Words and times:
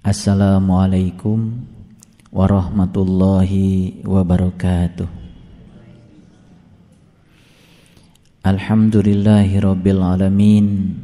Assalamualaikum 0.00 1.60
warahmatullahi 2.32 4.00
wabarakatuh. 4.00 5.04
Alhamdulillahi 8.40 9.60
rabbil 9.60 10.00
alamin. 10.00 10.96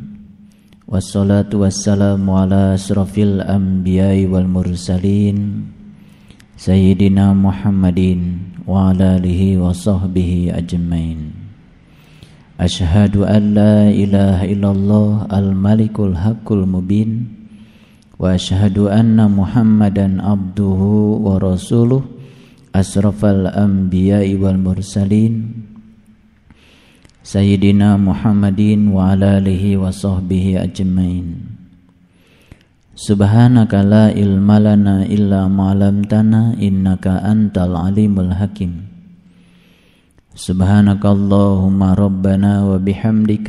Wassalatu 0.88 1.60
wassalamu 1.60 2.40
ala 2.40 2.72
asrafil 2.72 3.44
anbiya'i 3.44 4.24
wal 4.32 4.48
mursalin 4.48 5.68
Sayyidina 6.56 7.36
Muhammadin 7.36 8.64
wa 8.64 8.96
ala 8.96 9.20
alihi 9.20 9.60
wa 9.60 9.76
sahbihi 9.76 10.56
ajmain. 10.56 11.36
Ashhadu 12.56 13.28
an 13.28 13.60
la 13.60 13.92
ilaha 13.92 14.48
illallah 14.48 15.28
al-malikul 15.28 16.16
haqqul 16.16 16.64
mubin 16.64 17.35
وأشهد 18.16 18.78
أن 18.88 19.20
محمدا 19.20 20.06
عبده 20.22 20.80
ورسوله 21.26 22.02
أشرف 22.74 23.20
الأنبياء 23.24 24.26
والمرسلين 24.36 25.34
سيدنا 27.26 27.96
محمد 27.96 28.60
وعلى 28.92 29.26
آله 29.38 29.64
وصحبه 29.76 30.44
أجمعين. 30.62 31.28
سبحانك 32.96 33.72
لا 33.74 34.04
علم 34.16 34.48
لنا 34.48 35.04
إلا 35.04 35.48
ما 35.52 35.76
علمتنا 35.76 36.56
إنك 36.56 37.04
أنت 37.06 37.56
العليم 37.58 38.14
الحكيم. 38.20 38.72
سبحانك 40.36 41.04
اللهم 41.04 41.80
ربنا 41.82 42.52
وبحمدك 42.68 43.48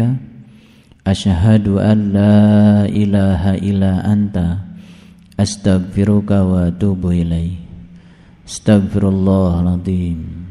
Asyhadu 1.08 1.80
an 1.80 2.12
la 2.12 2.84
ilaha 2.92 3.56
illa 3.56 4.04
anta. 4.04 4.68
Astaghfiruka 5.38 6.42
wa 6.42 6.66
atubu 6.66 7.14
ilaih 7.14 7.62
Astaghfirullahaladzim 8.42 10.50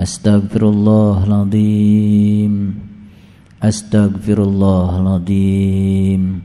Astaghfirullahaladzim 0.00 2.72
Astaghfirullahaladzim 3.60 6.40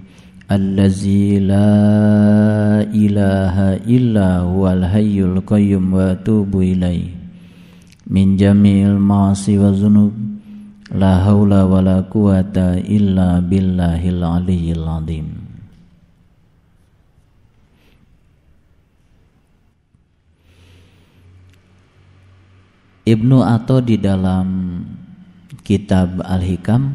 Allazi 0.51 1.39
la 1.39 2.83
ilaha 2.91 3.79
illa 3.87 4.43
huwal 4.43 4.91
hayyul 4.91 5.39
qayyum 5.47 5.95
wa 5.95 6.11
atubu 6.11 6.67
ilaih 6.67 7.15
Min 8.11 8.35
jami'il 8.35 8.99
ma'asi 8.99 9.55
wa 9.55 9.71
zunub 9.71 10.11
La 10.89 11.21
haula 11.21 11.69
wa 11.69 11.85
la 11.85 12.01
quwata 12.01 12.81
illa 12.81 13.37
billahil 13.45 14.25
aliyyil 14.25 14.85
azim. 14.89 15.49
Ibnu 23.05 23.41
Atho 23.41 23.81
di 23.85 24.01
dalam 24.01 24.81
kitab 25.65 26.25
Al-Hikam 26.25 26.93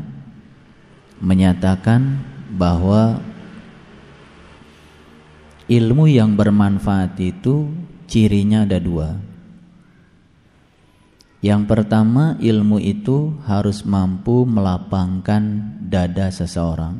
menyatakan 1.22 2.22
bahwa 2.55 3.19
ilmu 5.70 6.06
yang 6.11 6.39
bermanfaat 6.39 7.19
itu 7.19 7.70
cirinya 8.06 8.62
ada 8.62 8.78
dua. 8.78 9.23
Yang 11.45 11.69
pertama, 11.69 12.41
ilmu 12.41 12.81
itu 12.81 13.37
harus 13.45 13.84
mampu 13.84 14.48
melapangkan 14.48 15.77
dada 15.84 16.33
seseorang. 16.33 16.97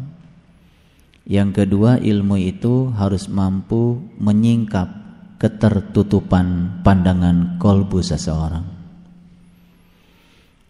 Yang 1.25 1.65
kedua, 1.65 1.97
ilmu 1.97 2.37
itu 2.37 2.93
harus 2.93 3.33
mampu 3.33 4.05
menyingkap 4.21 4.93
ketertutupan 5.41 6.81
pandangan 6.85 7.57
kolbu 7.57 8.05
seseorang. 8.05 8.69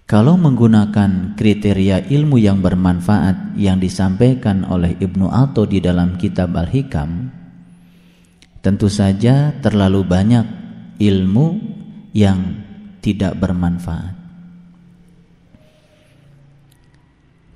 Kalau 0.06 0.38
menggunakan 0.38 1.34
kriteria 1.34 2.06
ilmu 2.14 2.38
yang 2.38 2.62
bermanfaat 2.62 3.58
yang 3.58 3.82
disampaikan 3.82 4.62
oleh 4.70 4.94
Ibnu 5.02 5.26
Atho 5.26 5.66
di 5.66 5.82
dalam 5.82 6.14
kitab 6.14 6.54
Al-Hikam, 6.54 7.26
tentu 8.62 8.86
saja 8.86 9.50
terlalu 9.58 10.06
banyak 10.06 10.46
ilmu 11.02 11.46
yang 12.14 12.63
tidak 13.04 13.36
bermanfaat. 13.36 14.16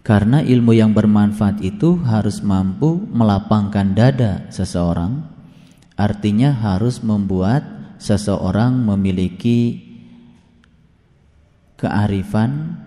Karena 0.05 0.45
ilmu 0.45 0.73
yang 0.77 0.93
bermanfaat 0.93 1.65
itu 1.65 2.01
harus 2.05 2.45
mampu 2.45 3.01
melapangkan 3.09 3.93
dada 3.97 4.45
seseorang, 4.53 5.25
artinya 5.97 6.53
harus 6.53 7.01
membuat 7.01 7.65
seseorang 8.01 8.77
memiliki 8.77 9.85
kearifan, 11.77 12.81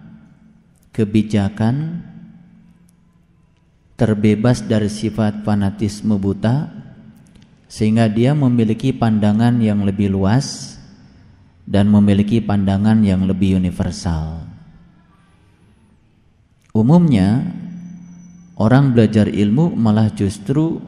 kebijakan, 0.89 2.01
terbebas 3.93 4.65
dari 4.65 4.89
sifat 4.89 5.45
fanatisme 5.45 6.17
buta, 6.17 6.73
sehingga 7.69 8.09
dia 8.09 8.33
memiliki 8.33 8.89
pandangan 8.97 9.61
yang 9.61 9.85
lebih 9.85 10.09
luas 10.09 10.80
dan 11.71 11.87
memiliki 11.87 12.43
pandangan 12.43 12.99
yang 12.99 13.23
lebih 13.23 13.55
universal. 13.55 14.43
Umumnya 16.75 17.47
orang 18.59 18.91
belajar 18.91 19.31
ilmu 19.31 19.71
malah 19.79 20.11
justru 20.11 20.83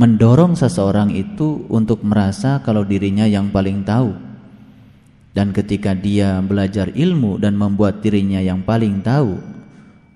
mendorong 0.00 0.56
seseorang 0.56 1.12
itu 1.12 1.68
untuk 1.68 2.00
merasa 2.00 2.64
kalau 2.64 2.80
dirinya 2.80 3.28
yang 3.28 3.52
paling 3.52 3.84
tahu. 3.84 4.16
Dan 5.36 5.52
ketika 5.52 5.92
dia 5.92 6.40
belajar 6.40 6.88
ilmu 6.94 7.36
dan 7.36 7.58
membuat 7.58 8.00
dirinya 8.00 8.40
yang 8.40 8.64
paling 8.64 9.04
tahu, 9.04 9.36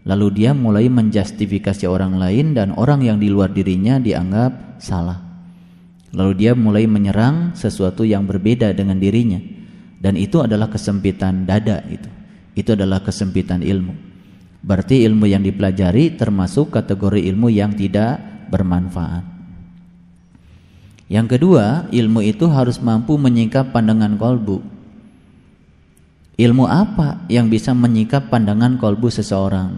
lalu 0.08 0.26
dia 0.32 0.56
mulai 0.56 0.88
menjustifikasi 0.88 1.84
orang 1.84 2.16
lain 2.16 2.56
dan 2.56 2.72
orang 2.72 3.04
yang 3.04 3.18
di 3.20 3.28
luar 3.28 3.52
dirinya 3.52 4.00
dianggap 4.00 4.80
salah. 4.80 5.18
Lalu 6.14 6.32
dia 6.38 6.52
mulai 6.56 6.88
menyerang 6.88 7.52
sesuatu 7.52 8.06
yang 8.06 8.24
berbeda 8.24 8.72
dengan 8.72 8.96
dirinya 8.96 9.57
dan 9.98 10.14
itu 10.14 10.38
adalah 10.42 10.70
kesempitan 10.70 11.42
dada 11.42 11.82
itu. 11.90 12.06
Itu 12.54 12.74
adalah 12.74 13.02
kesempitan 13.02 13.62
ilmu. 13.62 13.94
Berarti 14.62 15.06
ilmu 15.06 15.26
yang 15.30 15.42
dipelajari 15.46 16.18
termasuk 16.18 16.74
kategori 16.74 17.22
ilmu 17.30 17.50
yang 17.50 17.74
tidak 17.74 18.18
bermanfaat. 18.50 19.22
Yang 21.08 21.38
kedua 21.38 21.88
ilmu 21.88 22.20
itu 22.20 22.46
harus 22.50 22.82
mampu 22.82 23.16
menyingkap 23.16 23.72
pandangan 23.72 24.18
kolbu. 24.18 24.60
Ilmu 26.38 26.64
apa 26.70 27.26
yang 27.26 27.50
bisa 27.50 27.74
menyingkap 27.74 28.30
pandangan 28.30 28.78
kolbu 28.78 29.10
seseorang? 29.10 29.74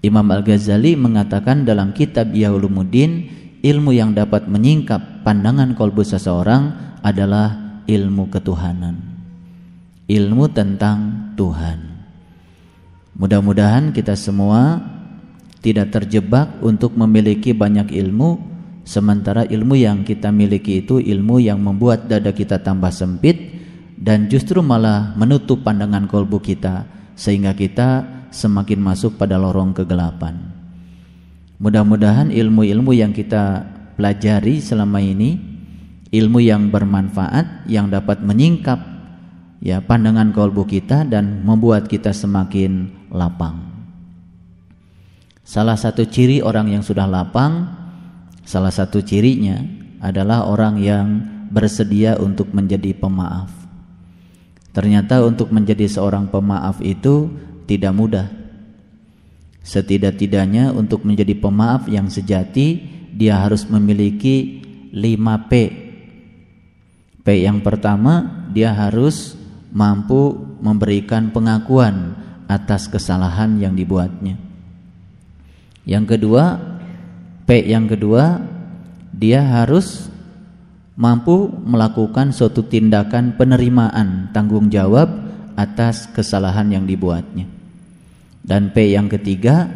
Imam 0.00 0.24
Al-Ghazali 0.30 0.94
mengatakan 0.94 1.66
dalam 1.66 1.90
kitab 1.92 2.30
Yaulumuddin 2.30 3.26
ilmu 3.60 3.90
yang 3.90 4.14
dapat 4.14 4.46
menyingkap 4.46 5.26
pandangan 5.26 5.74
kolbu 5.74 6.06
seseorang 6.06 6.94
adalah 7.02 7.67
ilmu 7.88 8.28
ketuhanan. 8.28 9.00
Ilmu 10.08 10.44
tentang 10.52 11.32
Tuhan. 11.40 11.78
Mudah-mudahan 13.16 13.90
kita 13.96 14.14
semua 14.14 14.78
tidak 15.64 15.90
terjebak 15.90 16.60
untuk 16.62 16.94
memiliki 16.94 17.50
banyak 17.56 17.90
ilmu 17.90 18.38
sementara 18.86 19.42
ilmu 19.48 19.74
yang 19.74 20.06
kita 20.06 20.30
miliki 20.30 20.86
itu 20.86 21.02
ilmu 21.02 21.42
yang 21.42 21.58
membuat 21.58 22.06
dada 22.06 22.30
kita 22.30 22.62
tambah 22.62 22.92
sempit 22.94 23.36
dan 23.98 24.30
justru 24.30 24.62
malah 24.62 25.16
menutup 25.18 25.66
pandangan 25.66 26.06
kolbu 26.06 26.38
kita 26.38 26.86
sehingga 27.18 27.52
kita 27.52 28.06
semakin 28.30 28.78
masuk 28.78 29.18
pada 29.18 29.34
lorong 29.34 29.74
kegelapan. 29.74 30.38
Mudah-mudahan 31.58 32.30
ilmu-ilmu 32.30 32.94
yang 32.94 33.10
kita 33.10 33.66
pelajari 33.98 34.62
selama 34.62 35.02
ini 35.02 35.47
ilmu 36.08 36.40
yang 36.40 36.72
bermanfaat 36.72 37.68
yang 37.68 37.92
dapat 37.92 38.24
menyingkap 38.24 38.80
ya 39.60 39.82
pandangan 39.82 40.32
kolbu 40.32 40.64
kita 40.64 41.04
dan 41.04 41.44
membuat 41.44 41.90
kita 41.90 42.14
semakin 42.14 42.92
lapang. 43.12 43.68
Salah 45.48 45.80
satu 45.80 46.04
ciri 46.04 46.44
orang 46.44 46.68
yang 46.68 46.84
sudah 46.84 47.08
lapang, 47.08 47.72
salah 48.44 48.72
satu 48.72 49.00
cirinya 49.00 49.56
adalah 50.04 50.44
orang 50.44 50.76
yang 50.76 51.06
bersedia 51.48 52.20
untuk 52.20 52.52
menjadi 52.52 52.92
pemaaf. 52.92 53.48
Ternyata 54.76 55.24
untuk 55.24 55.48
menjadi 55.48 55.88
seorang 55.88 56.28
pemaaf 56.28 56.84
itu 56.84 57.32
tidak 57.64 57.92
mudah. 57.96 58.28
Setidak-tidaknya 59.64 60.72
untuk 60.72 61.04
menjadi 61.04 61.32
pemaaf 61.36 61.88
yang 61.88 62.12
sejati 62.12 62.80
dia 63.12 63.40
harus 63.40 63.64
memiliki 63.68 64.60
5 64.92 65.48
P 67.22 67.44
yang 67.44 67.60
pertama 67.60 68.46
dia 68.52 68.72
harus 68.72 69.38
mampu 69.74 70.34
memberikan 70.58 71.30
pengakuan 71.30 72.16
atas 72.48 72.88
kesalahan 72.88 73.60
yang 73.60 73.76
dibuatnya. 73.76 74.40
Yang 75.84 76.16
kedua, 76.16 76.44
P 77.44 77.64
yang 77.68 77.88
kedua 77.88 78.40
dia 79.12 79.40
harus 79.40 80.08
mampu 80.98 81.48
melakukan 81.48 82.34
suatu 82.34 82.66
tindakan 82.66 83.38
penerimaan 83.38 84.34
tanggung 84.34 84.68
jawab 84.68 85.08
atas 85.54 86.10
kesalahan 86.10 86.68
yang 86.70 86.84
dibuatnya. 86.84 87.46
Dan 88.42 88.72
P 88.72 88.96
yang 88.96 89.06
ketiga 89.06 89.68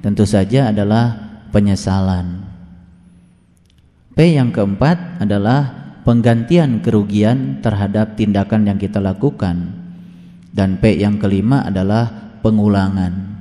tentu 0.00 0.22
saja 0.22 0.70
adalah 0.70 1.18
penyesalan. 1.50 2.46
P 4.16 4.32
yang 4.32 4.48
keempat 4.48 5.20
adalah 5.20 5.85
penggantian 6.06 6.78
kerugian 6.86 7.58
terhadap 7.58 8.14
tindakan 8.14 8.70
yang 8.70 8.78
kita 8.78 9.02
lakukan. 9.02 9.74
Dan 10.54 10.78
P 10.78 10.96
yang 10.96 11.18
kelima 11.18 11.66
adalah 11.66 12.38
pengulangan. 12.40 13.36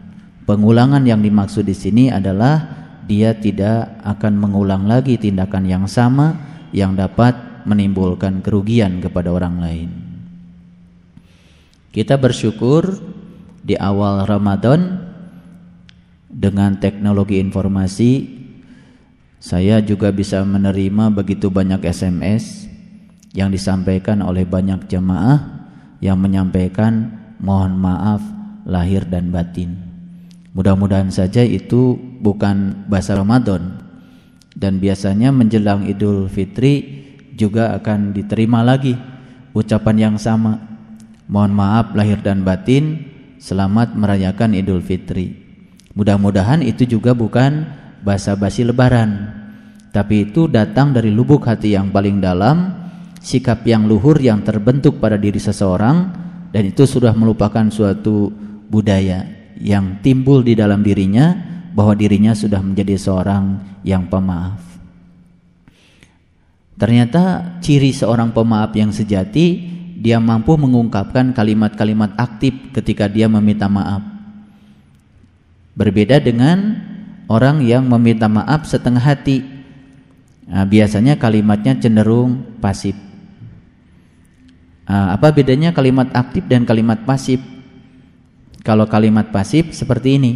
Pengulangan 0.50 1.06
yang 1.06 1.22
dimaksud 1.22 1.64
di 1.64 1.78
sini 1.78 2.12
adalah 2.12 2.66
dia 3.06 3.38
tidak 3.38 4.02
akan 4.02 4.34
mengulang 4.36 4.90
lagi 4.90 5.16
tindakan 5.16 5.64
yang 5.70 5.86
sama 5.86 6.36
yang 6.74 6.98
dapat 6.98 7.38
menimbulkan 7.70 8.42
kerugian 8.42 9.00
kepada 9.00 9.32
orang 9.32 9.62
lain. 9.62 9.90
Kita 11.94 12.20
bersyukur 12.20 13.00
di 13.64 13.80
awal 13.80 14.28
Ramadan 14.28 15.00
dengan 16.28 16.76
teknologi 16.84 17.40
informasi 17.40 18.44
saya 19.40 19.84
juga 19.84 20.10
bisa 20.10 20.42
menerima 20.42 21.12
begitu 21.12 21.52
banyak 21.52 21.84
SMS 21.86 22.66
yang 23.36 23.52
disampaikan 23.52 24.24
oleh 24.24 24.48
banyak 24.48 24.88
jemaah 24.88 25.68
yang 26.00 26.18
menyampaikan 26.20 27.12
mohon 27.44 27.76
maaf 27.76 28.24
lahir 28.64 29.04
dan 29.06 29.30
batin. 29.30 29.76
Mudah-mudahan 30.56 31.12
saja 31.12 31.44
itu 31.44 32.00
bukan 32.24 32.88
bahasa 32.88 33.20
Ramadan 33.20 33.84
dan 34.56 34.80
biasanya 34.80 35.36
menjelang 35.36 35.84
Idul 35.84 36.32
Fitri 36.32 37.04
juga 37.36 37.76
akan 37.76 38.16
diterima 38.16 38.64
lagi 38.64 38.96
ucapan 39.52 39.96
yang 40.00 40.16
sama. 40.16 40.64
Mohon 41.28 41.54
maaf 41.60 41.86
lahir 41.92 42.24
dan 42.24 42.48
batin, 42.48 43.04
selamat 43.44 44.00
merayakan 44.00 44.56
Idul 44.56 44.80
Fitri. 44.80 45.36
Mudah-mudahan 45.92 46.64
itu 46.64 46.88
juga 46.88 47.12
bukan 47.12 47.68
basa-basi 48.06 48.62
lebaran. 48.62 49.34
Tapi 49.90 50.30
itu 50.30 50.46
datang 50.46 50.94
dari 50.94 51.10
lubuk 51.10 51.50
hati 51.50 51.74
yang 51.74 51.90
paling 51.90 52.22
dalam 52.22 52.86
sikap 53.26 53.66
yang 53.66 53.90
luhur 53.90 54.22
yang 54.22 54.46
terbentuk 54.46 55.02
pada 55.02 55.18
diri 55.18 55.42
seseorang 55.42 56.14
dan 56.54 56.64
itu 56.70 56.86
sudah 56.86 57.18
melupakan 57.18 57.66
suatu 57.74 58.30
budaya 58.70 59.26
yang 59.58 59.98
timbul 60.06 60.46
di 60.46 60.54
dalam 60.54 60.86
dirinya 60.86 61.34
bahwa 61.74 61.98
dirinya 61.98 62.38
sudah 62.38 62.62
menjadi 62.62 62.96
seorang 63.02 63.60
yang 63.82 64.06
pemaaf. 64.06 64.62
Ternyata 66.76 67.58
ciri 67.64 67.96
seorang 67.96 68.36
pemaaf 68.36 68.76
yang 68.76 68.92
sejati 68.92 69.74
dia 69.96 70.20
mampu 70.20 70.60
mengungkapkan 70.60 71.32
kalimat-kalimat 71.32 72.20
aktif 72.20 72.54
ketika 72.76 73.08
dia 73.08 73.32
meminta 73.32 73.66
maaf. 73.72 74.04
Berbeda 75.76 76.20
dengan 76.20 76.78
orang 77.26 77.62
yang 77.66 77.86
meminta 77.86 78.30
maaf 78.30 78.70
setengah 78.70 79.02
hati. 79.02 79.44
Nah, 80.46 80.66
biasanya 80.66 81.18
kalimatnya 81.18 81.78
cenderung 81.82 82.58
pasif. 82.62 82.94
Nah, 84.86 85.18
apa 85.18 85.34
bedanya 85.34 85.74
kalimat 85.74 86.14
aktif 86.14 86.46
dan 86.46 86.64
kalimat 86.70 87.02
pasif? 87.02 87.42
Kalau 88.62 88.86
kalimat 88.86 89.30
pasif 89.34 89.74
seperti 89.74 90.22
ini. 90.22 90.34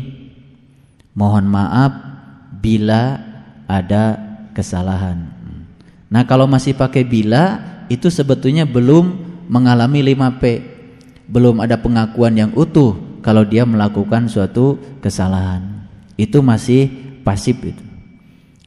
Mohon 1.13 1.45
maaf 1.49 1.91
bila 2.61 3.17
ada 3.69 4.17
kesalahan. 4.53 5.29
Nah, 6.09 6.25
kalau 6.25 6.49
masih 6.49 6.73
pakai 6.73 7.05
bila 7.05 7.61
itu 7.89 8.09
sebetulnya 8.09 8.65
belum 8.65 9.13
mengalami 9.49 10.01
5P. 10.01 10.43
Belum 11.29 11.61
ada 11.61 11.77
pengakuan 11.77 12.33
yang 12.33 12.49
utuh 12.57 13.21
kalau 13.21 13.45
dia 13.45 13.61
melakukan 13.61 14.25
suatu 14.25 14.81
kesalahan 14.97 15.78
itu 16.19 16.43
masih 16.43 16.91
pasif 17.23 17.55
itu. 17.63 17.83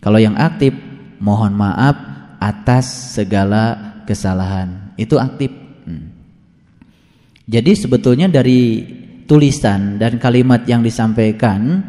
Kalau 0.00 0.16
yang 0.16 0.32
aktif, 0.40 0.72
mohon 1.20 1.52
maaf 1.52 1.94
atas 2.40 3.12
segala 3.12 4.00
kesalahan. 4.08 4.96
Itu 4.96 5.20
aktif. 5.20 5.52
Hmm. 5.84 6.08
Jadi 7.44 7.76
sebetulnya 7.76 8.32
dari 8.32 8.80
tulisan 9.28 10.00
dan 10.00 10.16
kalimat 10.16 10.64
yang 10.64 10.80
disampaikan, 10.80 11.84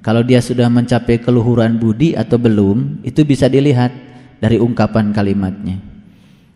kalau 0.00 0.24
dia 0.24 0.40
sudah 0.40 0.72
mencapai 0.72 1.20
keluhuran 1.20 1.76
budi 1.76 2.16
atau 2.16 2.40
belum, 2.40 3.04
itu 3.04 3.22
bisa 3.22 3.46
dilihat 3.52 3.92
dari 4.40 4.56
ungkapan 4.58 5.12
kalimatnya. 5.12 5.78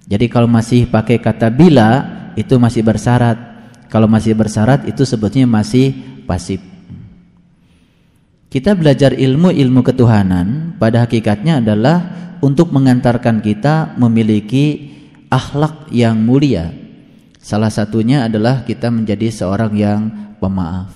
Jadi 0.09 0.27
kalau 0.33 0.49
masih 0.51 0.89
pakai 0.89 1.21
kata 1.21 1.53
bila, 1.53 2.03
itu 2.35 2.57
masih 2.57 2.83
bersyarat. 2.83 3.39
Kalau 3.87 4.11
masih 4.11 4.35
bersyarat, 4.35 4.89
itu 4.91 5.07
sebetulnya 5.07 5.47
masih 5.47 5.95
pasif. 6.27 6.76
Kita 8.57 8.73
belajar 8.73 9.13
ilmu 9.13 9.53
ilmu 9.53 9.85
ketuhanan 9.85 10.81
pada 10.81 11.05
hakikatnya 11.05 11.61
adalah 11.61 12.01
untuk 12.41 12.73
mengantarkan 12.73 13.45
kita 13.45 13.93
memiliki 14.01 14.97
akhlak 15.29 15.93
yang 15.93 16.17
mulia. 16.25 16.73
Salah 17.37 17.69
satunya 17.69 18.25
adalah 18.25 18.65
kita 18.65 18.89
menjadi 18.89 19.29
seorang 19.29 19.77
yang 19.77 20.01
pemaaf. 20.41 20.89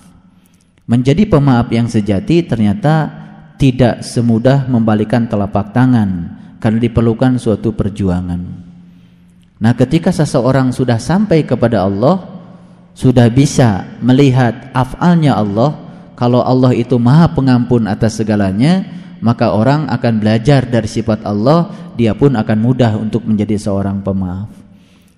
Menjadi 0.88 1.28
pemaaf 1.28 1.68
yang 1.68 1.84
sejati 1.84 2.48
ternyata 2.48 3.12
tidak 3.60 4.08
semudah 4.08 4.64
membalikan 4.64 5.28
telapak 5.28 5.76
tangan 5.76 6.40
karena 6.64 6.80
diperlukan 6.80 7.36
suatu 7.36 7.76
perjuangan. 7.76 8.40
Nah, 9.60 9.72
ketika 9.76 10.08
seseorang 10.08 10.72
sudah 10.72 10.96
sampai 10.96 11.44
kepada 11.44 11.84
Allah, 11.84 12.24
sudah 12.96 13.28
bisa 13.28 13.84
melihat 14.00 14.72
afalnya 14.72 15.36
Allah, 15.36 15.89
kalau 16.20 16.44
Allah 16.44 16.76
itu 16.76 17.00
maha 17.00 17.32
pengampun 17.32 17.88
atas 17.88 18.20
segalanya 18.20 18.84
maka 19.25 19.56
orang 19.56 19.88
akan 19.88 20.20
belajar 20.20 20.69
dari 20.69 20.84
sifat 20.84 21.25
Allah 21.25 21.72
dia 21.96 22.12
pun 22.12 22.37
akan 22.37 22.58
mudah 22.61 23.00
untuk 23.00 23.25
menjadi 23.25 23.56
seorang 23.56 24.05
pemaaf 24.05 24.52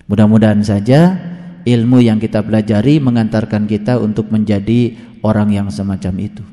mudah-mudahan 0.06 0.62
saja 0.62 1.18
ilmu 1.66 1.98
yang 1.98 2.22
kita 2.22 2.46
pelajari 2.46 3.02
mengantarkan 3.02 3.66
kita 3.66 3.98
untuk 3.98 4.30
menjadi 4.30 4.94
orang 5.26 5.50
yang 5.50 5.66
semacam 5.74 6.14
itu 6.22 6.44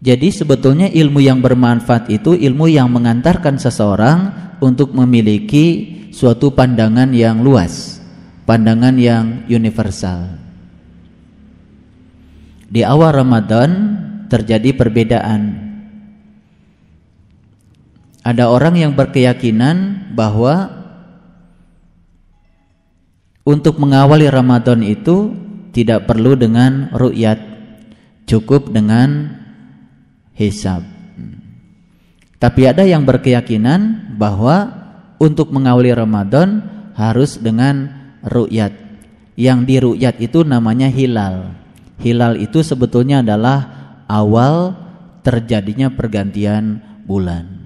jadi 0.00 0.32
sebetulnya 0.32 0.88
ilmu 0.88 1.20
yang 1.20 1.44
bermanfaat 1.44 2.08
itu 2.08 2.32
ilmu 2.32 2.72
yang 2.72 2.88
mengantarkan 2.88 3.60
seseorang 3.60 4.32
untuk 4.64 4.96
memiliki 4.96 6.00
suatu 6.08 6.56
pandangan 6.56 7.12
yang 7.12 7.44
luas, 7.44 8.00
pandangan 8.48 8.96
yang 8.96 9.44
universal. 9.44 10.39
Di 12.70 12.86
awal 12.86 13.18
Ramadan 13.18 13.70
terjadi 14.30 14.70
perbedaan. 14.78 15.68
Ada 18.22 18.46
orang 18.46 18.78
yang 18.78 18.92
berkeyakinan 18.94 20.08
bahwa 20.14 20.70
untuk 23.42 23.82
mengawali 23.82 24.30
Ramadan 24.30 24.86
itu 24.86 25.34
tidak 25.74 26.06
perlu 26.06 26.38
dengan 26.38 26.94
ru'yat, 26.94 27.42
cukup 28.30 28.70
dengan 28.70 29.34
hisab. 30.38 30.86
Tapi 32.38 32.62
ada 32.70 32.86
yang 32.86 33.02
berkeyakinan 33.02 34.14
bahwa 34.14 34.72
untuk 35.18 35.50
mengawali 35.50 35.90
Ramadan 35.90 36.62
harus 36.94 37.36
dengan 37.36 37.90
ru'yat. 38.22 38.72
Yang 39.34 39.58
di 39.66 39.76
ru'yat 39.82 40.16
itu 40.22 40.46
namanya 40.46 40.86
hilal. 40.86 41.56
Hilal 42.00 42.40
itu 42.40 42.64
sebetulnya 42.64 43.20
adalah 43.20 43.68
awal 44.08 44.72
terjadinya 45.20 45.92
pergantian 45.92 46.80
bulan. 47.04 47.60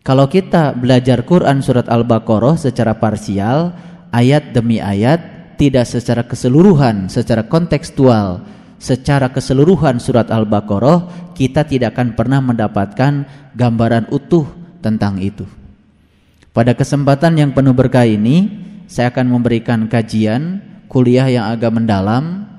Kalau 0.00 0.26
kita 0.32 0.72
belajar 0.72 1.22
Quran 1.28 1.60
surat 1.60 1.84
Al-Baqarah 1.86 2.56
secara 2.56 2.96
parsial, 2.96 3.76
ayat 4.10 4.56
demi 4.56 4.80
ayat, 4.80 5.54
tidak 5.60 5.84
secara 5.84 6.24
keseluruhan, 6.24 7.12
secara 7.12 7.44
kontekstual, 7.44 8.40
secara 8.80 9.28
keseluruhan 9.28 10.00
surat 10.00 10.32
Al-Baqarah, 10.32 11.30
kita 11.36 11.68
tidak 11.68 11.94
akan 11.94 12.16
pernah 12.16 12.40
mendapatkan 12.40 13.28
gambaran 13.52 14.08
utuh 14.08 14.48
tentang 14.80 15.20
itu. 15.20 15.44
Pada 16.56 16.72
kesempatan 16.72 17.36
yang 17.36 17.52
penuh 17.52 17.76
berkah 17.76 18.08
ini, 18.08 18.48
saya 18.90 19.12
akan 19.14 19.30
memberikan 19.30 19.86
kajian 19.86 20.64
kuliah 20.90 21.30
yang 21.30 21.46
agak 21.46 21.70
mendalam 21.70 22.49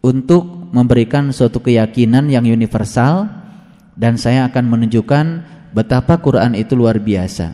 untuk 0.00 0.72
memberikan 0.72 1.28
suatu 1.32 1.60
keyakinan 1.60 2.28
yang 2.32 2.48
universal 2.48 3.28
dan 3.96 4.16
saya 4.16 4.48
akan 4.48 4.64
menunjukkan 4.68 5.26
betapa 5.76 6.18
Quran 6.18 6.56
itu 6.56 6.72
luar 6.72 6.96
biasa. 6.96 7.52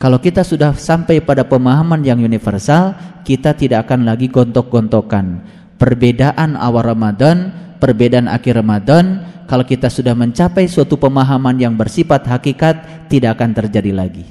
Kalau 0.00 0.18
kita 0.18 0.42
sudah 0.42 0.74
sampai 0.74 1.22
pada 1.22 1.46
pemahaman 1.46 2.02
yang 2.02 2.18
universal, 2.18 2.98
kita 3.22 3.54
tidak 3.54 3.86
akan 3.86 4.02
lagi 4.02 4.26
gontok-gontokan. 4.26 5.60
perbedaan 5.78 6.54
awal 6.54 6.94
Ramadan, 6.94 7.50
perbedaan 7.82 8.30
akhir 8.30 8.62
Ramadan, 8.62 9.26
kalau 9.50 9.66
kita 9.66 9.90
sudah 9.90 10.14
mencapai 10.14 10.70
suatu 10.70 10.94
pemahaman 10.94 11.58
yang 11.58 11.74
bersifat 11.74 12.22
hakikat, 12.22 13.06
tidak 13.10 13.34
akan 13.34 13.50
terjadi 13.50 13.90
lagi. 13.90 14.22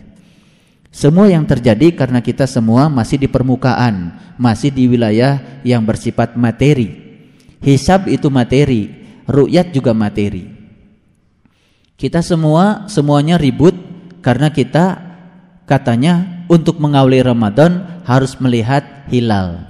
Semua 0.92 1.28
yang 1.28 1.44
terjadi 1.44 1.92
karena 1.92 2.24
kita 2.24 2.48
semua 2.48 2.88
masih 2.88 3.20
di 3.20 3.28
permukaan, 3.28 4.16
masih 4.40 4.72
di 4.72 4.88
wilayah 4.88 5.40
yang 5.64 5.84
bersifat 5.84 6.40
materi. 6.40 7.11
Hisab 7.62 8.10
itu 8.10 8.28
materi, 8.34 8.90
ru'yat 9.30 9.70
juga 9.70 9.94
materi. 9.94 10.50
Kita 11.94 12.26
semua 12.26 12.90
semuanya 12.90 13.38
ribut 13.38 13.78
karena 14.26 14.50
kita 14.50 14.98
katanya 15.70 16.46
untuk 16.50 16.82
mengawali 16.82 17.22
Ramadan 17.22 18.02
harus 18.02 18.34
melihat 18.42 19.06
hilal. 19.14 19.70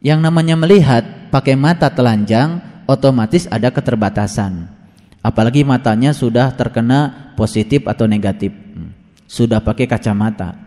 Yang 0.00 0.20
namanya 0.24 0.56
melihat 0.56 1.28
pakai 1.28 1.60
mata 1.60 1.92
telanjang 1.92 2.64
otomatis 2.88 3.44
ada 3.52 3.68
keterbatasan. 3.68 4.72
Apalagi 5.20 5.60
matanya 5.68 6.16
sudah 6.16 6.56
terkena 6.56 7.36
positif 7.36 7.84
atau 7.84 8.08
negatif 8.08 8.56
sudah 9.30 9.62
pakai 9.62 9.86
kacamata. 9.86 10.58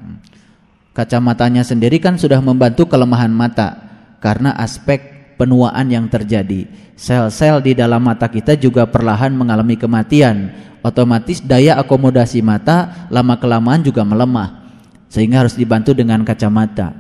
Kacamatanya 0.96 1.68
sendiri 1.68 2.00
kan 2.00 2.16
sudah 2.16 2.40
membantu 2.40 2.88
kelemahan 2.88 3.34
mata 3.34 3.76
karena 4.24 4.56
aspek 4.56 5.23
penuaan 5.44 5.92
yang 5.92 6.08
terjadi. 6.08 6.64
Sel-sel 6.96 7.60
di 7.60 7.76
dalam 7.76 8.00
mata 8.00 8.32
kita 8.32 8.56
juga 8.56 8.88
perlahan 8.88 9.36
mengalami 9.36 9.76
kematian. 9.76 10.56
Otomatis 10.80 11.44
daya 11.44 11.76
akomodasi 11.84 12.40
mata 12.40 13.08
lama 13.12 13.36
kelamaan 13.36 13.84
juga 13.84 14.08
melemah. 14.08 14.64
Sehingga 15.12 15.44
harus 15.44 15.60
dibantu 15.60 15.92
dengan 15.92 16.24
kacamata. 16.24 16.96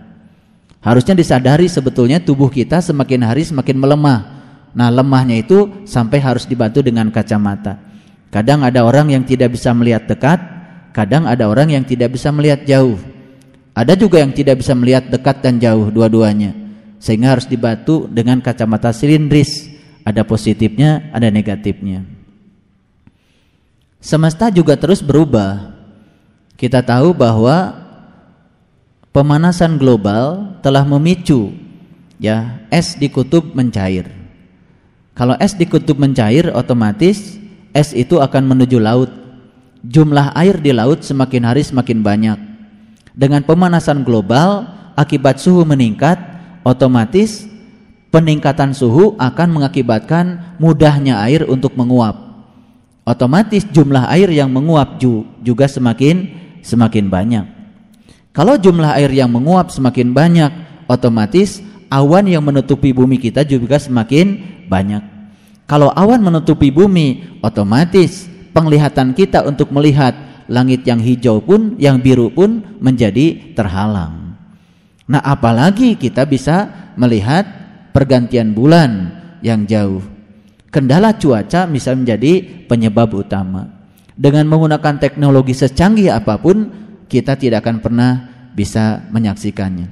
Harusnya 0.83 1.15
disadari 1.15 1.71
sebetulnya 1.71 2.19
tubuh 2.19 2.51
kita 2.51 2.83
semakin 2.83 3.23
hari 3.23 3.47
semakin 3.47 3.79
melemah. 3.79 4.19
Nah, 4.75 4.91
lemahnya 4.91 5.39
itu 5.39 5.87
sampai 5.87 6.19
harus 6.19 6.43
dibantu 6.43 6.83
dengan 6.83 7.07
kacamata. 7.07 7.79
Kadang 8.27 8.67
ada 8.67 8.83
orang 8.83 9.15
yang 9.15 9.23
tidak 9.23 9.55
bisa 9.55 9.71
melihat 9.71 10.03
dekat, 10.09 10.41
Kadang 10.93 11.25
ada 11.25 11.49
orang 11.49 11.73
yang 11.73 11.81
tidak 11.81 12.13
bisa 12.13 12.29
melihat 12.29 12.61
jauh. 12.69 13.01
Ada 13.73 13.97
juga 13.97 14.21
yang 14.21 14.29
tidak 14.29 14.61
bisa 14.61 14.77
melihat 14.77 15.09
dekat 15.09 15.41
dan 15.41 15.57
jauh 15.57 15.89
dua-duanya. 15.89 16.53
Sehingga 17.03 17.35
harus 17.35 17.51
dibantu 17.51 18.07
dengan 18.07 18.39
kacamata 18.39 18.95
silindris. 18.95 19.67
Ada 20.07 20.23
positifnya, 20.23 21.11
ada 21.11 21.27
negatifnya. 21.27 22.07
Semesta 23.99 24.47
juga 24.47 24.79
terus 24.79 25.03
berubah. 25.03 25.75
Kita 26.55 26.79
tahu 26.79 27.11
bahwa 27.11 27.75
pemanasan 29.11 29.75
global 29.75 30.55
telah 30.63 30.87
memicu 30.87 31.51
ya 32.23 32.63
es 32.71 32.95
di 32.95 33.11
kutub 33.11 33.51
mencair. 33.51 34.07
Kalau 35.11 35.35
es 35.43 35.55
di 35.59 35.67
kutub 35.67 35.99
mencair 35.99 36.55
otomatis 36.55 37.35
es 37.75 37.91
itu 37.91 38.23
akan 38.23 38.43
menuju 38.47 38.79
laut 38.79 39.11
jumlah 39.83 40.31
air 40.39 40.55
di 40.63 40.71
laut 40.71 41.03
semakin 41.03 41.43
hari 41.43 41.61
semakin 41.67 41.99
banyak. 41.99 42.39
Dengan 43.13 43.45
pemanasan 43.45 44.01
global 44.01 44.65
akibat 44.97 45.37
suhu 45.37 45.67
meningkat, 45.67 46.17
otomatis 46.63 47.47
peningkatan 48.09 48.75
suhu 48.75 49.15
akan 49.19 49.59
mengakibatkan 49.59 50.57
mudahnya 50.57 51.19
air 51.23 51.45
untuk 51.47 51.75
menguap. 51.79 52.15
Otomatis 53.03 53.67
jumlah 53.67 54.07
air 54.07 54.31
yang 54.31 54.47
menguap 54.47 54.95
juga 55.43 55.67
semakin 55.67 56.31
semakin 56.63 57.11
banyak. 57.11 57.45
Kalau 58.31 58.55
jumlah 58.57 58.95
air 58.95 59.11
yang 59.11 59.29
menguap 59.29 59.69
semakin 59.69 60.15
banyak, 60.15 60.51
otomatis 60.87 61.59
awan 61.91 62.25
yang 62.25 62.41
menutupi 62.41 62.95
bumi 62.95 63.19
kita 63.19 63.43
juga 63.43 63.77
semakin 63.77 64.39
banyak. 64.71 65.03
Kalau 65.67 65.91
awan 65.91 66.23
menutupi 66.23 66.71
bumi, 66.71 67.39
otomatis 67.43 68.25
penglihatan 68.55 69.11
kita 69.13 69.43
untuk 69.43 69.69
melihat 69.75 70.15
langit 70.47 70.87
yang 70.87 71.03
hijau 71.03 71.43
pun, 71.43 71.75
yang 71.75 71.99
biru 71.99 72.31
pun 72.31 72.63
menjadi 72.79 73.53
terhalang. 73.55 74.22
Nah, 75.07 75.19
apalagi 75.19 75.99
kita 75.99 76.23
bisa 76.23 76.91
melihat 76.95 77.43
pergantian 77.91 78.55
bulan 78.55 79.11
yang 79.43 79.67
jauh. 79.67 80.01
Kendala 80.73 81.13
cuaca 81.19 81.69
bisa 81.69 81.93
menjadi 81.93 82.65
penyebab 82.65 83.13
utama. 83.13 83.69
Dengan 84.13 84.49
menggunakan 84.49 84.97
teknologi 84.97 85.53
secanggih 85.53 86.09
apa 86.09 86.39
pun, 86.41 86.69
kita 87.05 87.37
tidak 87.37 87.65
akan 87.65 87.77
pernah 87.83 88.11
bisa 88.57 89.05
menyaksikannya. 89.13 89.89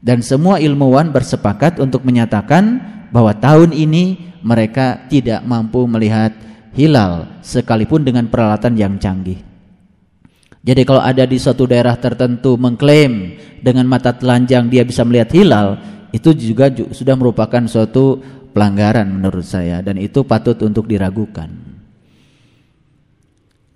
Dan 0.00 0.22
semua 0.22 0.62
ilmuwan 0.62 1.10
bersepakat 1.10 1.82
untuk 1.82 2.06
menyatakan 2.06 2.78
bahwa 3.10 3.34
tahun 3.36 3.74
ini 3.74 4.38
mereka 4.40 5.06
tidak 5.10 5.44
mampu 5.44 5.84
melihat 5.84 6.32
hilal 6.72 7.26
sekalipun 7.42 8.06
dengan 8.06 8.30
peralatan 8.30 8.78
yang 8.78 8.96
canggih. 8.96 9.49
Jadi 10.60 10.84
kalau 10.84 11.00
ada 11.00 11.24
di 11.24 11.40
suatu 11.40 11.64
daerah 11.64 11.96
tertentu 11.96 12.60
mengklaim 12.60 13.36
dengan 13.64 13.88
mata 13.88 14.12
telanjang 14.12 14.68
dia 14.68 14.84
bisa 14.84 15.00
melihat 15.08 15.32
hilal, 15.32 15.68
itu 16.12 16.36
juga 16.36 16.68
sudah 16.68 17.16
merupakan 17.16 17.64
suatu 17.64 18.20
pelanggaran 18.52 19.08
menurut 19.08 19.46
saya 19.46 19.80
dan 19.80 19.96
itu 19.96 20.20
patut 20.26 20.58
untuk 20.60 20.84
diragukan. 20.84 21.48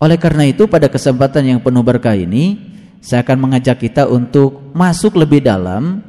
Oleh 0.03 0.21
karena 0.21 0.45
itu 0.45 0.69
pada 0.69 0.93
kesempatan 0.93 1.57
yang 1.57 1.61
penuh 1.65 1.81
berkah 1.81 2.13
ini 2.13 2.61
saya 3.01 3.25
akan 3.25 3.49
mengajak 3.49 3.81
kita 3.81 4.05
untuk 4.05 4.73
masuk 4.77 5.17
lebih 5.17 5.41
dalam 5.41 6.05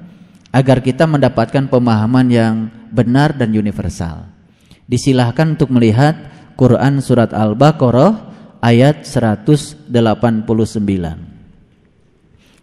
agar 0.52 0.84
kita 0.84 1.08
mendapatkan 1.08 1.72
pemahaman 1.72 2.28
yang 2.28 2.54
benar 2.92 3.32
dan 3.32 3.56
universal. 3.56 4.28
Disilahkan 4.92 5.56
untuk 5.56 5.72
melihat 5.72 6.16
Quran 6.60 7.00
surat 7.00 7.32
Al-Baqarah 7.32 8.35
ayat 8.66 9.06
189. 9.06 9.94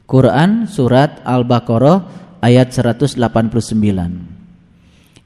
Quran 0.02 0.66
surat 0.66 1.22
Al-Baqarah 1.22 1.98
ayat 2.42 2.74
189. 2.74 3.22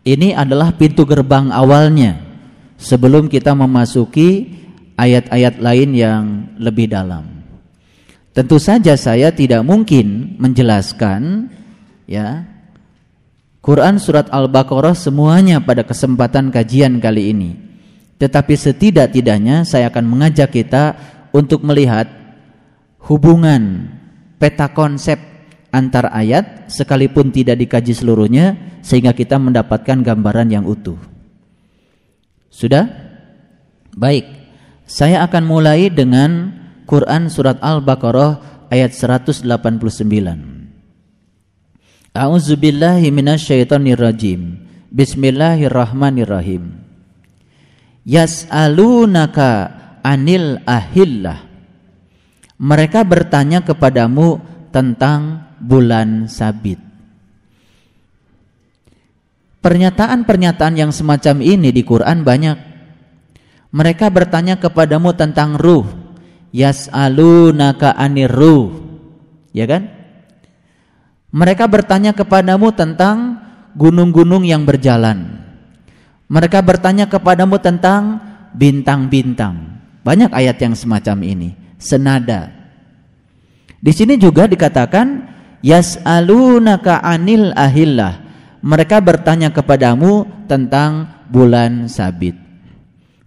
Ini 0.06 0.28
adalah 0.37 0.76
pintu 0.76 1.09
gerbang 1.09 1.49
awalnya 1.49 2.21
sebelum 2.76 3.33
kita 3.33 3.56
memasuki 3.56 4.52
ayat-ayat 5.00 5.59
lain 5.59 5.90
yang 5.97 6.25
lebih 6.61 6.92
dalam. 6.92 7.25
Tentu 8.37 8.61
saja 8.61 9.00
saya 9.00 9.33
tidak 9.33 9.64
mungkin 9.64 10.37
menjelaskan 10.37 11.49
ya 12.04 12.45
Quran 13.64 13.99
surat 13.99 14.30
Al-Baqarah 14.30 14.95
semuanya 14.95 15.59
pada 15.59 15.83
kesempatan 15.83 16.54
kajian 16.54 17.02
kali 17.02 17.33
ini. 17.35 17.65
Tetapi 18.16 18.54
setidak-tidaknya 18.56 19.68
saya 19.68 19.92
akan 19.92 20.04
mengajak 20.08 20.49
kita 20.49 20.96
untuk 21.37 21.61
melihat 21.61 22.08
hubungan 23.04 23.92
peta 24.40 24.73
konsep 24.73 25.20
antar 25.68 26.08
ayat 26.08 26.73
sekalipun 26.73 27.28
tidak 27.28 27.61
dikaji 27.61 27.92
seluruhnya 27.92 28.56
sehingga 28.80 29.12
kita 29.12 29.37
mendapatkan 29.37 30.00
gambaran 30.00 30.49
yang 30.49 30.64
utuh. 30.64 30.96
Sudah? 32.49 32.88
Baik. 33.92 34.25
Saya 34.88 35.20
akan 35.28 35.44
mulai 35.44 35.92
dengan 35.92 36.56
Quran 36.88 37.28
surat 37.28 37.61
Al-Baqarah 37.61 38.64
ayat 38.73 38.96
189. 38.96 39.44
A'udzubillahi 42.16 43.12
minasyaitonirrajim. 43.12 44.40
Bismillahirrahmanirrahim 44.88 46.86
yas'alunaka 48.07 49.51
anil 50.07 50.63
ahillah. 50.63 51.43
Mereka 52.57 53.05
bertanya 53.05 53.61
kepadamu 53.61 54.41
tentang 54.73 55.45
bulan 55.61 56.31
sabit. 56.31 56.81
Pernyataan-pernyataan 59.61 60.79
yang 60.79 60.95
semacam 60.95 61.43
ini 61.43 61.75
di 61.75 61.83
Quran 61.83 62.23
banyak. 62.23 62.57
Mereka 63.75 64.09
bertanya 64.15 64.57
kepadamu 64.63 65.13
tentang 65.19 65.59
ruh. 65.59 65.85
Yas'alunaka 66.55 67.93
anir 67.99 68.31
ruh. 68.31 68.73
Ya 69.51 69.67
kan? 69.69 69.91
Mereka 71.35 71.69
bertanya 71.69 72.15
kepadamu 72.17 72.73
tentang 72.73 73.43
gunung-gunung 73.77 74.47
yang 74.47 74.65
berjalan 74.65 75.46
mereka 76.26 76.59
bertanya 76.59 77.06
kepadamu 77.06 77.62
tentang 77.62 78.18
bintang-bintang. 78.54 79.78
Banyak 80.02 80.30
ayat 80.35 80.59
yang 80.62 80.75
semacam 80.75 81.23
ini, 81.23 81.54
senada. 81.78 82.50
Di 83.78 83.95
sini 83.95 84.18
juga 84.18 84.50
dikatakan 84.50 85.23
yas'alunaka 85.62 87.02
anil 87.02 87.54
ahillah. 87.54 88.23
Mereka 88.62 88.99
bertanya 88.99 89.54
kepadamu 89.54 90.26
tentang 90.50 91.06
bulan 91.30 91.87
sabit. 91.87 92.35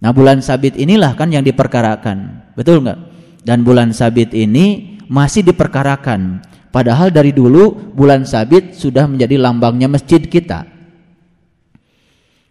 Nah, 0.00 0.12
bulan 0.12 0.40
sabit 0.44 0.76
inilah 0.76 1.16
kan 1.16 1.32
yang 1.32 1.44
diperkarakan. 1.44 2.48
Betul 2.56 2.84
enggak? 2.84 3.00
Dan 3.44 3.64
bulan 3.64 3.92
sabit 3.96 4.32
ini 4.36 4.96
masih 5.08 5.44
diperkarakan. 5.44 6.44
Padahal 6.70 7.10
dari 7.10 7.34
dulu 7.34 7.92
bulan 7.96 8.22
sabit 8.22 8.78
sudah 8.78 9.10
menjadi 9.10 9.40
lambangnya 9.40 9.90
masjid 9.90 10.22
kita. 10.22 10.69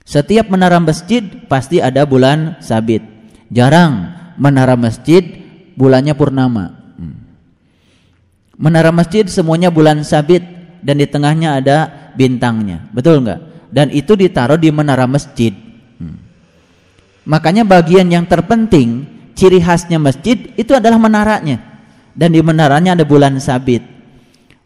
Setiap 0.09 0.49
menara 0.49 0.81
masjid 0.81 1.21
pasti 1.45 1.77
ada 1.77 2.01
bulan 2.01 2.57
sabit. 2.65 3.05
Jarang 3.53 4.09
menara 4.41 4.73
masjid 4.73 5.21
bulannya 5.77 6.17
purnama. 6.17 6.73
Hmm. 6.97 7.29
Menara 8.57 8.89
masjid 8.89 9.21
semuanya 9.29 9.69
bulan 9.69 10.01
sabit 10.01 10.41
dan 10.81 10.97
di 10.97 11.05
tengahnya 11.05 11.61
ada 11.61 11.77
bintangnya. 12.17 12.89
Betul 12.89 13.21
enggak? 13.21 13.69
Dan 13.69 13.93
itu 13.93 14.17
ditaruh 14.17 14.57
di 14.57 14.73
menara 14.73 15.05
masjid. 15.05 15.53
Hmm. 16.01 16.17
Makanya 17.29 17.61
bagian 17.61 18.09
yang 18.09 18.25
terpenting, 18.25 19.05
ciri 19.37 19.61
khasnya 19.61 20.01
masjid 20.01 20.41
itu 20.57 20.73
adalah 20.73 20.97
menaranya. 20.97 21.61
Dan 22.17 22.33
di 22.33 22.41
menaranya 22.41 22.97
ada 22.97 23.05
bulan 23.05 23.37
sabit. 23.37 23.85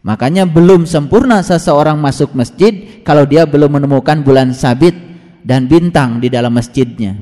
Makanya 0.00 0.48
belum 0.48 0.88
sempurna 0.88 1.44
seseorang 1.44 2.00
masuk 2.00 2.32
masjid 2.32 3.04
kalau 3.04 3.28
dia 3.28 3.44
belum 3.44 3.76
menemukan 3.76 4.24
bulan 4.24 4.56
sabit 4.56 5.12
dan 5.44 5.68
bintang 5.68 6.18
di 6.18 6.32
dalam 6.32 6.56
masjidnya. 6.56 7.14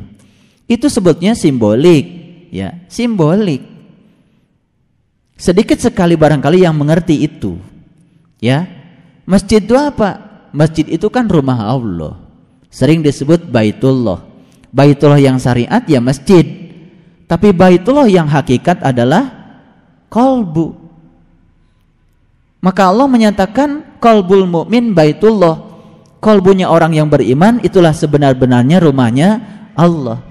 Itu 0.71 0.87
sebutnya 0.87 1.35
simbolik, 1.35 2.07
ya, 2.55 2.87
simbolik. 2.87 3.67
Sedikit 5.35 5.83
sekali 5.83 6.15
barangkali 6.15 6.63
yang 6.63 6.79
mengerti 6.79 7.27
itu. 7.27 7.59
Ya. 8.39 8.71
Masjid 9.27 9.59
itu 9.59 9.75
apa? 9.75 10.23
Masjid 10.55 10.87
itu 10.87 11.11
kan 11.11 11.27
rumah 11.27 11.67
Allah. 11.67 12.15
Sering 12.71 13.03
disebut 13.03 13.51
Baitullah. 13.51 14.23
Baitullah 14.71 15.19
yang 15.19 15.43
syariat 15.43 15.83
ya 15.85 15.99
masjid. 15.99 16.47
Tapi 17.27 17.51
Baitullah 17.51 18.07
yang 18.07 18.31
hakikat 18.31 18.87
adalah 18.87 19.29
kolbu. 20.07 20.79
Maka 22.63 22.87
Allah 22.87 23.11
menyatakan 23.11 23.99
kolbul 23.99 24.47
mukmin 24.47 24.95
Baitullah 24.95 25.72
kolbunya 26.23 26.71
orang 26.71 26.95
yang 26.95 27.11
beriman 27.11 27.59
itulah 27.67 27.91
sebenar-benarnya 27.91 28.79
rumahnya 28.79 29.29
Allah. 29.75 30.23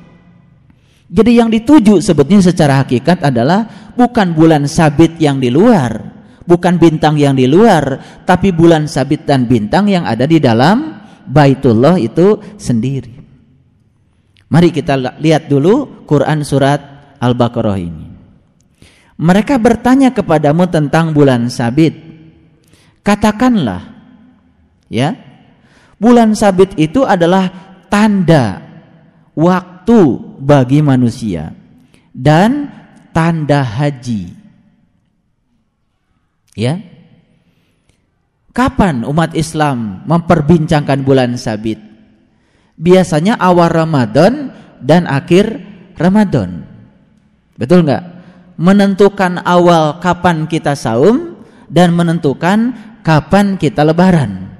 Jadi 1.11 1.31
yang 1.35 1.51
dituju 1.51 1.99
sebetulnya 1.99 2.39
secara 2.39 2.79
hakikat 2.79 3.19
adalah 3.27 3.91
bukan 3.99 4.31
bulan 4.31 4.63
sabit 4.63 5.19
yang 5.19 5.43
di 5.43 5.51
luar, 5.51 5.99
bukan 6.47 6.79
bintang 6.79 7.19
yang 7.19 7.35
di 7.35 7.51
luar, 7.51 7.99
tapi 8.23 8.55
bulan 8.55 8.87
sabit 8.87 9.27
dan 9.27 9.43
bintang 9.43 9.91
yang 9.91 10.07
ada 10.07 10.23
di 10.23 10.39
dalam 10.39 11.03
Baitullah 11.27 11.99
itu 11.99 12.39
sendiri. 12.55 13.19
Mari 14.47 14.71
kita 14.71 15.19
lihat 15.19 15.51
dulu 15.51 16.07
Quran 16.07 16.47
surat 16.47 16.79
Al-Baqarah 17.19 17.77
ini. 17.79 18.07
Mereka 19.19 19.59
bertanya 19.59 20.15
kepadamu 20.15 20.71
tentang 20.71 21.11
bulan 21.11 21.51
sabit. 21.51 21.93
Katakanlah, 23.03 23.83
ya, 24.87 25.30
Bulan 26.01 26.33
sabit 26.33 26.73
itu 26.81 27.05
adalah 27.05 27.53
tanda 27.85 28.57
waktu 29.37 30.17
bagi 30.41 30.81
manusia 30.81 31.53
dan 32.09 32.73
tanda 33.13 33.61
haji. 33.61 34.33
Ya. 36.57 36.81
Kapan 38.51 39.07
umat 39.07 39.37
Islam 39.37 40.03
memperbincangkan 40.09 41.05
bulan 41.05 41.37
sabit? 41.39 41.79
Biasanya 42.75 43.39
awal 43.39 43.71
Ramadan 43.71 44.51
dan 44.81 45.07
akhir 45.07 45.55
Ramadan. 45.95 46.65
Betul 47.55 47.85
nggak? 47.85 48.03
Menentukan 48.57 49.39
awal 49.45 50.01
kapan 50.03 50.49
kita 50.49 50.73
saum 50.75 51.39
dan 51.71 51.95
menentukan 51.95 52.75
kapan 53.05 53.55
kita 53.55 53.87
lebaran. 53.87 54.50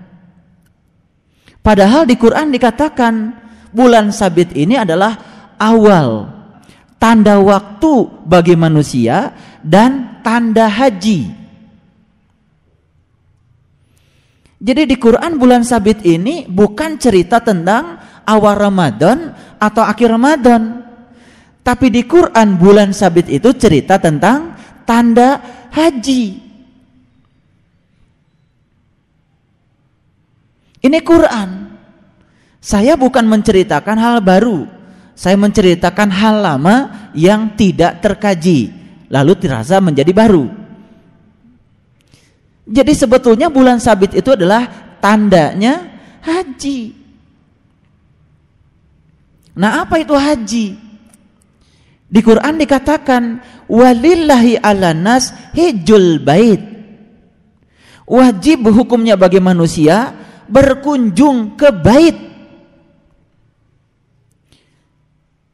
Padahal 1.61 2.09
di 2.09 2.17
Quran 2.17 2.49
dikatakan 2.49 3.13
bulan 3.69 4.09
sabit 4.09 4.57
ini 4.57 4.81
adalah 4.81 5.13
awal 5.61 6.25
tanda 6.97 7.37
waktu 7.37 8.09
bagi 8.25 8.57
manusia 8.57 9.33
dan 9.61 10.21
tanda 10.25 10.65
haji. 10.65 11.41
Jadi 14.61 14.85
di 14.85 14.97
Quran 14.97 15.41
bulan 15.41 15.65
sabit 15.65 16.05
ini 16.05 16.45
bukan 16.45 16.97
cerita 17.01 17.41
tentang 17.41 17.97
awal 18.29 18.57
Ramadan 18.57 19.33
atau 19.57 19.81
akhir 19.81 20.13
Ramadan. 20.13 20.85
Tapi 21.61 21.93
di 21.93 22.05
Quran 22.05 22.57
bulan 22.61 22.93
sabit 22.93 23.29
itu 23.29 23.53
cerita 23.57 23.97
tentang 23.97 24.53
tanda 24.85 25.41
haji. 25.74 26.50
Ini 30.81 31.00
Quran. 31.05 31.50
Saya 32.61 32.98
bukan 32.98 33.25
menceritakan 33.25 33.98
hal 33.98 34.17
baru. 34.22 34.65
Saya 35.17 35.37
menceritakan 35.37 36.09
hal 36.09 36.35
lama 36.41 36.75
yang 37.13 37.53
tidak 37.53 38.01
terkaji 38.01 38.74
lalu 39.11 39.33
terasa 39.37 39.77
menjadi 39.77 40.09
baru. 40.09 40.50
Jadi 42.65 42.94
sebetulnya 42.96 43.51
bulan 43.51 43.81
sabit 43.81 44.15
itu 44.15 44.31
adalah 44.31 44.96
tandanya 45.03 46.00
haji. 46.24 46.96
Nah, 49.57 49.83
apa 49.83 50.00
itu 50.00 50.15
haji? 50.15 50.67
Di 52.11 52.20
Quran 52.24 52.55
dikatakan 52.55 53.24
walillahi 53.67 54.59
ala 54.63 54.96
nas 54.96 55.35
hijul 55.51 56.24
bait. 56.24 56.63
Wajib 58.07 58.67
hukumnya 58.72 59.15
bagi 59.20 59.39
manusia 59.44 60.21
berkunjung 60.51 61.55
ke 61.55 61.72
bait. 61.72 62.18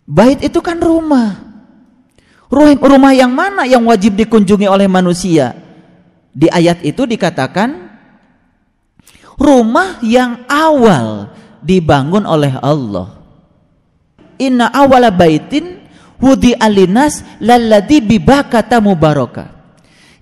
Bait 0.09 0.39
itu 0.41 0.59
kan 0.65 0.81
rumah. 0.81 1.45
Rumah 2.49 3.13
yang 3.13 3.29
mana 3.29 3.67
yang 3.67 3.85
wajib 3.85 4.17
dikunjungi 4.17 4.65
oleh 4.65 4.87
manusia? 4.89 5.53
Di 6.31 6.47
ayat 6.47 6.81
itu 6.81 7.03
dikatakan 7.03 7.91
rumah 9.35 9.99
yang 10.01 10.47
awal 10.47 11.33
dibangun 11.59 12.23
oleh 12.23 12.55
Allah. 12.61 13.19
Inna 14.39 14.71
awala 14.71 15.11
baitin 15.11 15.81
wudi 16.21 16.55
alinas 16.55 17.25
lalladhi 17.43 17.99
bibakata 17.99 18.79
mubaraka. 18.79 19.56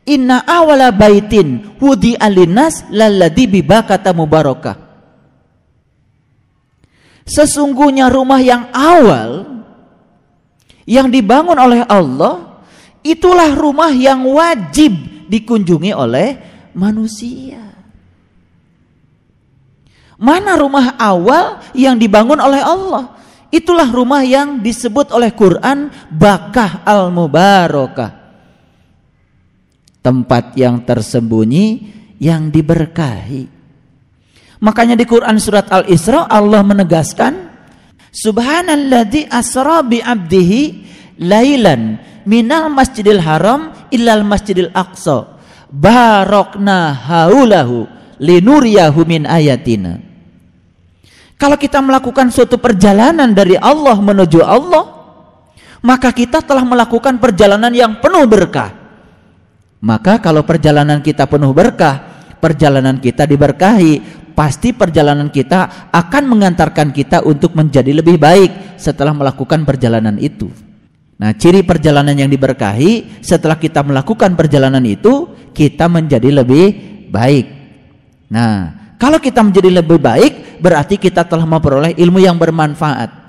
Inna 0.06 0.46
awala 0.46 0.94
baitin 0.94 1.82
wudi 1.82 2.14
alinas 2.14 2.86
lalladhi 2.94 3.50
bibakata 3.50 4.14
mubarakah. 4.14 4.78
Sesungguhnya 7.26 8.06
rumah 8.14 8.38
yang 8.38 8.70
awal 8.70 9.66
yang 10.86 11.10
dibangun 11.10 11.58
oleh 11.58 11.82
Allah 11.90 12.62
itulah 13.02 13.58
rumah 13.58 13.90
yang 13.90 14.22
wajib 14.30 14.94
dikunjungi 15.26 15.90
oleh 15.98 16.38
manusia. 16.78 17.66
Mana 20.22 20.54
rumah 20.54 20.94
awal 21.02 21.66
yang 21.74 21.98
dibangun 21.98 22.38
oleh 22.38 22.62
Allah? 22.62 23.18
Itulah 23.50 23.90
rumah 23.90 24.22
yang 24.22 24.62
disebut 24.62 25.10
oleh 25.10 25.34
Quran 25.34 25.90
Bakah 26.14 26.86
al-Mubarakah 26.86 28.25
tempat 30.06 30.54
yang 30.54 30.86
tersembunyi 30.86 31.66
yang 32.22 32.54
diberkahi. 32.54 33.50
Makanya 34.62 34.94
di 34.94 35.10
Quran 35.10 35.42
surat 35.42 35.66
Al-Isra 35.74 36.30
Allah 36.30 36.62
menegaskan 36.62 37.58
Subhanalladzi 38.16 39.28
asra 39.28 39.84
bi 39.84 40.00
'abdihi 40.00 40.62
lailan 41.20 42.00
minal 42.24 42.72
masjidil 42.72 43.20
haram 43.20 43.76
ilal 43.92 44.24
masjidil 44.24 44.72
aqsa 44.72 45.36
barokna 45.68 46.96
haulahu 46.96 47.92
linuriyahu 48.24 49.04
min 49.04 49.28
ayatina 49.28 50.00
kalau 51.36 51.60
kita 51.60 51.84
melakukan 51.84 52.32
suatu 52.32 52.56
perjalanan 52.56 53.36
dari 53.36 53.60
Allah 53.60 54.00
menuju 54.00 54.40
Allah 54.40 54.96
maka 55.84 56.16
kita 56.16 56.40
telah 56.40 56.64
melakukan 56.64 57.20
perjalanan 57.20 57.76
yang 57.76 58.00
penuh 58.00 58.24
berkah 58.26 58.85
maka 59.84 60.22
kalau 60.24 60.46
perjalanan 60.48 61.04
kita 61.04 61.28
penuh 61.28 61.52
berkah, 61.52 62.28
perjalanan 62.40 63.02
kita 63.02 63.28
diberkahi, 63.28 64.26
pasti 64.36 64.76
perjalanan 64.76 65.32
kita 65.32 65.90
akan 65.90 66.24
mengantarkan 66.28 66.92
kita 66.92 67.24
untuk 67.24 67.56
menjadi 67.56 67.96
lebih 67.96 68.20
baik 68.20 68.76
setelah 68.76 69.16
melakukan 69.16 69.64
perjalanan 69.64 70.20
itu. 70.20 70.52
Nah, 71.16 71.32
ciri 71.32 71.64
perjalanan 71.64 72.12
yang 72.12 72.28
diberkahi 72.28 73.24
setelah 73.24 73.56
kita 73.56 73.80
melakukan 73.88 74.36
perjalanan 74.36 74.84
itu, 74.84 75.32
kita 75.56 75.88
menjadi 75.88 76.44
lebih 76.44 76.66
baik. 77.08 77.48
Nah, 78.28 78.86
kalau 79.00 79.24
kita 79.24 79.40
menjadi 79.40 79.80
lebih 79.80 79.96
baik, 79.96 80.60
berarti 80.60 81.00
kita 81.00 81.24
telah 81.24 81.48
memperoleh 81.48 81.96
ilmu 81.96 82.20
yang 82.20 82.36
bermanfaat. 82.36 83.24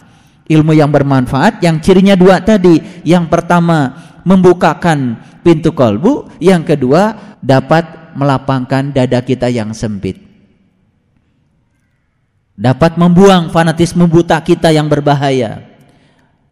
Ilmu 0.47 0.75
yang 0.75 0.91
bermanfaat 0.91 1.63
yang 1.63 1.79
cirinya 1.79 2.19
dua 2.19 2.43
tadi. 2.43 3.03
Yang 3.07 3.31
pertama, 3.31 3.95
membukakan 4.27 5.23
pintu 5.47 5.71
kolbu, 5.71 6.35
yang 6.43 6.67
kedua 6.67 7.39
dapat 7.39 8.13
melapangkan 8.19 8.91
dada 8.91 9.23
kita 9.23 9.47
yang 9.47 9.71
sempit. 9.71 10.27
dapat 12.57 12.97
membuang 12.97 13.53
fanatisme 13.53 14.09
buta 14.09 14.41
kita 14.41 14.73
yang 14.73 14.89
berbahaya 14.89 15.61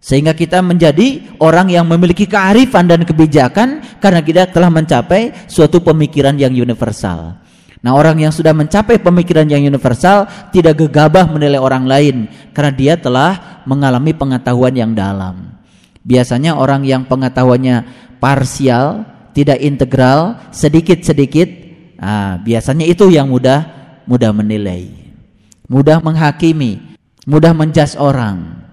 sehingga 0.05 0.37
kita 0.37 0.61
menjadi 0.61 1.41
orang 1.41 1.73
yang 1.73 1.89
memiliki 1.89 2.29
kearifan 2.29 2.85
dan 2.85 3.09
kebijakan 3.09 3.81
karena 4.05 4.21
kita 4.21 4.53
telah 4.53 4.69
mencapai 4.69 5.49
suatu 5.49 5.81
pemikiran 5.81 6.37
yang 6.37 6.53
universal. 6.53 7.41
Nah, 7.81 7.93
orang 7.97 8.21
yang 8.21 8.33
sudah 8.33 8.53
mencapai 8.53 9.01
pemikiran 9.01 9.49
yang 9.49 9.65
universal 9.65 10.29
tidak 10.53 10.77
gegabah 10.77 11.25
menilai 11.25 11.57
orang 11.57 11.89
lain 11.89 12.29
karena 12.53 12.73
dia 12.73 12.95
telah 13.01 13.65
mengalami 13.65 14.13
pengetahuan 14.13 14.77
yang 14.77 14.93
dalam. 14.93 15.57
Biasanya 16.05 16.61
orang 16.61 16.85
yang 16.85 17.09
pengetahuannya 17.09 17.89
parsial, 18.21 19.09
tidak 19.33 19.59
integral, 19.65 20.37
sedikit-sedikit, 20.53 21.49
nah, 21.97 22.37
biasanya 22.39 22.85
itu 22.85 23.09
yang 23.09 23.33
mudah 23.33 23.65
mudah 24.05 24.31
menilai, 24.37 24.93
mudah 25.67 26.05
menghakimi, 26.05 26.81
mudah 27.25 27.57
menjas 27.57 27.97
orang. 27.97 28.65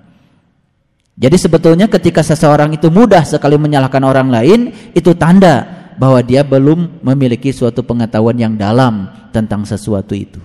Jadi 1.16 1.38
sebetulnya 1.38 1.88
ketika 1.88 2.20
seseorang 2.26 2.76
itu 2.76 2.92
mudah 2.92 3.24
sekali 3.24 3.56
menyalahkan 3.56 4.04
orang 4.04 4.28
lain, 4.32 4.60
itu 4.92 5.16
tanda 5.16 5.82
bahwa 6.00 6.20
dia 6.26 6.42
belum 6.42 7.04
memiliki 7.06 7.54
suatu 7.54 7.86
pengetahuan 7.86 8.36
yang 8.36 8.54
dalam 8.58 9.08
tentang 9.30 9.64
sesuatu 9.68 10.18
itu. 10.18 10.42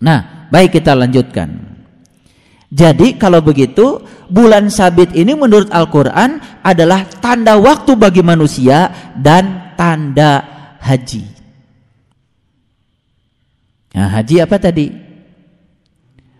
Nah, 0.00 0.48
baik 0.48 0.80
kita 0.80 0.96
lanjutkan. 0.96 1.69
Jadi 2.70 3.18
kalau 3.18 3.42
begitu, 3.42 3.98
bulan 4.30 4.70
sabit 4.70 5.10
ini 5.18 5.34
menurut 5.34 5.74
Al-Qur'an 5.74 6.62
adalah 6.62 7.02
tanda 7.18 7.58
waktu 7.58 7.98
bagi 7.98 8.22
manusia 8.22 9.10
dan 9.18 9.74
tanda 9.74 10.46
haji. 10.78 11.26
Nah, 13.90 14.06
haji 14.06 14.36
apa 14.38 14.56
tadi? 14.62 14.86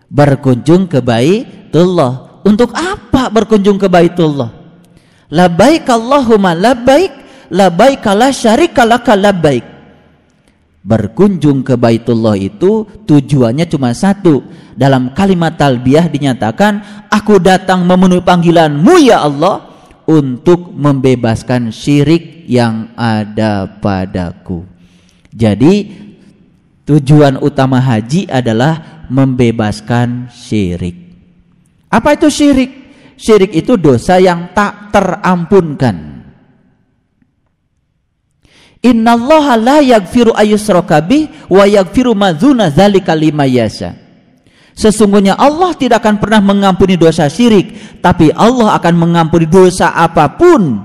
Berkunjung 0.07 0.87
ke 0.87 1.03
Baitullah 1.03 2.43
untuk 2.47 2.71
apa 2.79 3.27
berkunjung 3.27 3.75
ke 3.75 3.91
Baitullah? 3.91 4.55
Labbaik 5.31 5.83
Allahumma 5.87 6.55
labbaik, 6.55 7.11
labbaik 7.51 8.03
la 8.15 8.31
syarika 8.31 8.87
laka 8.87 9.19
labbaik. 9.19 9.80
Berkunjung 10.81 11.61
ke 11.61 11.77
Baitullah 11.77 12.33
itu 12.33 12.89
tujuannya 13.05 13.69
cuma 13.69 13.93
satu. 13.93 14.41
Dalam 14.73 15.13
kalimat 15.13 15.53
talbiyah 15.53 16.09
dinyatakan, 16.09 17.05
aku 17.05 17.37
datang 17.37 17.85
memenuhi 17.85 18.25
panggilanmu 18.25 18.97
ya 18.97 19.21
Allah 19.21 19.69
untuk 20.09 20.73
membebaskan 20.73 21.69
syirik 21.69 22.49
yang 22.49 22.89
ada 22.97 23.69
padaku. 23.77 24.65
Jadi 25.29 25.87
tujuan 26.83 27.37
utama 27.39 27.77
haji 27.77 28.25
adalah 28.27 29.05
membebaskan 29.07 30.33
syirik. 30.33 30.97
Apa 31.87 32.17
itu 32.17 32.27
syirik? 32.27 32.71
Syirik 33.21 33.53
itu 33.53 33.77
dosa 33.77 34.17
yang 34.17 34.49
tak 34.51 34.89
terampunkan. 34.89 36.10
Innallaha 38.81 39.61
la 39.61 39.77
yaghfiru 39.85 40.33
ayyusraka 40.33 41.05
bih 41.05 41.29
wa 41.53 41.69
yaghfiru 41.69 42.17
ma 42.17 42.33
dzuna 42.33 42.73
dzalika 42.73 43.13
yasha. 43.45 43.93
Sesungguhnya 44.73 45.37
Allah 45.37 45.77
tidak 45.77 46.01
akan 46.01 46.17
pernah 46.17 46.41
mengampuni 46.41 46.97
dosa 46.97 47.29
syirik, 47.29 47.99
tapi 48.01 48.33
Allah 48.33 48.73
akan 48.81 48.93
mengampuni 48.97 49.45
dosa 49.45 49.93
apa 49.93 50.33
pun 50.33 50.81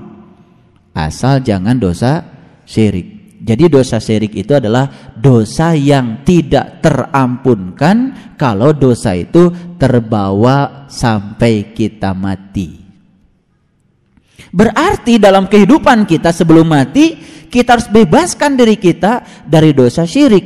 asal 0.93 1.41
jangan 1.41 1.77
dosa 1.77 2.21
syirik. 2.65 3.39
Jadi 3.41 3.69
dosa 3.69 4.01
syirik 4.01 4.35
itu 4.35 4.53
adalah 4.53 5.13
dosa 5.15 5.71
yang 5.71 6.25
tidak 6.27 6.83
terampunkan 6.83 8.33
kalau 8.35 8.75
dosa 8.75 9.15
itu 9.15 9.49
terbawa 9.79 10.85
sampai 10.91 11.71
kita 11.71 12.11
mati. 12.11 12.86
Berarti 14.53 15.19
dalam 15.19 15.49
kehidupan 15.49 16.07
kita 16.07 16.31
sebelum 16.31 16.69
mati 16.69 17.17
kita 17.47 17.79
harus 17.79 17.89
bebaskan 17.89 18.55
diri 18.59 18.75
kita 18.77 19.43
dari 19.47 19.71
dosa 19.71 20.03
syirik. 20.03 20.45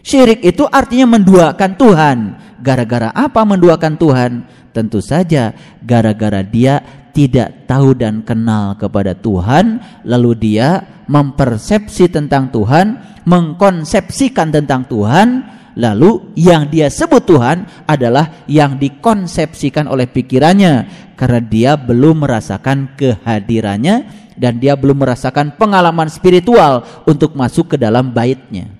Syirik 0.00 0.40
itu 0.40 0.64
artinya 0.64 1.16
menduakan 1.18 1.70
Tuhan. 1.76 2.18
Gara-gara 2.60 3.12
apa 3.12 3.40
menduakan 3.44 3.94
Tuhan? 3.96 4.32
Tentu 4.70 5.02
saja 5.02 5.56
gara-gara 5.82 6.44
dia 6.44 6.80
tidak 7.10 7.66
tahu 7.66 7.92
dan 7.98 8.22
kenal 8.22 8.78
kepada 8.78 9.18
Tuhan, 9.18 9.82
lalu 10.06 10.32
dia 10.38 11.02
mempersepsi 11.10 12.06
tentang 12.06 12.54
Tuhan, 12.54 12.96
mengkonsepsikan 13.26 14.54
tentang 14.54 14.86
Tuhan, 14.86 15.42
lalu 15.78 16.34
yang 16.34 16.66
dia 16.66 16.90
sebut 16.90 17.22
Tuhan 17.26 17.66
adalah 17.86 18.46
yang 18.50 18.78
dikonsepsikan 18.78 19.86
oleh 19.86 20.10
pikirannya 20.10 20.74
karena 21.14 21.40
dia 21.42 21.72
belum 21.76 22.24
merasakan 22.26 22.96
kehadirannya 22.96 23.96
dan 24.40 24.56
dia 24.56 24.72
belum 24.72 25.04
merasakan 25.04 25.54
pengalaman 25.60 26.08
spiritual 26.08 26.82
untuk 27.04 27.36
masuk 27.36 27.74
ke 27.74 27.76
dalam 27.76 28.08
baitnya. 28.08 28.72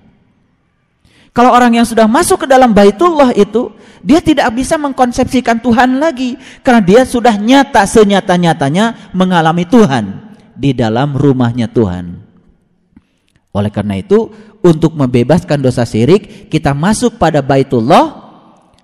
Kalau 1.31 1.55
orang 1.55 1.79
yang 1.79 1.87
sudah 1.87 2.11
masuk 2.11 2.43
ke 2.43 2.47
dalam 2.49 2.75
baitullah 2.75 3.31
itu, 3.31 3.71
dia 4.03 4.19
tidak 4.19 4.51
bisa 4.51 4.75
mengkonsepsikan 4.75 5.63
Tuhan 5.63 6.01
lagi 6.01 6.35
karena 6.59 6.81
dia 6.83 7.01
sudah 7.07 7.39
nyata 7.39 7.87
senyata-nyatanya 7.87 9.15
mengalami 9.15 9.63
Tuhan 9.63 10.35
di 10.57 10.75
dalam 10.75 11.15
rumahnya 11.15 11.71
Tuhan. 11.71 12.30
Oleh 13.51 13.67
karena 13.67 13.99
itu, 13.99 14.31
untuk 14.63 14.95
membebaskan 14.95 15.59
dosa 15.59 15.83
syirik, 15.83 16.47
kita 16.47 16.71
masuk 16.71 17.19
pada 17.19 17.43
baitullah. 17.43 18.31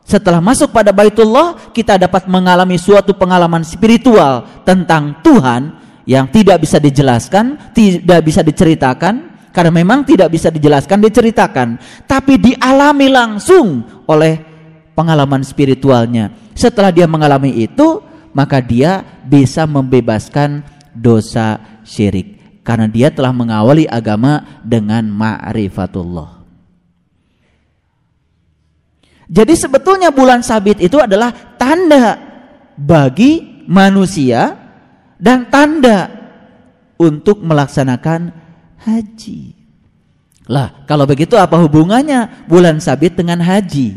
Setelah 0.04 0.44
masuk 0.44 0.76
pada 0.76 0.92
baitullah, 0.92 1.72
kita 1.72 1.96
dapat 1.96 2.28
mengalami 2.28 2.76
suatu 2.76 3.16
pengalaman 3.16 3.64
spiritual 3.64 4.64
tentang 4.68 5.24
Tuhan 5.24 5.72
yang 6.08 6.28
tidak 6.32 6.64
bisa 6.64 6.80
dijelaskan, 6.84 7.76
tidak 7.76 8.20
bisa 8.24 8.44
diceritakan, 8.44 9.36
karena 9.56 9.72
memang 9.72 10.04
tidak 10.04 10.32
bisa 10.36 10.52
dijelaskan, 10.52 11.00
diceritakan, 11.00 11.68
tapi 12.08 12.40
dialami 12.40 13.08
langsung 13.12 13.84
oleh 14.08 14.40
pengalaman 14.96 15.44
spiritualnya. 15.48 16.32
Setelah 16.56 16.92
dia 16.92 17.08
mengalami 17.08 17.56
itu, 17.56 18.04
maka 18.36 18.60
dia 18.64 19.04
bisa 19.28 19.64
membebaskan 19.68 20.64
dosa 20.96 21.60
syirik 21.84 22.37
karena 22.68 22.92
dia 22.92 23.08
telah 23.08 23.32
mengawali 23.32 23.88
agama 23.88 24.60
dengan 24.60 25.08
ma'rifatullah. 25.08 26.44
Jadi 29.32 29.56
sebetulnya 29.56 30.12
bulan 30.12 30.44
sabit 30.44 30.84
itu 30.84 31.00
adalah 31.00 31.32
tanda 31.56 32.20
bagi 32.76 33.64
manusia 33.72 34.60
dan 35.16 35.48
tanda 35.48 36.12
untuk 37.00 37.40
melaksanakan 37.40 38.36
haji. 38.84 39.56
Lah, 40.48 40.84
kalau 40.88 41.08
begitu 41.08 41.40
apa 41.40 41.56
hubungannya 41.60 42.48
bulan 42.52 42.84
sabit 42.84 43.16
dengan 43.16 43.40
haji? 43.44 43.96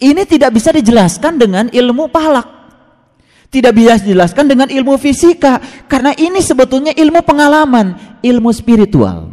Ini 0.00 0.22
tidak 0.24 0.56
bisa 0.56 0.72
dijelaskan 0.72 1.36
dengan 1.36 1.64
ilmu 1.68 2.08
palak. 2.08 2.63
Tidak 3.54 3.70
bisa 3.70 4.02
dijelaskan 4.02 4.50
dengan 4.50 4.66
ilmu 4.66 4.98
fisika 4.98 5.62
karena 5.86 6.10
ini 6.18 6.42
sebetulnya 6.42 6.90
ilmu 6.90 7.22
pengalaman, 7.22 8.18
ilmu 8.18 8.50
spiritual. 8.50 9.30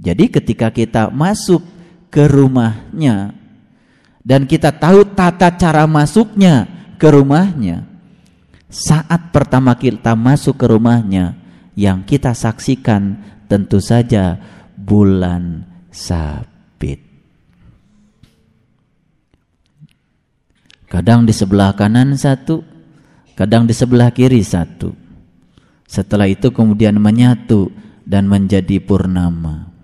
Jadi 0.00 0.32
ketika 0.32 0.72
kita 0.72 1.12
masuk 1.12 1.60
ke 2.08 2.24
rumahnya 2.24 3.36
dan 4.24 4.48
kita 4.48 4.72
tahu 4.72 5.04
tata 5.12 5.52
cara 5.60 5.84
masuknya 5.84 6.64
ke 6.96 7.04
rumahnya, 7.12 7.84
saat 8.72 9.28
pertama 9.28 9.76
kita 9.76 10.16
masuk 10.16 10.56
ke 10.56 10.64
rumahnya, 10.64 11.36
yang 11.76 12.00
kita 12.00 12.32
saksikan 12.32 13.20
tentu 13.44 13.76
saja 13.76 14.40
bulan 14.80 15.68
sabit. 15.92 16.53
Kadang 20.94 21.26
di 21.26 21.34
sebelah 21.34 21.74
kanan 21.74 22.14
satu, 22.14 22.62
kadang 23.34 23.66
di 23.66 23.74
sebelah 23.74 24.14
kiri 24.14 24.38
satu. 24.46 24.94
Setelah 25.90 26.30
itu 26.30 26.54
kemudian 26.54 26.94
menyatu 27.02 27.66
dan 28.06 28.30
menjadi 28.30 28.78
purnama. 28.78 29.74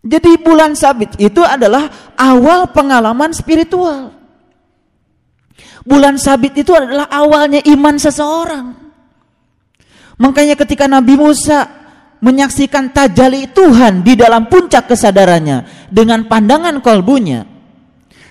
Jadi 0.00 0.40
bulan 0.40 0.72
sabit 0.72 1.20
itu 1.20 1.44
adalah 1.44 2.16
awal 2.16 2.72
pengalaman 2.72 3.36
spiritual. 3.36 4.16
Bulan 5.84 6.16
sabit 6.16 6.56
itu 6.56 6.72
adalah 6.72 7.04
awalnya 7.12 7.60
iman 7.76 8.00
seseorang. 8.00 8.72
Makanya 10.16 10.56
ketika 10.56 10.88
Nabi 10.88 11.12
Musa 11.12 11.68
menyaksikan 12.24 12.88
tajali 12.88 13.52
Tuhan 13.52 14.00
di 14.00 14.16
dalam 14.16 14.48
puncak 14.48 14.88
kesadarannya 14.88 15.90
dengan 15.92 16.24
pandangan 16.24 16.80
kolbunya, 16.80 17.55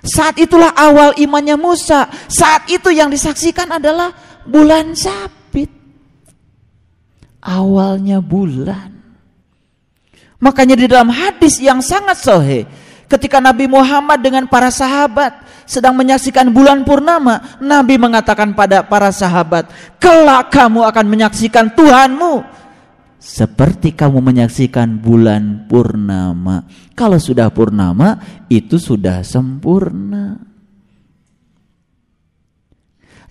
saat 0.06 0.38
itulah 0.38 0.70
awal 0.78 1.18
imannya 1.18 1.58
Musa. 1.58 2.06
Saat 2.30 2.70
itu 2.70 2.94
yang 2.94 3.10
disaksikan 3.10 3.74
adalah 3.74 4.14
bulan 4.46 4.94
sabit. 4.94 5.74
Awalnya 7.42 8.22
bulan. 8.22 8.94
Makanya 10.38 10.78
di 10.78 10.86
dalam 10.86 11.10
hadis 11.10 11.58
yang 11.58 11.82
sangat 11.82 12.22
sahih, 12.22 12.70
ketika 13.10 13.42
Nabi 13.42 13.66
Muhammad 13.66 14.22
dengan 14.22 14.46
para 14.46 14.70
sahabat 14.70 15.42
sedang 15.66 15.98
menyaksikan 15.98 16.54
bulan 16.54 16.86
purnama, 16.86 17.58
Nabi 17.58 17.98
mengatakan 17.98 18.54
pada 18.54 18.86
para 18.86 19.10
sahabat, 19.10 19.66
"Kelak 19.98 20.54
kamu 20.54 20.86
akan 20.86 21.06
menyaksikan 21.10 21.74
Tuhanmu 21.74 22.46
seperti 23.26 23.98
kamu 23.98 24.22
menyaksikan 24.22 25.02
bulan 25.02 25.66
purnama. 25.66 26.70
Kalau 26.94 27.18
sudah 27.18 27.50
purnama, 27.50 28.22
itu 28.54 28.78
sudah 28.78 29.26
sempurna." 29.26 30.38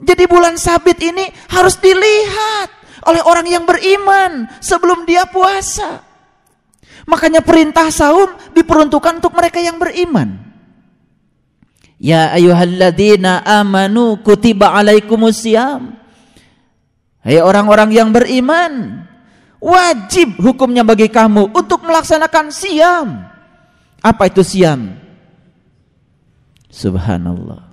Jadi 0.02 0.26
bulan 0.26 0.58
sabit 0.58 0.98
ini 0.98 1.30
harus 1.54 1.78
dilihat 1.78 2.68
oleh 3.06 3.22
orang 3.22 3.46
yang 3.46 3.62
beriman 3.62 4.50
sebelum 4.58 5.06
dia 5.06 5.24
puasa. 5.30 6.02
Makanya 7.06 7.44
perintah 7.44 7.88
saum 7.94 8.32
diperuntukkan 8.52 9.22
untuk 9.22 9.32
mereka 9.36 9.62
yang 9.62 9.78
beriman. 9.78 10.40
Ya 12.00 12.34
ayyuhalladzina 12.34 13.44
amanu 13.44 14.20
kutiba 14.20 14.74
alaikumusiyam. 14.74 15.94
Hai 17.24 17.40
orang-orang 17.40 17.88
yang 17.92 18.12
beriman, 18.12 19.04
wajib 19.64 20.36
hukumnya 20.36 20.84
bagi 20.84 21.08
kamu 21.08 21.48
untuk 21.56 21.80
melaksanakan 21.88 22.52
siam. 22.52 23.24
Apa 24.04 24.28
itu 24.28 24.44
siam? 24.44 25.00
Subhanallah. 26.68 27.72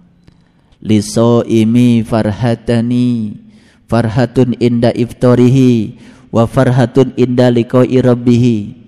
Liso 0.80 1.43
imi 1.43 2.01
farhatani 2.08 3.36
farhatun 3.91 4.56
inda 4.63 4.95
iftarihi 4.95 5.99
wa 6.32 6.47
farhatun 6.47 7.12
inda 7.19 7.51
liqa'i 7.51 7.99
rabbih 7.99 8.82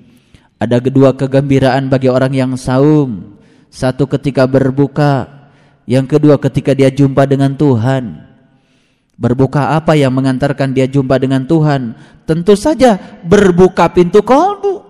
ada 0.64 0.80
kedua 0.80 1.12
kegembiraan 1.12 1.92
bagi 1.92 2.08
orang 2.08 2.32
yang 2.32 2.52
saum. 2.56 3.36
Satu 3.68 4.08
ketika 4.08 4.48
berbuka, 4.48 5.28
yang 5.84 6.08
kedua 6.08 6.40
ketika 6.40 6.72
dia 6.72 6.88
jumpa 6.88 7.28
dengan 7.28 7.52
Tuhan. 7.52 8.23
Berbuka 9.14 9.78
apa 9.78 9.94
yang 9.94 10.12
mengantarkan 10.12 10.74
dia 10.74 10.90
jumpa 10.90 11.22
dengan 11.22 11.46
Tuhan? 11.46 11.94
Tentu 12.26 12.58
saja 12.58 12.98
berbuka 13.22 13.90
pintu 13.94 14.26
kolbu. 14.26 14.82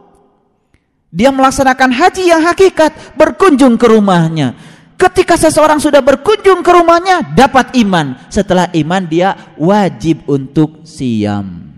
Dia 1.14 1.30
melaksanakan 1.30 1.94
haji 1.94 2.24
yang 2.26 2.42
hakikat, 2.42 3.18
berkunjung 3.20 3.78
ke 3.78 3.86
rumahnya. 3.86 4.58
Ketika 4.98 5.38
seseorang 5.38 5.78
sudah 5.78 6.02
berkunjung 6.02 6.66
ke 6.66 6.72
rumahnya, 6.74 7.36
dapat 7.36 7.76
iman. 7.78 8.18
Setelah 8.34 8.72
iman 8.74 9.04
dia 9.06 9.54
wajib 9.60 10.26
untuk 10.26 10.82
siam. 10.88 11.74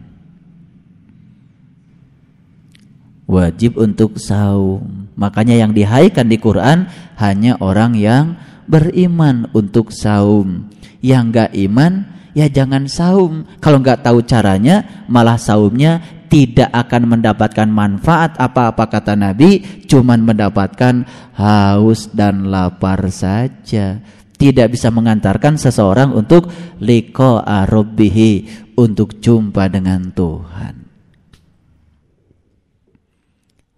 wajib 3.26 3.78
untuk 3.78 4.18
saum. 4.22 5.10
Makanya 5.18 5.58
yang 5.58 5.72
dihaikan 5.74 6.30
di 6.30 6.38
Quran 6.38 6.90
hanya 7.18 7.58
orang 7.60 7.98
yang 7.98 8.38
beriman 8.70 9.50
untuk 9.52 9.90
saum. 9.92 10.70
Yang 11.02 11.24
enggak 11.30 11.52
iman 11.70 11.94
ya 12.36 12.52
jangan 12.52 12.86
saum. 12.86 13.48
Kalau 13.64 13.80
enggak 13.80 14.04
tahu 14.04 14.22
caranya 14.28 15.08
malah 15.08 15.40
saumnya 15.40 16.04
tidak 16.28 16.68
akan 16.76 17.18
mendapatkan 17.18 17.66
manfaat 17.66 18.36
apa-apa 18.36 18.92
kata 18.92 19.16
Nabi, 19.16 19.64
cuman 19.88 20.22
mendapatkan 20.22 21.08
haus 21.40 22.12
dan 22.12 22.52
lapar 22.52 23.00
saja. 23.08 24.04
Tidak 24.36 24.68
bisa 24.68 24.92
mengantarkan 24.92 25.56
seseorang 25.56 26.12
untuk 26.12 26.52
liko 26.84 27.40
arobihi 27.40 28.68
untuk 28.76 29.24
jumpa 29.24 29.72
dengan 29.72 30.12
Tuhan. 30.12 30.76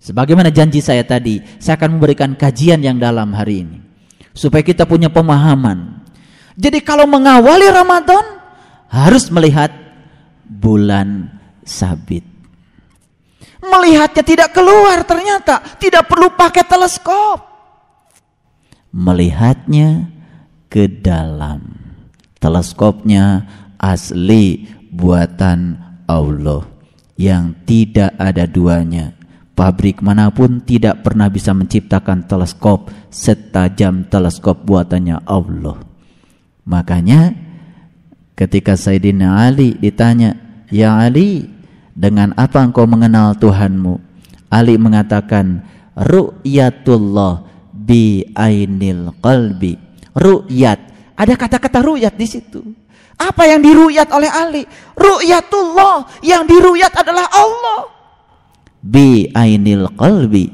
Sebagaimana 0.02 0.50
janji 0.50 0.82
saya 0.82 1.06
tadi, 1.06 1.38
saya 1.62 1.78
akan 1.78 2.02
memberikan 2.02 2.34
kajian 2.34 2.82
yang 2.82 2.98
dalam 2.98 3.38
hari 3.38 3.62
ini 3.70 3.78
supaya 4.38 4.62
kita 4.62 4.86
punya 4.86 5.10
pemahaman. 5.10 6.06
Jadi 6.54 6.82
kalau 6.86 7.10
mengawali 7.10 7.70
Ramadan 7.70 8.37
harus 8.88 9.30
melihat 9.32 9.72
bulan 10.48 11.32
sabit. 11.64 12.24
Melihatnya 13.62 14.24
tidak 14.24 14.50
keluar 14.56 15.04
ternyata, 15.04 15.60
tidak 15.82 16.08
perlu 16.08 16.32
pakai 16.34 16.64
teleskop. 16.64 17.40
Melihatnya 18.94 20.08
ke 20.72 20.88
dalam. 20.88 21.86
Teleskopnya 22.38 23.50
asli 23.82 24.70
buatan 24.94 25.82
Allah 26.06 26.64
yang 27.18 27.58
tidak 27.66 28.14
ada 28.22 28.46
duanya 28.46 29.18
Pabrik 29.58 30.06
mana 30.06 30.30
pun 30.30 30.62
tidak 30.62 31.02
pernah 31.02 31.34
bisa 31.34 31.50
menciptakan 31.50 32.30
teleskop 32.30 32.94
setajam 33.10 34.06
teleskop 34.06 34.62
buatannya 34.62 35.26
Allah. 35.26 35.82
Makanya 36.70 37.34
ketika 38.38 38.78
Sayyidina 38.78 39.50
Ali 39.50 39.74
ditanya, 39.82 40.38
"Ya 40.70 40.94
Ali, 40.96 41.50
dengan 41.98 42.38
apa 42.38 42.62
engkau 42.62 42.86
mengenal 42.86 43.34
Tuhanmu?" 43.42 43.98
Ali 44.54 44.78
mengatakan, 44.78 45.66
"Ru'yatullah 45.98 47.44
bi 47.74 48.22
ainil 48.38 49.12
qalbi." 49.20 49.76
Ru'yat. 50.14 50.80
Ada 51.18 51.34
kata-kata 51.34 51.82
ru'yat 51.82 52.14
di 52.14 52.26
situ. 52.30 52.62
Apa 53.18 53.50
yang 53.50 53.66
diruyat 53.66 54.14
oleh 54.14 54.30
Ali? 54.30 54.64
Ru'yatullah. 54.94 56.22
Yang 56.22 56.42
diruyat 56.54 56.94
adalah 56.94 57.26
Allah 57.34 57.98
bi 58.88 59.28
ainil 59.36 59.92
qalbi 60.00 60.48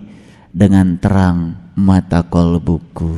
dengan 0.49 0.97
terang 0.97 1.71
mata 1.77 2.25
kolbuku. 2.25 3.17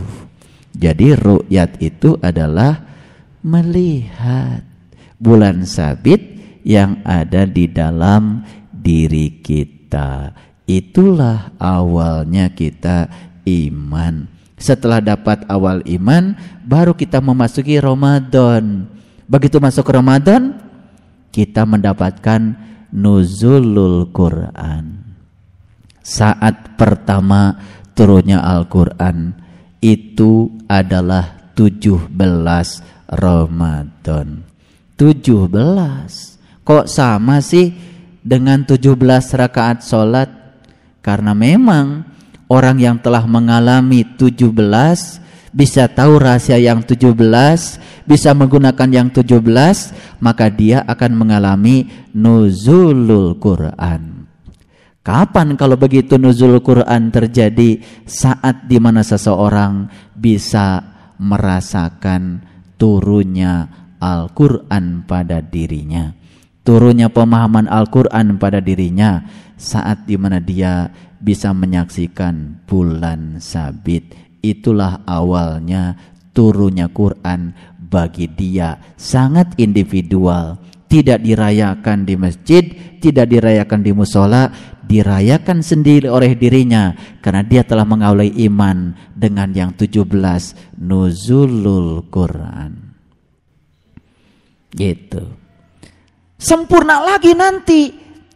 Jadi 0.75 1.15
ru'yat 1.15 1.79
itu 1.79 2.19
adalah 2.19 2.94
melihat 3.45 4.65
bulan 5.21 5.69
sabit 5.69 6.33
yang 6.65 6.97
ada 7.05 7.45
di 7.45 7.69
dalam 7.69 8.41
diri 8.73 9.45
kita. 9.45 10.33
Itulah 10.65 11.53
awalnya 11.61 12.49
kita 12.49 13.05
iman. 13.45 14.25
Setelah 14.57 14.97
dapat 14.97 15.45
awal 15.45 15.85
iman, 15.85 16.33
baru 16.65 16.97
kita 16.97 17.21
memasuki 17.21 17.77
Ramadan. 17.77 18.89
Begitu 19.29 19.61
masuk 19.61 19.93
Ramadan, 19.93 20.57
kita 21.29 21.69
mendapatkan 21.69 22.57
nuzulul 22.89 24.09
Quran 24.09 25.05
saat 26.05 26.77
pertama 26.77 27.57
turunnya 27.97 28.37
Al-Quran 28.45 29.33
itu 29.81 30.53
adalah 30.69 31.49
17 31.57 32.13
Ramadan. 33.09 34.45
17 34.95 35.51
kok 36.65 36.85
sama 36.87 37.43
sih 37.43 37.75
dengan 38.23 38.63
17 38.63 38.95
rakaat 39.35 39.83
sholat? 39.83 40.29
Karena 41.03 41.37
memang 41.37 42.01
orang 42.49 42.77
yang 42.81 42.97
telah 42.97 43.27
mengalami 43.29 44.01
17 44.17 44.49
bisa 45.55 45.87
tahu 45.87 46.19
rahasia 46.19 46.59
yang 46.59 46.83
17 46.83 47.15
bisa 48.03 48.29
menggunakan 48.35 48.89
yang 48.91 49.07
17 49.13 49.39
maka 50.19 50.51
dia 50.51 50.83
akan 50.83 51.11
mengalami 51.15 51.87
nuzulul 52.11 53.39
Quran. 53.39 54.27
Kapan 55.05 55.53
kalau 55.53 55.77
begitu 55.77 56.17
nuzul 56.17 56.57
Quran 56.65 57.13
terjadi? 57.13 57.77
Saat 58.09 58.65
di 58.65 58.81
mana 58.81 59.05
seseorang 59.05 59.85
bisa 60.17 60.81
merasakan 61.21 62.54
turunnya 62.75 63.67
Al-Quran 63.99 65.07
pada 65.07 65.39
dirinya. 65.41 66.13
Turunnya 66.65 67.13
pemahaman 67.13 67.69
Al-Quran 67.69 68.41
pada 68.41 68.57
dirinya 68.57 69.21
saat 69.55 70.09
di 70.09 70.17
mana 70.17 70.41
dia 70.41 70.89
bisa 71.21 71.53
menyaksikan 71.53 72.65
bulan 72.65 73.37
sabit. 73.37 74.17
Itulah 74.41 75.05
awalnya 75.05 75.97
turunnya 76.33 76.89
Quran 76.89 77.53
bagi 77.77 78.27
dia 78.29 78.81
sangat 78.97 79.55
individual 79.61 80.57
tidak 80.85 81.25
dirayakan 81.25 82.05
di 82.05 82.15
masjid, 82.15 82.63
tidak 83.01 83.27
dirayakan 83.27 83.81
di 83.83 83.91
musola, 83.91 84.47
dirayakan 84.85 85.65
sendiri 85.65 86.05
oleh 86.05 86.37
dirinya 86.37 86.93
karena 87.19 87.41
dia 87.41 87.65
telah 87.65 87.83
mengawali 87.83 88.29
iman 88.45 88.93
dengan 89.17 89.49
yang 89.51 89.71
17 89.73 90.05
nuzulul 90.77 92.05
Quran. 92.13 92.93
Gitu. 94.69 95.23
Sempurna 96.37 97.01
lagi 97.01 97.33
nanti 97.33 97.89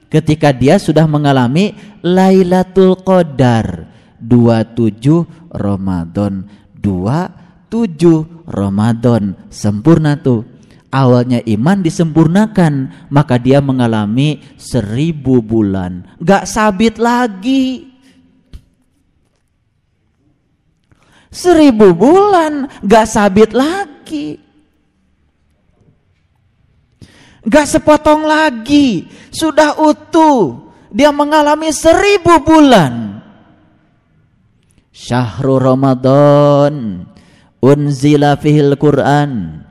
ketika 0.09 0.49
dia 0.49 0.81
sudah 0.81 1.05
mengalami 1.05 1.77
Lailatul 2.01 2.97
Qadar 3.05 3.85
27 4.17 5.53
Ramadan 5.53 6.49
27 6.79 8.49
Ramadan 8.49 9.37
sempurna 9.53 10.17
tuh 10.17 10.48
awalnya 10.89 11.39
iman 11.45 11.85
disempurnakan 11.85 13.07
maka 13.13 13.37
dia 13.37 13.61
mengalami 13.61 14.41
seribu 14.57 15.41
bulan. 15.41 16.05
Gak 16.21 16.49
sabit 16.49 16.97
lagi. 16.97 17.89
Seribu 21.29 21.93
bulan 21.93 22.65
gak 22.81 23.05
sabit 23.05 23.53
lagi. 23.53 24.41
Gak 27.45 27.65
sepotong 27.69 28.25
lagi. 28.25 29.07
Sudah 29.29 29.77
utuh. 29.77 30.69
Dia 30.89 31.13
mengalami 31.13 31.69
seribu 31.69 32.41
bulan. 32.41 33.21
Syahrul 34.89 35.61
ramadan. 35.61 37.05
Unzila 37.59 38.39
fihil 38.39 38.79
quran 38.79 39.61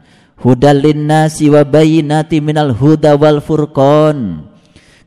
hudal 0.43 0.79
linnasi 0.83 1.51
wa 1.51 1.63
bayinati 1.67 2.39
minal 2.39 2.75
huda 2.75 3.19
wal 3.19 3.43
furqan. 3.43 4.47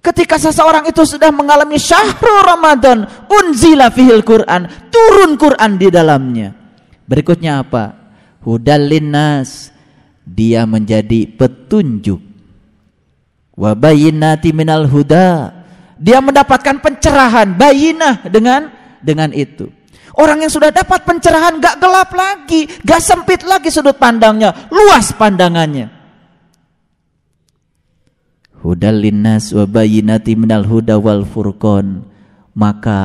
Ketika 0.02 0.42
seseorang 0.42 0.90
itu 0.90 1.06
sudah 1.06 1.30
mengalami 1.30 1.78
syahrul 1.78 2.42
Ramadan 2.42 3.06
unzila 3.30 3.94
fihil 3.94 4.26
Quran 4.26 4.66
turun 4.90 5.38
Quran 5.38 5.78
di 5.78 5.88
dalamnya. 5.94 6.50
Berikutnya 7.06 7.62
apa? 7.62 7.94
Hudal 8.42 8.90
linnas 8.90 9.70
dia 10.26 10.66
menjadi 10.66 11.30
petunjuk. 11.30 12.18
Wa 13.54 13.78
bayinati 13.78 14.50
minal 14.58 14.90
huda 14.90 15.54
dia 16.02 16.18
mendapatkan 16.18 16.82
pencerahan 16.82 17.54
bayinah 17.54 18.26
dengan 18.26 18.74
dengan 19.06 19.30
itu 19.38 19.70
Orang 20.20 20.44
yang 20.44 20.52
sudah 20.52 20.76
dapat 20.76 21.08
pencerahan 21.08 21.56
gak 21.64 21.80
gelap 21.80 22.12
lagi, 22.12 22.68
gak 22.84 23.00
sempit 23.00 23.48
lagi 23.48 23.72
sudut 23.72 23.96
pandangnya, 23.96 24.68
luas 24.68 25.16
pandangannya. 25.16 25.88
Hudal 28.60 29.02
linnas 29.02 29.56
wa 29.56 29.64
bayinati 29.64 30.36
minal 30.36 30.68
huda 30.68 31.00
wal. 31.00 31.24
Maka 32.52 33.00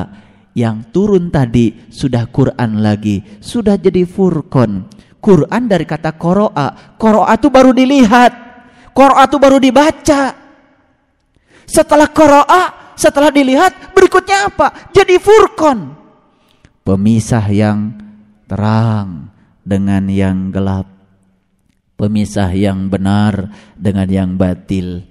yang 0.51 0.91
turun 0.91 1.31
tadi 1.31 1.87
sudah 1.87 2.27
Quran 2.27 2.83
lagi, 2.83 3.23
sudah 3.39 3.79
jadi 3.79 4.03
furqan. 4.03 4.91
Quran 5.23 5.63
dari 5.65 5.87
kata 5.87 6.13
koroa, 6.19 6.99
koroa 6.99 7.33
itu 7.39 7.47
baru 7.47 7.71
dilihat, 7.71 8.31
koroa 8.91 9.23
itu 9.25 9.37
baru 9.39 9.57
dibaca. 9.63 10.35
Setelah 11.67 12.11
koroa, 12.11 12.93
setelah 12.99 13.31
dilihat, 13.31 13.95
berikutnya 13.95 14.51
apa? 14.51 14.91
Jadi 14.91 15.15
furqan 15.17 15.97
pemisah 16.87 17.43
yang 17.51 17.91
terang 18.47 19.27
dengan 19.67 20.07
yang 20.07 20.55
gelap, 20.55 20.87
pemisah 21.99 22.55
yang 22.55 22.87
benar 22.87 23.51
dengan 23.75 24.07
yang 24.07 24.39
batil. 24.39 25.03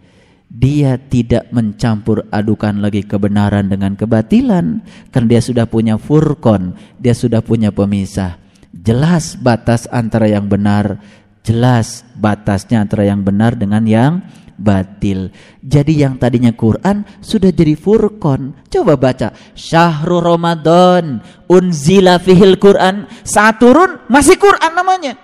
Dia 0.48 0.96
tidak 0.96 1.52
mencampur 1.52 2.24
adukan 2.32 2.80
lagi 2.80 3.04
kebenaran 3.04 3.68
dengan 3.68 3.92
kebatilan, 3.92 4.80
karena 5.12 5.28
dia 5.28 5.42
sudah 5.44 5.68
punya 5.68 6.00
furkon, 6.00 6.72
dia 6.96 7.12
sudah 7.12 7.44
punya 7.44 7.68
pemisah. 7.68 8.40
Jelas 8.72 9.36
batas 9.36 9.84
antara 9.92 10.32
yang 10.32 10.48
benar, 10.48 10.96
jelas 11.44 12.08
batasnya 12.16 12.88
antara 12.88 13.04
yang 13.04 13.20
benar 13.20 13.52
dengan 13.52 13.84
yang 13.84 14.24
batil. 14.56 15.30
Jadi 15.60 16.02
yang 16.02 16.16
tadinya 16.16 16.50
Quran 16.52 17.04
sudah 17.20 17.52
jadi 17.52 17.76
furqan. 17.76 18.56
Coba 18.68 18.96
baca 18.96 19.32
Syahrul 19.52 20.24
Ramadan 20.24 21.20
unzila 21.46 22.18
fihil 22.18 22.56
Quran. 22.56 23.08
Saat 23.22 23.62
turun 23.62 24.04
masih 24.08 24.40
Quran 24.40 24.72
namanya. 24.72 25.14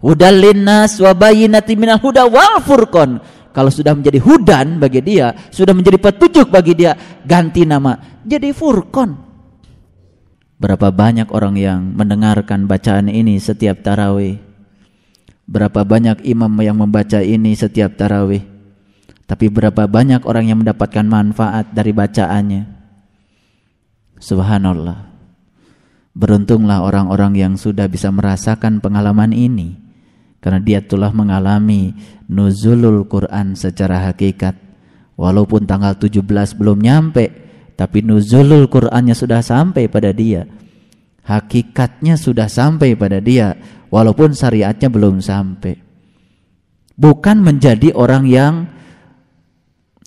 Hudal 0.00 0.38
linnas 0.38 1.00
wa 1.00 1.16
bayyinati 1.16 1.74
huda 1.74 2.28
wal 2.28 2.60
furqan. 2.62 3.18
Kalau 3.56 3.72
sudah 3.72 3.96
menjadi 3.96 4.20
hudan 4.20 4.76
bagi 4.76 5.00
dia, 5.00 5.32
sudah 5.48 5.72
menjadi 5.72 5.96
petunjuk 5.96 6.52
bagi 6.52 6.76
dia, 6.76 6.92
ganti 7.24 7.64
nama 7.64 8.20
jadi 8.20 8.52
furqan. 8.52 9.16
Berapa 10.60 10.92
banyak 10.92 11.32
orang 11.32 11.56
yang 11.56 11.80
mendengarkan 11.96 12.68
bacaan 12.68 13.08
ini 13.08 13.40
setiap 13.40 13.80
tarawih? 13.80 14.40
Berapa 15.48 15.84
banyak 15.84 16.24
imam 16.24 16.52
yang 16.64 16.76
membaca 16.80 17.20
ini 17.20 17.52
setiap 17.56 17.96
tarawih? 17.96 18.55
Tapi 19.26 19.50
berapa 19.50 19.90
banyak 19.90 20.22
orang 20.22 20.46
yang 20.46 20.62
mendapatkan 20.62 21.02
manfaat 21.02 21.74
dari 21.74 21.90
bacaannya? 21.90 22.62
Subhanallah. 24.22 25.12
Beruntunglah 26.16 26.80
orang-orang 26.80 27.36
yang 27.36 27.54
sudah 27.60 27.90
bisa 27.90 28.08
merasakan 28.08 28.80
pengalaman 28.80 29.36
ini 29.36 29.76
karena 30.40 30.62
dia 30.62 30.80
telah 30.80 31.10
mengalami 31.10 31.92
nuzulul 32.30 33.04
Quran 33.10 33.58
secara 33.58 34.08
hakikat. 34.08 34.54
Walaupun 35.16 35.64
tanggal 35.64 35.96
17 35.96 36.22
belum 36.54 36.78
nyampe, 36.80 37.46
tapi 37.76 38.00
nuzulul 38.00 38.72
Qurannya 38.72 39.12
sudah 39.12 39.44
sampai 39.44 39.88
pada 39.88 40.12
dia. 40.12 40.48
Hakikatnya 41.26 42.16
sudah 42.16 42.48
sampai 42.48 42.96
pada 42.96 43.20
dia 43.20 43.56
walaupun 43.92 44.32
syariatnya 44.32 44.88
belum 44.88 45.20
sampai. 45.20 45.76
Bukan 46.96 47.44
menjadi 47.44 47.92
orang 47.92 48.24
yang 48.24 48.54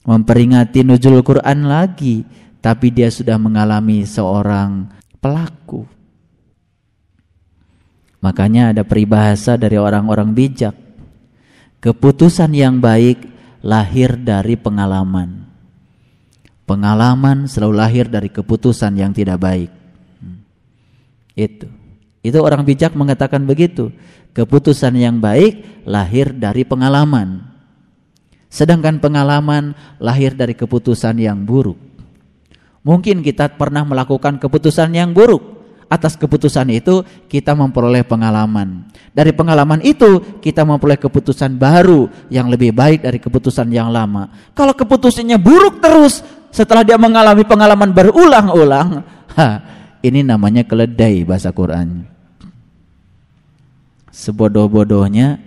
memperingati 0.09 0.81
nuzul 0.81 1.21
Quran 1.21 1.69
lagi, 1.69 2.25
tapi 2.57 2.89
dia 2.89 3.13
sudah 3.13 3.37
mengalami 3.37 4.01
seorang 4.09 4.89
pelaku. 5.21 5.85
Makanya 8.25 8.73
ada 8.73 8.81
peribahasa 8.81 9.53
dari 9.53 9.77
orang-orang 9.77 10.33
bijak. 10.33 10.73
Keputusan 11.79 12.51
yang 12.57 12.81
baik 12.81 13.21
lahir 13.61 14.17
dari 14.17 14.57
pengalaman. 14.57 15.45
Pengalaman 16.65 17.45
selalu 17.45 17.73
lahir 17.77 18.05
dari 18.09 18.27
keputusan 18.33 18.97
yang 18.97 19.13
tidak 19.15 19.39
baik. 19.39 19.71
Hmm. 20.19 20.43
Itu. 21.37 21.71
Itu 22.19 22.43
orang 22.43 22.67
bijak 22.67 22.97
mengatakan 22.97 23.47
begitu. 23.47 23.95
Keputusan 24.35 24.99
yang 24.99 25.23
baik 25.23 25.85
lahir 25.87 26.35
dari 26.35 26.67
pengalaman. 26.67 27.48
Sedangkan 28.49 28.97
pengalaman 28.97 29.77
lahir 30.01 30.33
dari 30.33 30.57
keputusan 30.57 31.21
yang 31.21 31.45
buruk. 31.45 31.77
Mungkin 32.81 33.21
kita 33.21 33.53
pernah 33.53 33.85
melakukan 33.85 34.41
keputusan 34.41 34.89
yang 34.97 35.13
buruk. 35.13 35.61
Atas 35.89 36.13
keputusan 36.17 36.69
itu 36.69 37.01
kita 37.29 37.57
memperoleh 37.57 38.05
pengalaman. 38.05 38.85
Dari 39.09 39.33
pengalaman 39.33 39.81
itu 39.81 40.41
kita 40.41 40.61
memperoleh 40.61 41.01
keputusan 41.01 41.57
baru 41.57 42.09
yang 42.29 42.45
lebih 42.49 42.73
baik 42.73 43.05
dari 43.05 43.17
keputusan 43.17 43.69
yang 43.73 43.89
lama. 43.89 44.29
Kalau 44.53 44.73
keputusannya 44.73 45.37
buruk 45.41 45.81
terus 45.81 46.21
setelah 46.49 46.85
dia 46.85 46.97
mengalami 46.97 47.41
pengalaman 47.41 47.89
berulang-ulang, 47.89 49.01
ini 50.07 50.21
namanya 50.21 50.61
keledai 50.65 51.25
bahasa 51.25 51.49
Quran. 51.49 52.05
Sebodoh-bodohnya 54.13 55.41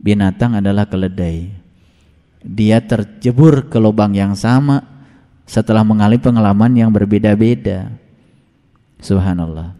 binatang 0.00 0.56
adalah 0.56 0.88
keledai 0.88 1.65
dia 2.46 2.78
terjebur 2.78 3.66
ke 3.66 3.76
lubang 3.82 4.14
yang 4.14 4.38
sama 4.38 4.86
setelah 5.46 5.82
mengalami 5.82 6.22
pengalaman 6.22 6.72
yang 6.78 6.90
berbeda-beda. 6.94 7.90
Subhanallah. 9.02 9.74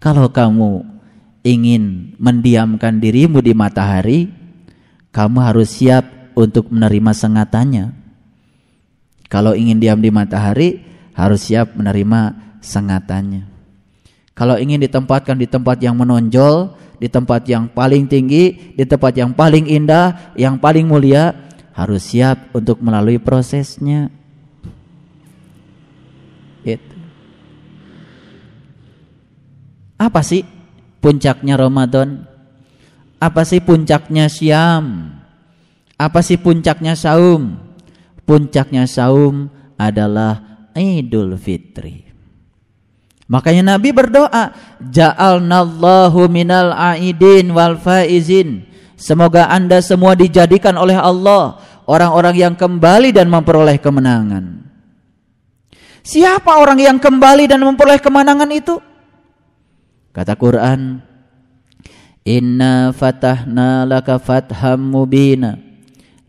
Kalau 0.00 0.32
kamu 0.32 0.84
ingin 1.44 2.16
mendiamkan 2.16 3.00
dirimu 3.00 3.44
di 3.44 3.52
matahari, 3.52 4.32
kamu 5.12 5.38
harus 5.44 5.68
siap 5.76 6.32
untuk 6.32 6.72
menerima 6.72 7.12
sengatannya. 7.12 7.86
Kalau 9.28 9.54
ingin 9.54 9.78
diam 9.78 10.00
di 10.00 10.10
matahari, 10.10 10.82
harus 11.14 11.46
siap 11.46 11.76
menerima 11.76 12.34
sengatannya. 12.64 13.46
Kalau 14.32 14.56
ingin 14.56 14.80
ditempatkan 14.80 15.36
di 15.36 15.44
tempat 15.44 15.84
yang 15.84 16.00
menonjol, 16.00 16.72
di 17.00 17.08
tempat 17.08 17.48
yang 17.48 17.72
paling 17.72 18.04
tinggi, 18.04 18.76
di 18.76 18.84
tempat 18.84 19.16
yang 19.16 19.32
paling 19.32 19.64
indah, 19.64 20.36
yang 20.36 20.60
paling 20.60 20.84
mulia, 20.84 21.32
harus 21.72 22.12
siap 22.12 22.52
untuk 22.52 22.84
melalui 22.84 23.16
prosesnya. 23.16 24.12
Itu. 26.60 26.96
Apa 29.96 30.20
sih 30.20 30.44
puncaknya 31.00 31.56
Ramadan? 31.56 32.28
Apa 33.16 33.48
sih 33.48 33.64
puncaknya 33.64 34.28
Syam? 34.28 35.16
Apa 35.96 36.20
sih 36.20 36.36
puncaknya 36.36 36.96
saum? 36.96 37.60
Puncaknya 38.28 38.84
saum 38.84 39.48
adalah 39.80 40.68
Idul 40.76 41.36
Fitri. 41.40 42.09
Makanya 43.30 43.78
Nabi 43.78 43.94
berdoa, 43.94 44.50
"Ja'alnallahu 44.90 46.26
minal 46.26 46.74
aidin 46.74 47.54
wal 47.54 47.78
faizin." 47.78 48.66
Semoga 48.98 49.46
Anda 49.46 49.78
semua 49.80 50.18
dijadikan 50.18 50.74
oleh 50.74 50.98
Allah 50.98 51.62
orang-orang 51.86 52.36
yang 52.36 52.54
kembali 52.58 53.14
dan 53.14 53.30
memperoleh 53.30 53.78
kemenangan. 53.78 54.66
Siapa 56.02 56.58
orang 56.58 56.82
yang 56.82 56.98
kembali 56.98 57.46
dan 57.46 57.62
memperoleh 57.62 58.02
kemenangan 58.02 58.50
itu? 58.50 58.76
Kata 60.10 60.34
Quran, 60.34 60.98
Inna 62.26 62.92
fatahna 62.92 63.88
laka 63.88 64.20
fatham 64.20 64.92
mubina 64.92 65.56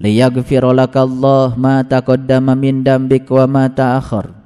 liyaghfira 0.02 0.74
laka 0.74 1.06
Allah 1.06 1.54
ma 1.60 1.86
taqaddama 1.86 2.58
min 2.58 2.82
dambik 2.82 3.30
wa 3.30 3.45
ma 3.45 3.66
ta'akhir 3.70 4.41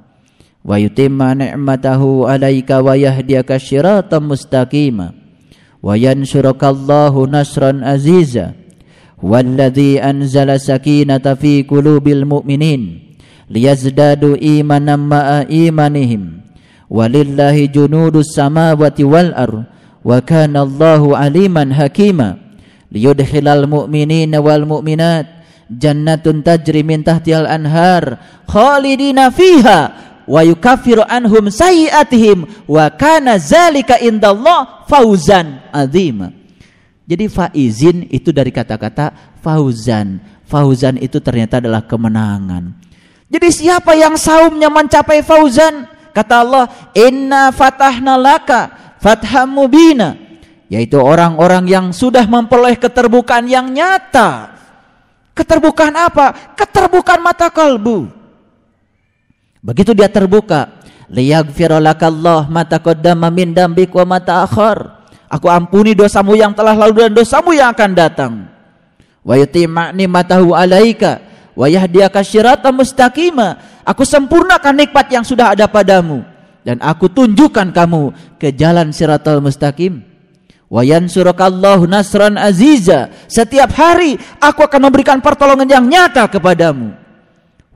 wa 0.65 0.77
yutimma 0.77 1.33
ni'matahu 1.33 2.29
'alaika 2.29 2.81
wa 2.85 2.93
yahdiyaka 2.93 3.57
siratan 3.57 4.29
mustaqima 4.29 5.13
wa 5.81 5.93
yansuraka 5.97 6.69
Allahu 6.69 7.25
nasran 7.25 7.81
aziza 7.81 8.53
والذي 9.21 10.01
أنزل 10.01 10.49
سكينة 10.59 11.21
في 11.37 11.61
قلوب 11.61 12.07
المؤمنين 12.07 12.81
ليزدادوا 13.53 14.35
إيمانا 14.41 14.95
مع 14.95 15.45
إيمانهم 15.49 16.21
ولله 16.89 17.65
جنود 17.65 18.15
السماوات 18.15 19.01
والأرض 19.01 19.63
وكان 20.05 20.57
الله 20.57 21.17
عليما 21.17 21.63
حكيما 21.73 22.29
ليدخل 22.91 23.47
المؤمنين 23.47 24.35
والمؤمنات 24.35 25.27
جنة 25.71 26.25
تجري 26.45 26.83
من 26.83 27.03
تحتها 27.03 27.39
الأنهار 27.41 28.17
خالدين 28.47 29.29
فيها 29.29 29.79
wa 30.26 30.42
yukafiru 30.42 31.06
anhum 31.06 31.48
sayiatihim 31.48 32.44
wa 32.66 32.90
kana 32.90 33.38
zalika 33.38 33.96
indallah 34.02 34.84
fauzan 34.90 35.62
adzim 35.70 36.34
Jadi 37.06 37.30
faizin 37.30 38.10
itu 38.10 38.34
dari 38.34 38.50
kata-kata 38.50 39.38
fauzan. 39.38 40.18
Fauzan 40.42 40.98
itu 40.98 41.22
ternyata 41.22 41.62
adalah 41.62 41.86
kemenangan. 41.86 42.74
Jadi 43.30 43.48
siapa 43.54 43.94
yang 43.94 44.18
saumnya 44.18 44.66
mencapai 44.66 45.22
fauzan? 45.22 45.86
Kata 46.10 46.42
Allah, 46.42 46.66
"Inna 46.98 47.54
fatahna 47.54 48.18
laka 48.18 48.94
fatham 48.98 49.54
mubina." 49.54 50.18
Yaitu 50.66 50.98
orang-orang 50.98 51.70
yang 51.70 51.86
sudah 51.94 52.26
memperoleh 52.26 52.74
keterbukaan 52.74 53.46
yang 53.46 53.70
nyata. 53.70 54.58
Keterbukaan 55.30 55.94
apa? 55.94 56.58
Keterbukaan 56.58 57.22
mata 57.22 57.46
kalbu. 57.54 58.15
Begitu 59.66 59.98
dia 59.98 60.06
terbuka, 60.06 60.78
liyaghfira 61.10 61.82
lakallah 61.82 62.46
mata 62.46 62.78
qaddama 62.78 63.34
min 63.34 63.50
dambik 63.50 63.90
wa 63.98 64.14
mata 64.14 64.46
akhar. 64.46 65.02
Aku 65.26 65.50
ampuni 65.50 65.90
dosamu 65.90 66.38
yang 66.38 66.54
telah 66.54 66.78
lalu 66.78 67.10
dan 67.10 67.12
dosamu 67.18 67.50
yang 67.50 67.74
akan 67.74 67.90
datang. 67.98 68.32
Wa 69.26 69.34
yutimma 69.34 69.90
matahu 69.90 70.54
alaika 70.54 71.18
wa 71.58 71.66
yahdiyaka 71.66 72.22
syiratan 72.22 72.78
mustaqima. 72.78 73.58
Aku 73.82 74.06
sempurnakan 74.06 74.86
nikmat 74.86 75.10
yang 75.10 75.26
sudah 75.26 75.50
ada 75.50 75.66
padamu 75.66 76.22
dan 76.62 76.78
aku 76.78 77.10
tunjukkan 77.10 77.74
kamu 77.74 78.14
ke 78.38 78.54
jalan 78.54 78.94
siratal 78.94 79.42
mustaqim. 79.42 79.98
Wa 80.70 80.86
yansurakallahu 80.86 81.90
nasran 81.90 82.38
aziza. 82.38 83.10
Setiap 83.26 83.74
hari 83.74 84.14
aku 84.38 84.62
akan 84.62 84.90
memberikan 84.90 85.18
pertolongan 85.18 85.66
yang 85.66 85.86
nyata 85.90 86.30
kepadamu. 86.30 87.05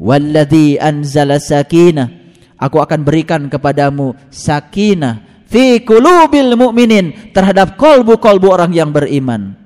Walladzi 0.01 0.81
anzala 0.81 1.37
sakinah. 1.37 2.09
Aku 2.57 2.81
akan 2.81 3.05
berikan 3.05 3.49
kepadamu 3.53 4.17
sakinah 4.33 5.45
fi 5.49 5.85
qulubil 5.85 6.57
mu'minin 6.57 7.33
terhadap 7.37 7.77
kolbu-kolbu 7.77 8.49
orang 8.49 8.73
yang 8.73 8.89
beriman. 8.93 9.57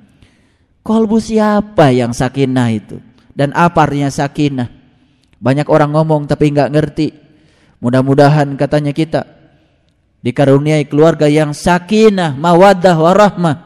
Kolbu 0.82 1.22
siapa 1.22 1.95
yang 1.95 2.11
sakinah 2.11 2.68
itu? 2.74 2.99
Dan 3.30 3.55
apa 3.55 3.87
artinya 3.87 4.11
sakinah? 4.11 4.68
Banyak 5.39 5.70
orang 5.70 5.95
ngomong 5.95 6.26
tapi 6.26 6.51
nggak 6.51 6.70
ngerti. 6.70 7.09
Mudah-mudahan 7.82 8.55
katanya 8.59 8.93
kita 8.95 9.26
dikaruniai 10.24 10.89
keluarga 10.89 11.28
yang 11.28 11.53
sakinah, 11.53 12.32
mawaddah, 12.37 12.97
warahmah. 12.97 13.57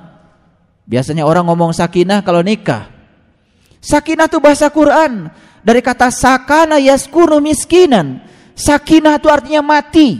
Biasanya 0.88 1.22
orang 1.22 1.46
ngomong 1.46 1.70
sakinah 1.76 2.24
kalau 2.24 2.40
nikah. 2.40 2.90
Sakinah 3.78 4.26
itu 4.26 4.42
bahasa 4.42 4.66
Quran 4.72 5.30
dari 5.62 5.80
kata 5.82 6.10
sakana 6.12 6.78
yaskunu 6.78 7.42
miskinan. 7.42 8.22
Sakinah 8.58 9.22
itu 9.22 9.28
artinya 9.30 9.62
mati. 9.62 10.18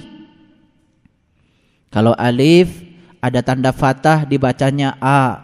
Kalau 1.90 2.14
alif 2.14 2.70
ada 3.18 3.42
tanda 3.42 3.74
fathah 3.74 4.22
dibacanya 4.22 4.94
a. 5.02 5.42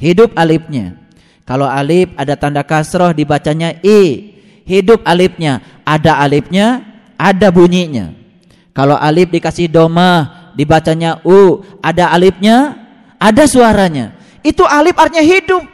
Hidup 0.00 0.32
alifnya. 0.38 0.96
Kalau 1.44 1.68
alif 1.68 2.08
ada 2.16 2.38
tanda 2.38 2.64
kasroh 2.64 3.12
dibacanya 3.12 3.76
i. 3.84 4.32
Hidup 4.64 5.04
alifnya. 5.04 5.60
Ada 5.84 6.20
alifnya, 6.24 6.84
ada 7.20 7.52
bunyinya. 7.52 8.16
Kalau 8.72 8.96
alif 8.96 9.28
dikasih 9.28 9.68
doma 9.68 10.52
dibacanya 10.56 11.20
u. 11.26 11.60
Ada 11.84 12.14
alifnya, 12.14 12.78
ada 13.20 13.44
suaranya. 13.44 14.16
Itu 14.40 14.64
alif 14.64 14.96
artinya 14.96 15.24
hidup. 15.24 15.66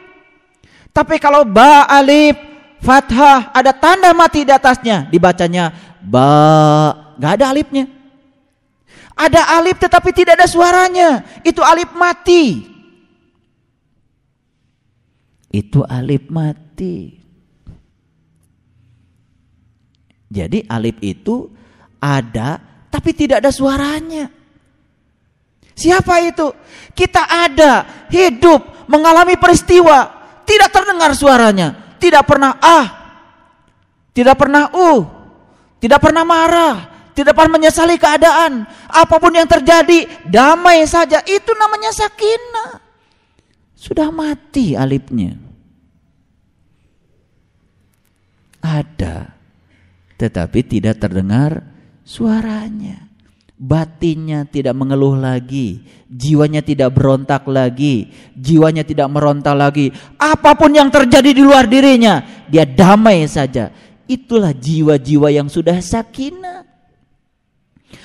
Tapi 0.91 1.19
kalau 1.19 1.47
ba 1.47 1.87
alif 1.87 2.54
fathah 2.85 3.49
ada 3.49 3.73
tanda 3.73 4.13
mati 4.13 4.45
di 4.45 4.53
atasnya 4.53 5.09
dibacanya 5.09 5.73
ba, 6.05 6.93
nggak 7.17 7.33
ada 7.41 7.45
alifnya. 7.49 7.85
Ada 9.15 9.57
alif 9.57 9.79
tetapi 9.79 10.11
tidak 10.11 10.37
ada 10.37 10.47
suaranya. 10.47 11.23
Itu 11.41 11.63
alif 11.63 11.89
mati. 11.95 12.67
Itu 15.49 15.87
alif 15.87 16.27
mati. 16.27 17.15
Jadi 20.27 20.67
alif 20.67 20.99
itu 20.99 21.47
ada 22.03 22.59
tapi 22.91 23.15
tidak 23.15 23.39
ada 23.39 23.55
suaranya. 23.55 24.27
Siapa 25.75 26.23
itu? 26.23 26.55
Kita 26.95 27.27
ada, 27.27 27.83
hidup, 28.07 28.87
mengalami 28.87 29.35
peristiwa, 29.35 30.07
tidak 30.47 30.71
terdengar 30.71 31.11
suaranya, 31.11 31.84
tidak 32.05 32.29
pernah 32.29 32.53
ah, 32.61 32.87
tidak 34.13 34.37
pernah 34.37 34.69
uh, 34.69 35.01
tidak 35.81 36.01
pernah 36.01 36.21
marah, 36.25 36.75
tidak 37.17 37.33
pernah 37.33 37.57
menyesali 37.57 37.97
keadaan. 37.97 38.65
Apa 38.89 39.21
pun 39.21 39.33
yang 39.33 39.45
terjadi, 39.45 40.05
damai 40.25 40.85
saja. 40.85 41.21
Itu 41.25 41.53
namanya 41.57 41.93
sakinah. 41.93 42.81
Sudah 43.77 44.09
mati 44.09 44.73
alipnya. 44.73 45.37
Ada, 48.65 49.29
tetapi 50.17 50.59
tidak 50.65 50.97
terdengar 50.97 51.61
suaranya. 52.01 53.04
Batinnya 53.55 54.43
tidak 54.43 54.75
mengeluh 54.75 55.15
lagi, 55.15 55.79
jiwanya 56.11 56.59
tidak 56.59 56.91
berontak 56.91 57.47
lagi, 57.47 58.11
jiwanya 58.35 58.83
tidak 58.83 59.07
meronta 59.07 59.55
lagi. 59.55 59.95
Apa 60.19 60.59
pun 60.59 60.75
yang 60.75 60.91
terjadi 60.91 61.31
di 61.31 61.39
luar 61.39 61.63
dirinya, 61.63 62.19
dia 62.51 62.67
damai 62.67 63.23
saja. 63.31 63.71
Itulah 64.11 64.51
jiwa-jiwa 64.51 65.31
yang 65.31 65.47
sudah 65.47 65.79
sakinah. 65.79 66.67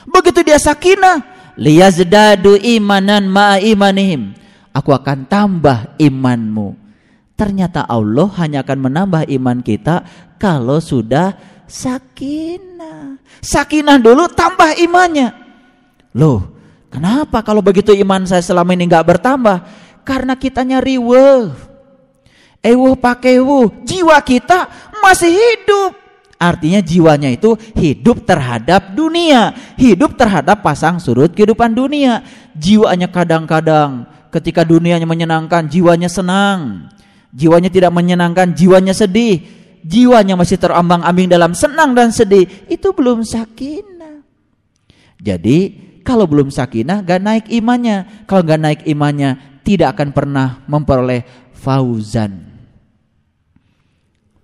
Begitu 0.07 0.47
dia 0.47 0.63
sakinah, 0.63 1.19
liyazdadu 1.59 2.55
imanan 2.55 3.27
ma'a 3.27 3.59
imanihim. 3.59 4.39
Aku 4.71 4.95
akan 4.95 5.27
tambah 5.27 5.99
imanmu. 5.99 6.79
Ternyata 7.35 7.91
Allah 7.91 8.31
hanya 8.39 8.63
akan 8.63 8.79
menambah 8.87 9.23
iman 9.35 9.59
kita 9.67 10.07
kalau 10.39 10.79
sudah 10.79 11.35
sakinah. 11.67 13.19
Sakinah 13.43 13.97
dulu 13.99 14.29
tambah 14.31 14.79
imannya. 14.79 15.40
Loh, 16.17 16.51
kenapa 16.91 17.43
kalau 17.47 17.63
begitu 17.63 17.95
iman 17.95 18.27
saya 18.27 18.43
selama 18.43 18.75
ini 18.75 18.91
nggak 18.91 19.07
bertambah? 19.07 19.57
Karena 20.03 20.35
kitanya. 20.35 20.83
Ewuh 22.61 22.95
pakai 23.01 23.41
wuh, 23.41 23.73
jiwa 23.89 24.21
kita 24.21 24.69
masih 25.01 25.33
hidup. 25.33 25.97
Artinya 26.41 26.81
jiwanya 26.81 27.29
itu 27.29 27.53
hidup 27.77 28.25
terhadap 28.25 28.97
dunia, 28.97 29.53
hidup 29.77 30.17
terhadap 30.17 30.65
pasang 30.65 30.97
surut 30.97 31.37
kehidupan 31.37 31.77
dunia. 31.77 32.25
Jiwanya 32.57 33.13
kadang-kadang 33.13 34.09
ketika 34.33 34.65
dunianya 34.65 35.05
menyenangkan, 35.05 35.69
jiwanya 35.69 36.09
senang. 36.09 36.89
Jiwanya 37.33 37.69
tidak 37.69 37.93
menyenangkan, 37.93 38.57
jiwanya 38.57 38.97
sedih. 38.97 39.45
Jiwanya 39.85 40.37
masih 40.37 40.57
terombang-ambing 40.61 41.29
dalam 41.29 41.53
senang 41.53 41.93
dan 41.93 42.09
sedih. 42.09 42.49
Itu 42.73 42.97
belum 42.97 43.21
sakinah. 43.25 44.25
Jadi 45.21 45.90
kalau 46.03 46.27
belum 46.27 46.49
sakinah 46.49 47.05
gak 47.05 47.21
naik 47.21 47.47
imannya. 47.53 48.27
Kalau 48.27 48.43
gak 48.43 48.61
naik 48.61 48.81
imannya 48.89 49.61
tidak 49.65 49.97
akan 49.97 50.11
pernah 50.11 50.65
memperoleh 50.67 51.25
fauzan. 51.53 52.49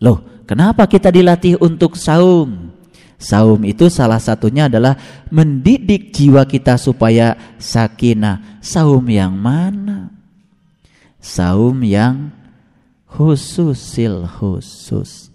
Loh, 0.00 0.36
Kenapa 0.46 0.86
kita 0.86 1.10
dilatih 1.10 1.58
untuk 1.58 1.98
saum? 1.98 2.70
Saum 3.18 3.66
itu 3.66 3.90
salah 3.90 4.22
satunya 4.22 4.70
adalah 4.70 4.94
mendidik 5.26 6.14
jiwa 6.14 6.46
kita 6.46 6.78
supaya 6.78 7.34
sakinah. 7.58 8.62
Saum 8.62 9.02
yang 9.10 9.34
mana? 9.34 10.14
Saum 11.18 11.82
yang 11.82 12.30
khususil 13.10 14.30
khusus. 14.38 15.34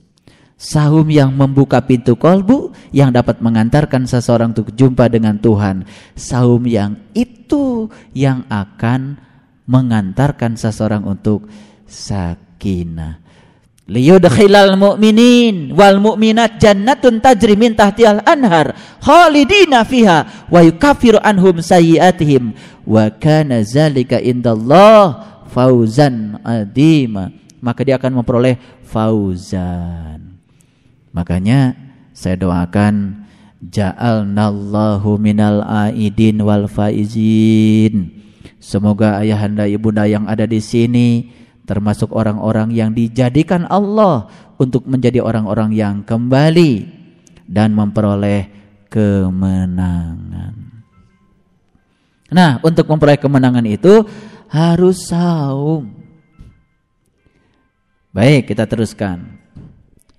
Saum 0.61 1.09
yang 1.09 1.33
membuka 1.33 1.81
pintu 1.81 2.13
kolbu 2.13 2.69
yang 2.93 3.09
dapat 3.09 3.41
mengantarkan 3.41 4.05
seseorang 4.05 4.53
untuk 4.53 4.69
jumpa 4.77 5.09
dengan 5.09 5.41
Tuhan. 5.41 5.89
Saum 6.13 6.69
yang 6.69 7.01
itu 7.17 7.89
yang 8.13 8.45
akan 8.45 9.17
mengantarkan 9.65 10.53
seseorang 10.53 11.01
untuk 11.01 11.49
sakinah. 11.89 13.17
Liyudkhilal 13.89 14.77
mu'minin 14.77 15.73
wal 15.73 15.97
mu'minat 15.97 16.61
jannatun 16.61 17.25
tajri 17.25 17.57
min 17.57 17.73
tahtihal 17.73 18.21
anhar 18.21 18.77
khalidina 19.01 19.81
fiha 19.81 20.45
wa 20.45 20.61
yukaffiru 20.61 21.17
anhum 21.25 21.57
sayyi'atihim. 21.57 22.53
Wa 22.85 23.09
kana 23.09 23.65
zalika 23.65 24.21
indallah 24.21 25.41
fauzan 25.49 26.37
adima. 26.45 27.33
Maka 27.57 27.81
dia 27.81 27.97
akan 27.97 28.21
memperoleh 28.21 28.61
fauzan 28.85 30.30
makanya 31.11 31.75
saya 32.11 32.35
doakan 32.39 33.23
ja'alnallahu 33.63 35.15
minal 35.21 35.63
aidin 35.63 36.41
wal 36.41 36.65
faizin 36.65 38.11
semoga 38.57 39.21
ayahanda 39.21 39.69
ibunda 39.69 40.07
yang 40.07 40.25
ada 40.25 40.43
di 40.43 40.59
sini 40.59 41.29
termasuk 41.69 42.11
orang-orang 42.11 42.73
yang 42.73 42.91
dijadikan 42.91 43.63
Allah 43.69 44.27
untuk 44.59 44.85
menjadi 44.85 45.23
orang-orang 45.23 45.71
yang 45.71 46.03
kembali 46.03 46.85
dan 47.47 47.73
memperoleh 47.73 48.51
kemenangan. 48.91 50.55
Nah, 52.31 52.63
untuk 52.63 52.87
memperoleh 52.87 53.19
kemenangan 53.19 53.65
itu 53.67 54.07
harus 54.47 55.07
saum. 55.07 55.91
Baik, 58.11 58.51
kita 58.51 58.67
teruskan. 58.67 59.39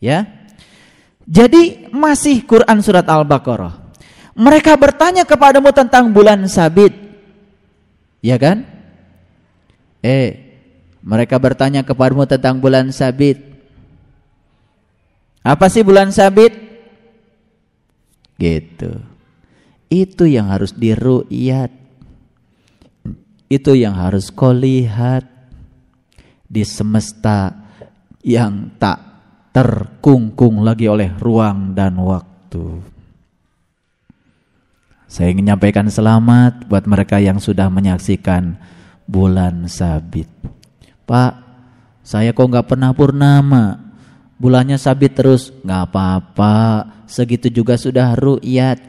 Ya. 0.00 0.41
Jadi 1.32 1.88
masih 1.88 2.44
Quran 2.44 2.84
surat 2.84 3.08
Al-Baqarah. 3.08 3.96
Mereka 4.36 4.76
bertanya 4.76 5.24
kepadamu 5.24 5.72
tentang 5.72 6.12
bulan 6.12 6.44
sabit. 6.44 6.92
Ya 8.20 8.36
kan? 8.36 8.68
Eh, 10.04 10.60
mereka 11.00 11.40
bertanya 11.40 11.80
kepadamu 11.88 12.28
tentang 12.28 12.60
bulan 12.60 12.92
sabit. 12.92 13.40
Apa 15.40 15.72
sih 15.72 15.80
bulan 15.80 16.12
sabit? 16.12 16.52
Gitu. 18.36 19.00
Itu 19.88 20.28
yang 20.28 20.52
harus 20.52 20.76
diru'yat. 20.76 21.72
Itu 23.48 23.72
yang 23.72 23.96
harus 23.96 24.28
kau 24.28 24.52
lihat 24.52 25.24
di 26.44 26.60
semesta 26.64 27.56
yang 28.20 28.76
tak 28.76 29.11
terkungkung 29.52 30.64
lagi 30.64 30.88
oleh 30.88 31.12
ruang 31.20 31.76
dan 31.76 32.00
waktu. 32.00 32.80
Saya 35.12 35.28
ingin 35.28 35.44
menyampaikan 35.44 35.92
selamat 35.92 36.72
buat 36.72 36.88
mereka 36.88 37.20
yang 37.20 37.36
sudah 37.36 37.68
menyaksikan 37.68 38.56
bulan 39.04 39.68
sabit. 39.68 40.24
Pak, 41.04 41.36
saya 42.00 42.32
kok 42.32 42.48
nggak 42.48 42.64
pernah 42.72 42.96
purnama. 42.96 43.92
Bulannya 44.40 44.80
sabit 44.80 45.12
terus, 45.12 45.52
nggak 45.60 45.82
apa-apa. 45.92 46.56
Segitu 47.04 47.52
juga 47.52 47.76
sudah 47.76 48.16
ru'yat. 48.16 48.80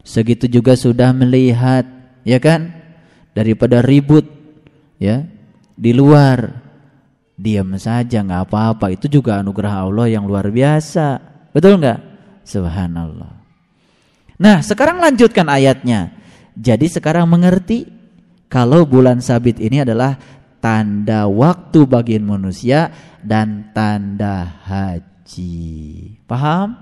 Segitu 0.00 0.48
juga 0.48 0.74
sudah 0.80 1.12
melihat, 1.12 1.84
ya 2.24 2.40
kan? 2.40 2.72
Daripada 3.36 3.84
ribut, 3.84 4.24
ya 4.96 5.28
di 5.76 5.92
luar. 5.92 6.61
Diam 7.36 7.74
saja 7.80 8.20
nggak 8.22 8.48
apa-apa. 8.48 8.92
Itu 8.92 9.08
juga 9.08 9.40
anugerah 9.40 9.88
Allah 9.88 10.06
yang 10.12 10.28
luar 10.28 10.52
biasa. 10.52 11.18
Betul 11.50 11.80
nggak? 11.80 12.00
Subhanallah. 12.44 13.32
Nah, 14.42 14.58
sekarang 14.60 14.98
lanjutkan 14.98 15.46
ayatnya. 15.46 16.12
Jadi 16.58 16.90
sekarang 16.90 17.24
mengerti 17.30 17.88
kalau 18.52 18.84
bulan 18.84 19.24
sabit 19.24 19.56
ini 19.62 19.80
adalah 19.80 20.18
tanda 20.60 21.24
waktu 21.24 21.88
bagi 21.88 22.20
manusia 22.20 22.92
dan 23.24 23.72
tanda 23.72 24.60
haji. 24.68 26.18
Paham? 26.28 26.76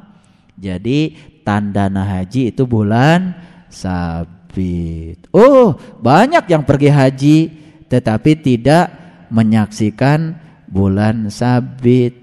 Jadi 0.60 1.16
tanda 1.46 1.88
haji 1.88 2.52
itu 2.52 2.66
bulan 2.66 3.32
sabit. 3.70 5.30
Oh, 5.32 5.78
banyak 6.02 6.44
yang 6.50 6.66
pergi 6.66 6.90
haji 6.90 7.38
tetapi 7.86 8.38
tidak 8.38 9.09
menyaksikan 9.32 10.36
bulan 10.68 11.30
sabit. 11.32 12.14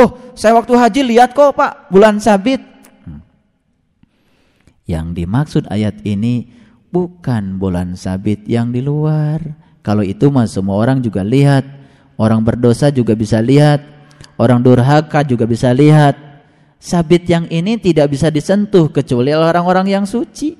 Oh, 0.00 0.32
saya 0.32 0.56
waktu 0.56 0.72
haji 0.76 1.00
lihat 1.16 1.36
kok 1.36 1.56
Pak, 1.56 1.92
bulan 1.92 2.20
sabit. 2.22 2.62
Hmm. 3.04 3.20
Yang 4.88 5.06
dimaksud 5.24 5.64
ayat 5.68 6.00
ini 6.06 6.48
bukan 6.88 7.60
bulan 7.60 7.96
sabit 7.96 8.44
yang 8.48 8.72
di 8.72 8.80
luar 8.80 9.70
kalau 9.80 10.04
itu 10.04 10.28
mah 10.28 10.44
semua 10.44 10.76
orang 10.76 11.00
juga 11.00 11.24
lihat. 11.24 11.64
Orang 12.20 12.44
berdosa 12.44 12.92
juga 12.92 13.16
bisa 13.16 13.40
lihat. 13.40 13.80
Orang 14.36 14.60
durhaka 14.60 15.24
juga 15.24 15.48
bisa 15.48 15.72
lihat. 15.72 16.16
Sabit 16.80 17.28
yang 17.28 17.44
ini 17.48 17.76
tidak 17.80 18.12
bisa 18.12 18.28
disentuh 18.28 18.88
kecuali 18.92 19.32
orang-orang 19.32 19.88
yang 19.88 20.04
suci. 20.04 20.56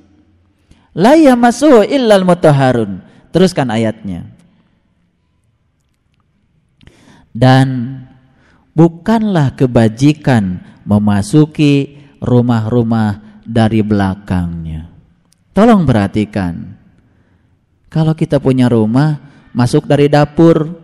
La 0.97 1.17
yamassuhu 1.17 1.85
illal 1.85 2.25
mutahharun. 2.25 3.05
Teruskan 3.33 3.69
ayatnya. 3.69 4.40
Dan 7.31 7.99
bukanlah 8.75 9.55
kebajikan 9.55 10.63
memasuki 10.83 12.01
rumah-rumah 12.19 13.43
dari 13.47 13.81
belakangnya. 13.83 14.91
Tolong 15.51 15.83
perhatikan. 15.83 16.79
Kalau 17.91 18.15
kita 18.15 18.39
punya 18.39 18.71
rumah, 18.71 19.19
masuk 19.51 19.87
dari 19.87 20.07
dapur, 20.07 20.79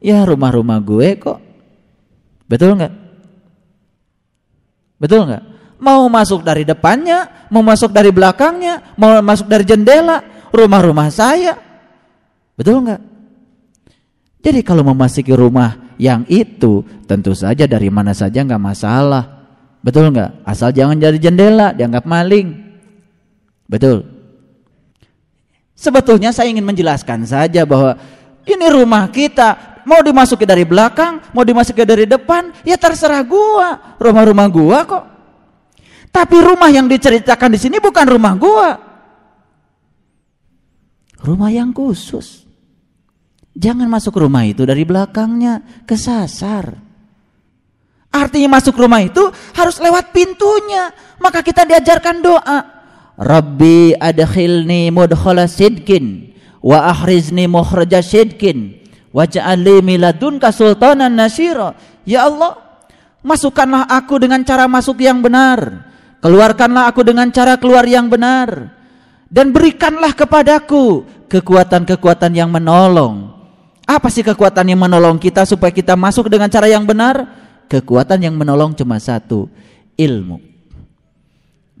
ya 0.00 0.24
rumah-rumah 0.24 0.80
gue 0.80 1.08
kok. 1.20 1.38
Betul 2.48 2.80
nggak? 2.80 2.94
Betul 4.96 5.28
nggak? 5.28 5.44
Mau 5.78 6.08
masuk 6.10 6.42
dari 6.42 6.64
depannya, 6.64 7.46
mau 7.52 7.62
masuk 7.62 7.92
dari 7.92 8.10
belakangnya, 8.10 8.96
mau 8.98 9.20
masuk 9.20 9.46
dari 9.46 9.62
jendela, 9.62 10.48
rumah-rumah 10.50 11.12
saya. 11.12 11.54
Betul 12.56 12.88
nggak? 12.88 13.17
Jadi 14.48 14.64
kalau 14.64 14.80
memasuki 14.80 15.28
rumah 15.36 15.92
yang 16.00 16.24
itu, 16.24 16.80
tentu 17.04 17.36
saja 17.36 17.68
dari 17.68 17.92
mana 17.92 18.16
saja 18.16 18.40
nggak 18.40 18.56
masalah. 18.56 19.44
Betul 19.84 20.08
nggak? 20.08 20.40
Asal 20.40 20.72
jangan 20.72 20.96
dari 20.96 21.20
jendela, 21.20 21.76
dianggap 21.76 22.08
maling. 22.08 22.56
Betul. 23.68 24.08
Sebetulnya 25.76 26.32
saya 26.32 26.48
ingin 26.48 26.64
menjelaskan 26.64 27.28
saja 27.28 27.68
bahwa 27.68 28.00
ini 28.48 28.66
rumah 28.72 29.12
kita, 29.12 29.84
mau 29.84 30.00
dimasuki 30.00 30.48
dari 30.48 30.64
belakang, 30.64 31.20
mau 31.36 31.44
dimasuki 31.44 31.84
dari 31.84 32.08
depan, 32.08 32.48
ya 32.64 32.80
terserah 32.80 33.20
gua. 33.28 34.00
Rumah-rumah 34.00 34.48
gua 34.48 34.78
kok. 34.88 35.04
Tapi 36.08 36.36
rumah 36.40 36.72
yang 36.72 36.88
diceritakan 36.88 37.52
di 37.52 37.60
sini 37.60 37.76
bukan 37.84 38.06
rumah 38.08 38.32
gua. 38.32 38.80
Rumah 41.20 41.52
yang 41.52 41.68
khusus. 41.76 42.47
Jangan 43.58 43.90
masuk 43.90 44.22
rumah 44.22 44.46
itu 44.46 44.62
dari 44.62 44.86
belakangnya, 44.86 45.82
kesasar. 45.82 46.78
Artinya 48.14 48.54
masuk 48.54 48.78
rumah 48.78 49.02
itu 49.02 49.20
harus 49.58 49.82
lewat 49.82 50.14
pintunya. 50.14 50.94
Maka 51.18 51.42
kita 51.42 51.66
diajarkan 51.66 52.22
doa. 52.22 52.58
Rabbi 53.18 53.98
adkhilni 53.98 54.94
mudkhala 54.94 55.50
sidkin 55.50 56.30
wa 56.62 56.86
ahrizni 56.86 57.50
mukhraja 57.50 57.98
sidkin 57.98 58.78
waj'al 59.10 59.58
li 59.58 59.82
miladunka 59.82 60.54
sultanan 60.54 61.18
nasira. 61.18 61.74
Ya 62.06 62.30
Allah, 62.30 62.54
masukkanlah 63.26 63.90
aku 63.90 64.22
dengan 64.22 64.46
cara 64.46 64.70
masuk 64.70 65.02
yang 65.02 65.18
benar. 65.18 65.90
Keluarkanlah 66.22 66.86
aku 66.94 67.02
dengan 67.02 67.34
cara 67.34 67.58
keluar 67.58 67.82
yang 67.90 68.06
benar. 68.06 68.70
Dan 69.26 69.50
berikanlah 69.50 70.14
kepadaku 70.14 71.02
kekuatan-kekuatan 71.26 72.32
yang 72.32 72.54
menolong. 72.54 73.37
Apa 73.88 74.12
sih 74.12 74.20
kekuatan 74.20 74.68
yang 74.68 74.84
menolong 74.84 75.16
kita 75.16 75.48
supaya 75.48 75.72
kita 75.72 75.96
masuk 75.96 76.28
dengan 76.28 76.52
cara 76.52 76.68
yang 76.68 76.84
benar? 76.84 77.24
Kekuatan 77.72 78.20
yang 78.20 78.36
menolong 78.36 78.76
cuma 78.76 79.00
satu, 79.00 79.48
ilmu. 79.96 80.44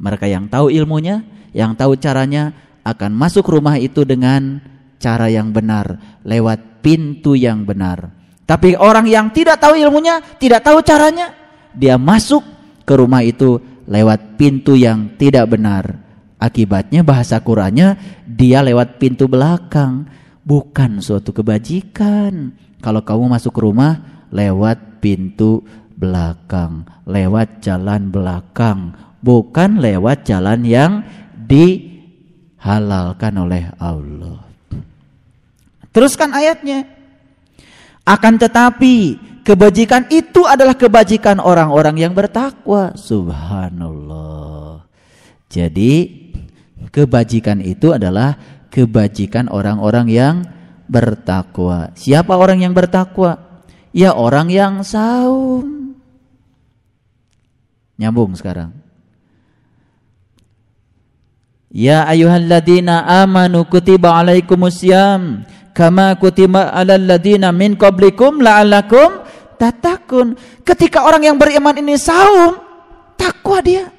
Mereka 0.00 0.24
yang 0.24 0.48
tahu 0.48 0.72
ilmunya, 0.72 1.20
yang 1.52 1.76
tahu 1.76 2.00
caranya 2.00 2.56
akan 2.80 3.12
masuk 3.12 3.44
rumah 3.52 3.76
itu 3.76 4.08
dengan 4.08 4.56
cara 4.96 5.28
yang 5.28 5.52
benar, 5.52 6.18
lewat 6.24 6.80
pintu 6.80 7.36
yang 7.36 7.68
benar. 7.68 8.08
Tapi 8.48 8.72
orang 8.80 9.04
yang 9.04 9.28
tidak 9.28 9.60
tahu 9.60 9.76
ilmunya, 9.76 10.24
tidak 10.40 10.64
tahu 10.64 10.80
caranya, 10.80 11.36
dia 11.76 12.00
masuk 12.00 12.40
ke 12.88 12.94
rumah 12.96 13.20
itu 13.20 13.60
lewat 13.84 14.40
pintu 14.40 14.80
yang 14.80 15.12
tidak 15.20 15.44
benar. 15.52 16.00
Akibatnya 16.40 17.04
bahasa 17.04 17.36
Qurannya 17.44 18.00
dia 18.24 18.64
lewat 18.64 18.96
pintu 18.96 19.28
belakang, 19.28 20.08
bukan 20.48 21.04
suatu 21.04 21.36
kebajikan. 21.36 22.56
Kalau 22.80 23.04
kamu 23.04 23.28
masuk 23.36 23.60
rumah 23.60 24.24
lewat 24.32 25.04
pintu 25.04 25.60
belakang, 25.92 26.88
lewat 27.04 27.60
jalan 27.60 28.08
belakang, 28.08 28.96
bukan 29.20 29.76
lewat 29.76 30.24
jalan 30.24 30.64
yang 30.64 31.04
dihalalkan 31.44 33.34
oleh 33.36 33.68
Allah. 33.76 34.48
Teruskan 35.92 36.32
ayatnya. 36.32 36.96
Akan 38.08 38.40
tetapi 38.40 39.20
kebajikan 39.44 40.08
itu 40.08 40.48
adalah 40.48 40.72
kebajikan 40.72 41.44
orang-orang 41.44 42.08
yang 42.08 42.16
bertakwa. 42.16 42.96
Subhanallah. 42.96 44.80
Jadi 45.52 46.24
kebajikan 46.88 47.60
itu 47.60 47.92
adalah 47.92 48.57
kebajikan 48.68 49.48
orang-orang 49.48 50.06
yang 50.08 50.36
bertakwa. 50.88 51.92
Siapa 51.94 52.34
orang 52.36 52.64
yang 52.64 52.72
bertakwa? 52.72 53.62
Ya 53.92 54.16
orang 54.16 54.48
yang 54.48 54.80
saum. 54.84 55.96
Nyambung 57.98 58.36
sekarang. 58.38 58.72
Ya 61.68 62.08
ayyuhalladzina 62.08 63.04
amanu 63.04 63.68
kutiba 63.68 64.16
alaikumusiyam 64.16 65.44
kama 65.76 66.16
kutiba 66.16 66.72
alal 66.72 67.04
ladzina 67.04 67.52
min 67.52 67.76
qablikum 67.76 68.40
la'allakum 68.40 69.28
tatakun. 69.60 70.38
Ketika 70.64 71.04
orang 71.04 71.28
yang 71.28 71.36
beriman 71.36 71.76
ini 71.76 72.00
saum, 72.00 72.56
takwa 73.20 73.60
dia. 73.60 73.92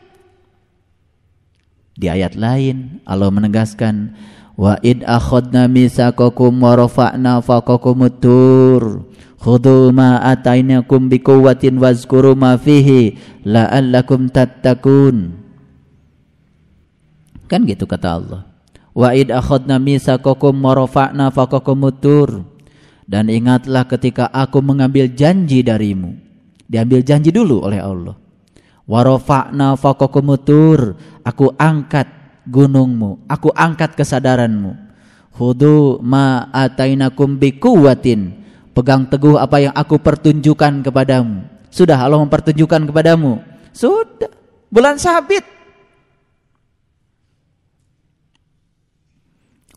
Di 2.00 2.08
ayat 2.08 2.40
lain 2.40 3.04
Allah 3.04 3.28
menegaskan 3.28 4.16
Wa 4.60 4.76
id 4.84 5.07
akhadna 5.07 5.72
misaqakum 5.72 6.51
wa 6.60 6.76
rafa'na 6.76 7.39
faqakumut 7.39 8.20
tur. 8.20 9.07
Khudhu 9.39 9.95
ma 9.95 10.20
atainakum 10.20 11.07
biquwwatin 11.07 11.80
wazkuru 11.80 12.36
ma 12.36 12.60
fihi 12.60 13.16
la'allakum 13.47 14.28
tattaqun. 14.28 15.32
Kan 17.47 17.64
gitu 17.64 17.88
kata 17.88 18.20
Allah. 18.20 18.41
Wa 18.91 19.16
id 19.16 19.32
akhadna 19.32 19.80
misaqakum 19.80 20.60
wa 20.60 20.76
rafa'na 20.76 21.32
faqakumut 21.32 22.03
tur. 22.03 22.43
Dan 23.07 23.32
ingatlah 23.32 23.88
ketika 23.88 24.28
aku 24.28 24.60
mengambil 24.60 25.07
janji 25.07 25.64
darimu. 25.64 26.20
Diambil 26.68 27.07
janji 27.07 27.32
dulu 27.32 27.64
oleh 27.64 27.80
Allah. 27.80 28.20
Wa 28.84 29.07
rafa'na 29.07 29.80
faqakumut 29.80 30.43
tur. 30.43 30.99
Aku 31.24 31.55
angkat 31.55 32.19
gunungmu, 32.50 33.30
aku 33.30 33.54
angkat 33.54 33.93
kesadaranmu. 33.93 34.76
Hudu 35.38 36.04
ma 36.04 36.52
atainakum 36.52 37.39
bikuwatin. 37.39 38.36
Pegang 38.76 39.08
teguh 39.08 39.39
apa 39.39 39.64
yang 39.64 39.74
aku 39.78 39.95
pertunjukkan 40.02 40.84
kepadamu. 40.84 41.47
Sudah 41.72 41.95
Allah 41.95 42.20
mempertunjukkan 42.20 42.89
kepadamu. 42.91 43.39
Sudah. 43.72 44.32
Bulan 44.68 45.00
sabit. 45.00 45.45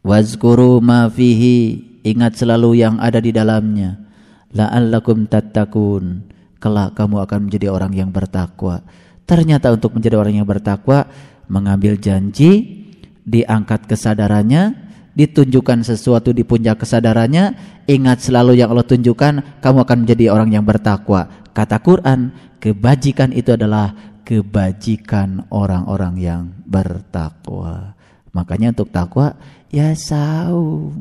Wazkuru 0.02 0.82
ma 0.82 1.06
fihi. 1.06 1.92
Ingat 2.02 2.42
selalu 2.42 2.82
yang 2.82 2.98
ada 2.98 3.22
di 3.22 3.30
dalamnya. 3.30 4.02
La'allakum 4.50 5.30
tattakun. 5.30 6.26
Kelak 6.58 6.98
kamu 6.98 7.22
akan 7.22 7.38
menjadi 7.46 7.70
orang 7.70 7.94
yang 7.94 8.10
bertakwa. 8.10 8.82
Ternyata 9.22 9.70
untuk 9.70 9.94
menjadi 9.94 10.18
orang 10.18 10.42
yang 10.42 10.46
bertakwa 10.46 11.06
mengambil 11.50 11.98
janji, 11.98 12.84
diangkat 13.22 13.86
kesadarannya, 13.86 14.74
ditunjukkan 15.12 15.84
sesuatu 15.84 16.32
di 16.32 16.42
puncak 16.42 16.82
kesadarannya, 16.82 17.54
ingat 17.86 18.24
selalu 18.24 18.58
yang 18.58 18.72
Allah 18.72 18.86
tunjukkan, 18.88 19.62
kamu 19.62 19.78
akan 19.84 19.98
menjadi 20.06 20.24
orang 20.32 20.50
yang 20.52 20.64
bertakwa. 20.64 21.28
Kata 21.52 21.78
Quran, 21.84 22.32
kebajikan 22.62 23.30
itu 23.36 23.52
adalah 23.52 23.92
kebajikan 24.24 25.44
orang-orang 25.52 26.14
yang 26.16 26.42
bertakwa. 26.64 27.98
Makanya 28.32 28.72
untuk 28.72 28.88
takwa 28.88 29.36
ya 29.68 29.92
saum. 29.92 30.96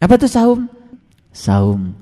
Apa 0.00 0.16
itu 0.16 0.30
saum? 0.30 0.70
Saum 1.34 1.92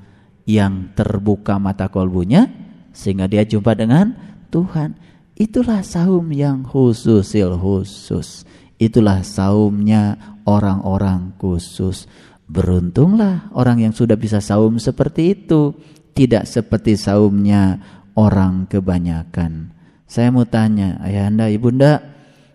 yang 0.46 0.94
terbuka 0.94 1.58
mata 1.58 1.90
kolbunya 1.90 2.46
sehingga 2.94 3.26
dia 3.26 3.42
jumpa 3.42 3.74
dengan 3.74 4.14
Tuhan. 4.54 4.94
Itulah 5.36 5.84
saum 5.84 6.32
yang 6.32 6.64
khususil 6.64 7.60
khusus. 7.60 8.48
Itulah 8.80 9.20
saumnya 9.20 10.16
orang-orang 10.48 11.36
khusus. 11.36 12.08
Beruntunglah 12.48 13.52
orang 13.52 13.84
yang 13.84 13.92
sudah 13.92 14.16
bisa 14.16 14.40
saum 14.40 14.80
seperti 14.80 15.36
itu. 15.36 15.76
Tidak 16.16 16.48
seperti 16.48 16.96
saumnya 16.96 17.76
orang 18.16 18.64
kebanyakan. 18.64 19.76
Saya 20.08 20.32
mau 20.32 20.48
tanya, 20.48 20.96
ayahanda, 21.04 21.52
ibunda, 21.52 22.00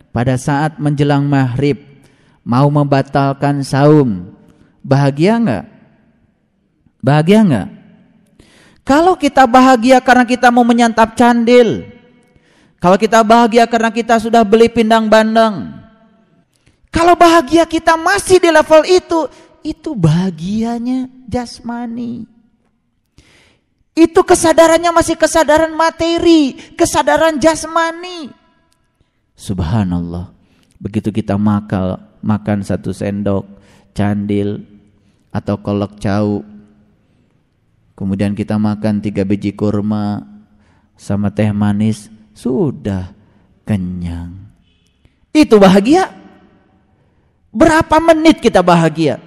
pada 0.10 0.34
saat 0.42 0.82
menjelang 0.82 1.30
maghrib, 1.30 1.78
mau 2.42 2.66
membatalkan 2.74 3.62
saum, 3.62 4.34
bahagia 4.82 5.38
enggak? 5.38 5.66
Bahagia 7.06 7.40
enggak? 7.46 7.70
Kalau 8.82 9.14
kita 9.14 9.46
bahagia 9.46 10.02
karena 10.02 10.26
kita 10.26 10.50
mau 10.50 10.66
menyantap 10.66 11.14
candil, 11.14 11.86
kalau 12.82 12.98
kita 12.98 13.22
bahagia 13.22 13.70
karena 13.70 13.94
kita 13.94 14.18
sudah 14.18 14.42
beli 14.42 14.66
pindang 14.66 15.06
bandeng. 15.06 15.70
Kalau 16.90 17.14
bahagia 17.14 17.70
kita 17.70 17.94
masih 17.94 18.42
di 18.42 18.50
level 18.50 18.82
itu, 18.90 19.30
itu 19.62 19.94
bahagianya 19.94 21.06
jasmani. 21.30 22.26
Itu 23.94 24.26
kesadarannya 24.26 24.90
masih 24.90 25.14
kesadaran 25.14 25.78
materi, 25.78 26.58
kesadaran 26.74 27.38
jasmani. 27.38 28.34
Subhanallah. 29.38 30.34
Begitu 30.82 31.14
kita 31.14 31.38
makan, 31.38 32.02
makan 32.26 32.66
satu 32.66 32.90
sendok 32.90 33.46
candil 33.94 34.66
atau 35.30 35.62
kolak 35.62 36.02
cau, 36.02 36.42
kemudian 37.94 38.34
kita 38.34 38.58
makan 38.58 39.06
tiga 39.06 39.22
biji 39.22 39.54
kurma 39.54 40.26
sama 40.98 41.30
teh 41.30 41.54
manis, 41.54 42.10
sudah 42.36 43.12
kenyang. 43.68 44.36
Itu 45.32 45.60
bahagia. 45.60 46.12
Berapa 47.52 48.00
menit 48.00 48.40
kita 48.40 48.64
bahagia? 48.64 49.20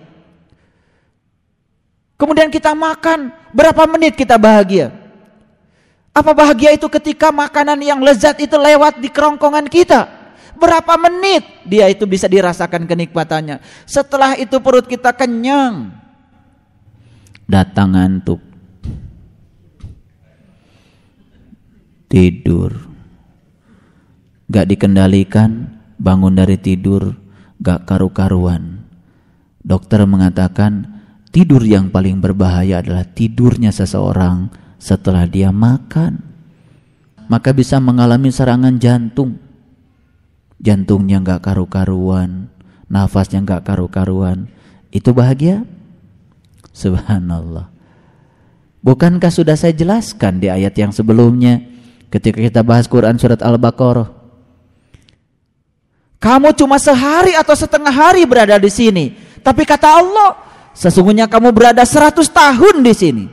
Kemudian 2.17 2.49
kita 2.49 2.73
makan, 2.73 3.33
berapa 3.53 3.85
menit 3.85 4.17
kita 4.17 4.41
bahagia? 4.41 4.93
Apa 6.15 6.31
bahagia 6.31 6.73
itu 6.73 6.87
ketika 6.87 7.35
makanan 7.35 7.83
yang 7.83 8.01
lezat 8.01 8.39
itu 8.39 8.55
lewat 8.55 9.03
di 9.03 9.11
kerongkongan 9.11 9.67
kita? 9.69 10.09
Berapa 10.55 10.95
menit 10.95 11.43
dia 11.67 11.91
itu 11.91 12.07
bisa 12.07 12.31
dirasakan 12.31 12.87
kenikmatannya? 12.87 13.59
Setelah 13.85 14.39
itu 14.39 14.63
perut 14.63 14.87
kita 14.87 15.11
kenyang. 15.11 15.91
Datang 17.45 17.93
ngantuk. 17.93 18.41
Tidur 22.07 22.94
gak 24.49 24.69
dikendalikan, 24.69 25.81
bangun 25.97 26.37
dari 26.37 26.61
tidur, 26.61 27.17
gak 27.61 27.89
karu-karuan. 27.89 28.85
Dokter 29.65 30.05
mengatakan 30.05 31.01
tidur 31.33 31.65
yang 31.65 31.89
paling 31.89 32.21
berbahaya 32.21 32.85
adalah 32.85 33.09
tidurnya 33.09 33.73
seseorang 33.73 34.53
setelah 34.77 35.25
dia 35.25 35.49
makan. 35.49 36.21
Maka 37.25 37.57
bisa 37.57 37.81
mengalami 37.81 38.29
serangan 38.29 38.77
jantung. 38.77 39.41
Jantungnya 40.61 41.25
gak 41.25 41.49
karu-karuan, 41.49 42.53
nafasnya 42.93 43.41
gak 43.41 43.65
karu-karuan. 43.65 44.53
Itu 44.93 45.17
bahagia? 45.17 45.65
Subhanallah. 46.77 47.73
Bukankah 48.85 49.33
sudah 49.33 49.57
saya 49.57 49.73
jelaskan 49.73 50.45
di 50.45 50.53
ayat 50.53 50.77
yang 50.77 50.93
sebelumnya 50.93 51.65
ketika 52.13 52.37
kita 52.37 52.61
bahas 52.61 52.85
Quran 52.85 53.17
surat 53.17 53.41
Al-Baqarah 53.41 54.24
kamu 56.25 56.57
cuma 56.57 56.81
sehari 56.81 57.37
atau 57.37 57.53
setengah 57.53 57.93
hari 57.93 58.25
berada 58.25 58.57
di 58.57 58.73
sini. 58.73 59.13
Tapi 59.45 59.69
kata 59.69 60.01
Allah, 60.01 60.41
sesungguhnya 60.73 61.29
kamu 61.29 61.53
berada 61.53 61.85
seratus 61.85 62.33
tahun 62.33 62.81
di 62.81 62.97
sini. 62.97 63.29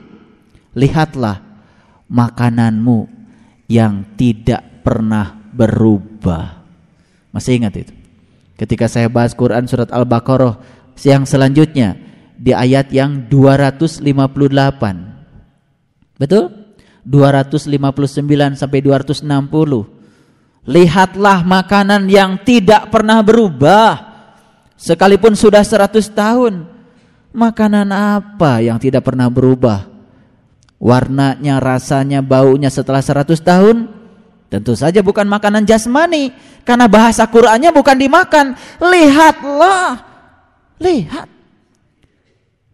Lihatlah 0.75 1.39
makananmu 2.11 3.07
yang 3.71 4.03
tidak 4.19 4.83
pernah 4.83 5.39
berubah. 5.55 6.67
Masih 7.31 7.63
ingat 7.63 7.79
itu? 7.79 7.95
Ketika 8.59 8.91
saya 8.91 9.07
bahas 9.07 9.31
Quran 9.31 9.63
surat 9.71 9.87
Al-Baqarah 9.87 10.59
yang 10.99 11.23
selanjutnya 11.23 11.95
di 12.35 12.51
ayat 12.51 12.91
yang 12.91 13.31
258. 13.31 14.03
Betul? 16.19 16.75
259 17.07 18.59
sampai 18.59 18.79
260. 18.83 20.00
Lihatlah 20.65 21.41
makanan 21.41 22.05
yang 22.05 22.37
tidak 22.41 22.93
pernah 22.93 23.21
berubah 23.25 24.13
Sekalipun 24.77 25.33
sudah 25.33 25.65
seratus 25.65 26.09
tahun 26.09 26.69
Makanan 27.33 27.89
apa 27.89 28.61
yang 28.61 28.77
tidak 28.77 29.07
pernah 29.07 29.31
berubah 29.31 29.89
Warnanya, 30.81 31.61
rasanya, 31.61 32.21
baunya 32.25 32.69
setelah 32.69 33.01
seratus 33.01 33.41
tahun 33.41 33.89
Tentu 34.51 34.77
saja 34.77 35.01
bukan 35.01 35.25
makanan 35.25 35.65
jasmani 35.65 36.33
Karena 36.61 36.85
bahasa 36.85 37.25
Qur'annya 37.25 37.73
bukan 37.73 37.97
dimakan 37.97 38.53
Lihatlah 38.81 39.97
Lihat 40.81 41.41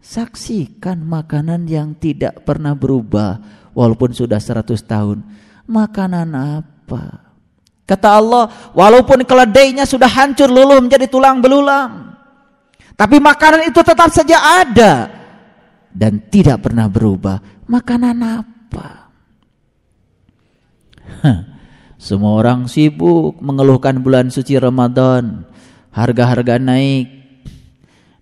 Saksikan 0.08 1.04
makanan 1.04 1.68
yang 1.68 1.92
tidak 1.92 2.40
pernah 2.48 2.72
berubah 2.72 3.44
walaupun 3.76 4.16
sudah 4.16 4.40
100 4.40 4.80
tahun. 4.88 5.20
Makanan 5.68 6.32
apa? 6.32 7.27
Kata 7.88 8.20
Allah, 8.20 8.52
walaupun 8.76 9.24
keledainya 9.24 9.88
sudah 9.88 10.12
hancur 10.12 10.52
luluh 10.52 10.76
menjadi 10.76 11.08
tulang 11.08 11.40
belulang. 11.40 12.12
Tapi 12.92 13.16
makanan 13.16 13.64
itu 13.72 13.80
tetap 13.80 14.12
saja 14.12 14.36
ada 14.60 15.08
dan 15.88 16.20
tidak 16.28 16.68
pernah 16.68 16.84
berubah. 16.84 17.40
Makanan 17.64 18.44
apa? 18.44 19.08
Semua 21.96 22.36
orang 22.36 22.68
sibuk 22.68 23.40
mengeluhkan 23.40 23.96
bulan 24.04 24.28
suci 24.28 24.60
Ramadan. 24.60 25.48
Harga-harga 25.88 26.60
naik, 26.60 27.08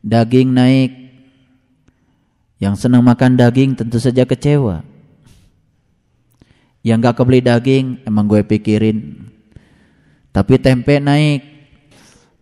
daging 0.01 0.55
naik, 0.55 0.93
yang 2.57 2.73
senang 2.79 3.05
makan 3.05 3.37
daging 3.37 3.77
tentu 3.77 4.01
saja 4.01 4.25
kecewa. 4.25 4.81
Yang 6.87 6.99
gak 7.03 7.17
kebeli 7.19 7.43
daging 7.43 8.07
emang 8.07 8.31
gue 8.31 8.41
pikirin. 8.47 9.29
Tapi 10.37 10.61
tempe 10.61 11.01
naik. 11.01 11.41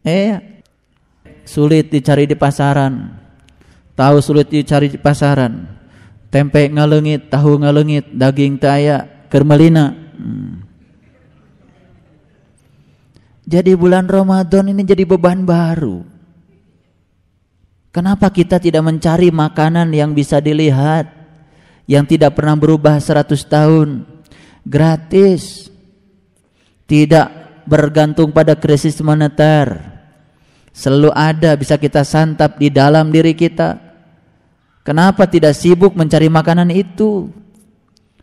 Eh 0.02 0.34
sulit 1.46 1.94
dicari 1.94 2.26
di 2.26 2.34
pasaran. 2.34 3.22
Tahu 3.94 4.18
sulit 4.18 4.50
dicari 4.50 4.90
di 4.90 4.98
pasaran. 4.98 5.62
Tempe 6.26 6.66
ngalengit, 6.66 7.30
tahu 7.30 7.62
ngalengit, 7.62 8.10
daging 8.10 8.58
taya, 8.58 9.06
kermelina. 9.30 9.94
Hmm. 9.94 10.66
Jadi 13.46 13.78
bulan 13.78 14.10
Ramadan 14.10 14.74
ini 14.74 14.82
jadi 14.82 15.06
beban 15.06 15.46
baru. 15.46 16.02
Kenapa 17.94 18.26
kita 18.34 18.58
tidak 18.58 18.82
mencari 18.82 19.30
makanan 19.30 19.94
yang 19.94 20.10
bisa 20.10 20.42
dilihat, 20.42 21.06
yang 21.86 22.02
tidak 22.02 22.34
pernah 22.34 22.58
berubah 22.58 22.98
100 22.98 23.30
tahun, 23.46 24.02
gratis, 24.66 25.70
tidak 26.90 27.43
bergantung 27.66 28.30
pada 28.30 28.56
krisis 28.56 29.00
moneter, 29.04 29.80
selalu 30.70 31.10
ada 31.12 31.56
bisa 31.58 31.76
kita 31.76 32.04
santap 32.06 32.56
di 32.56 32.68
dalam 32.70 33.10
diri 33.10 33.32
kita. 33.32 33.80
Kenapa 34.84 35.24
tidak 35.24 35.56
sibuk 35.56 35.96
mencari 35.96 36.28
makanan 36.28 36.68
itu? 36.68 37.32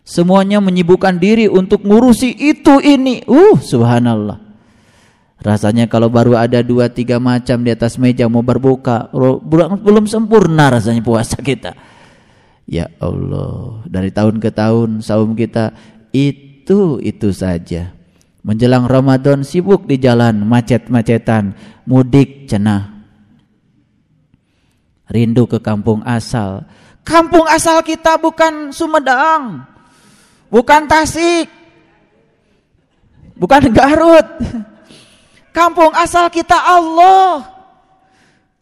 Semuanya 0.05 0.61
menyibukkan 0.61 1.17
diri 1.17 1.49
untuk 1.49 1.81
ngurusi 1.85 2.33
itu 2.37 2.77
ini. 2.81 3.25
Uh, 3.25 3.57
subhanallah. 3.57 4.37
Rasanya 5.41 5.89
kalau 5.89 6.05
baru 6.13 6.37
ada 6.37 6.61
dua 6.61 6.85
tiga 6.93 7.17
macam 7.17 7.65
di 7.65 7.73
atas 7.73 7.97
meja 7.97 8.29
mau 8.29 8.45
berbuka, 8.45 9.09
belum 9.81 10.05
sempurna 10.05 10.69
rasanya 10.69 11.01
puasa 11.01 11.41
kita. 11.41 11.73
Ya 12.69 12.93
Allah, 13.01 13.81
dari 13.89 14.13
tahun 14.13 14.37
ke 14.37 14.53
tahun 14.53 15.01
saum 15.01 15.33
kita 15.33 15.73
itu 16.13 17.01
itu 17.01 17.33
saja. 17.33 17.89
Menjelang 18.41 18.89
Ramadan 18.89 19.45
sibuk 19.45 19.85
di 19.85 20.01
jalan 20.01 20.41
macet-macetan, 20.41 21.53
mudik 21.85 22.49
cenah. 22.49 23.05
Rindu 25.11 25.45
ke 25.45 25.61
kampung 25.61 26.01
asal. 26.01 26.65
Kampung 27.05 27.45
asal 27.45 27.83
kita 27.85 28.17
bukan 28.17 28.73
Sumedang. 28.73 29.67
Bukan 30.49 30.89
Tasik. 30.89 31.51
Bukan 33.37 33.69
Garut. 33.75 34.25
Kampung 35.51 35.91
asal 35.93 36.31
kita 36.31 36.55
Allah. 36.55 37.43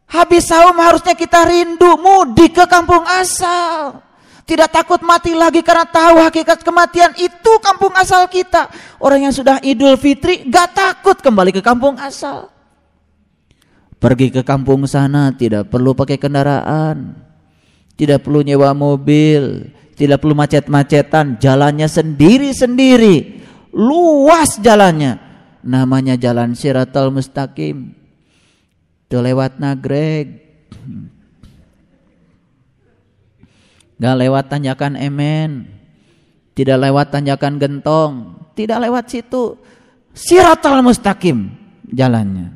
Habis 0.10 0.50
saum 0.50 0.74
harusnya 0.82 1.14
kita 1.14 1.46
rindu 1.46 2.02
mudik 2.02 2.58
ke 2.58 2.66
kampung 2.66 3.06
asal. 3.06 4.02
Tidak 4.50 4.66
takut 4.74 4.98
mati 5.06 5.38
lagi 5.38 5.62
karena 5.62 5.86
tahu 5.86 6.26
hakikat 6.26 6.66
kematian 6.66 7.14
itu 7.22 7.52
kampung 7.62 7.94
asal 7.94 8.26
kita. 8.26 8.66
Orang 8.98 9.30
yang 9.30 9.30
sudah 9.30 9.62
idul 9.62 9.94
fitri 9.94 10.42
gak 10.50 10.74
takut 10.74 11.22
kembali 11.22 11.54
ke 11.54 11.62
kampung 11.62 12.02
asal. 12.02 12.50
Pergi 14.02 14.34
ke 14.34 14.42
kampung 14.42 14.90
sana 14.90 15.30
tidak 15.38 15.70
perlu 15.70 15.94
pakai 15.94 16.18
kendaraan. 16.18 17.14
Tidak 17.94 18.26
perlu 18.26 18.42
nyewa 18.42 18.74
mobil. 18.74 19.70
Tidak 19.94 20.18
perlu 20.18 20.34
macet-macetan. 20.34 21.38
Jalannya 21.38 21.86
sendiri-sendiri. 21.86 23.46
Luas 23.70 24.58
jalannya 24.58 25.22
namanya 25.62 26.18
jalan 26.18 26.58
Siratal 26.58 27.14
Mustaqim. 27.14 27.94
Itu 29.06 29.22
lewat 29.22 29.62
Nagreg. 29.62 30.42
Gak 34.00 34.16
lewat 34.16 34.48
tanjakan 34.48 34.96
Emen. 34.96 35.68
Tidak 36.56 36.80
lewat 36.80 37.12
tanjakan 37.12 37.60
Gentong. 37.60 38.14
Tidak 38.56 38.80
lewat 38.80 39.12
situ. 39.12 39.60
Siratal 40.16 40.80
Mustaqim 40.82 41.52
jalannya. 41.92 42.56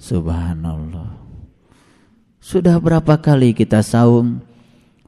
Subhanallah. 0.00 1.22
Sudah 2.40 2.76
berapa 2.76 3.16
kali 3.16 3.56
kita 3.56 3.80
saum, 3.80 4.44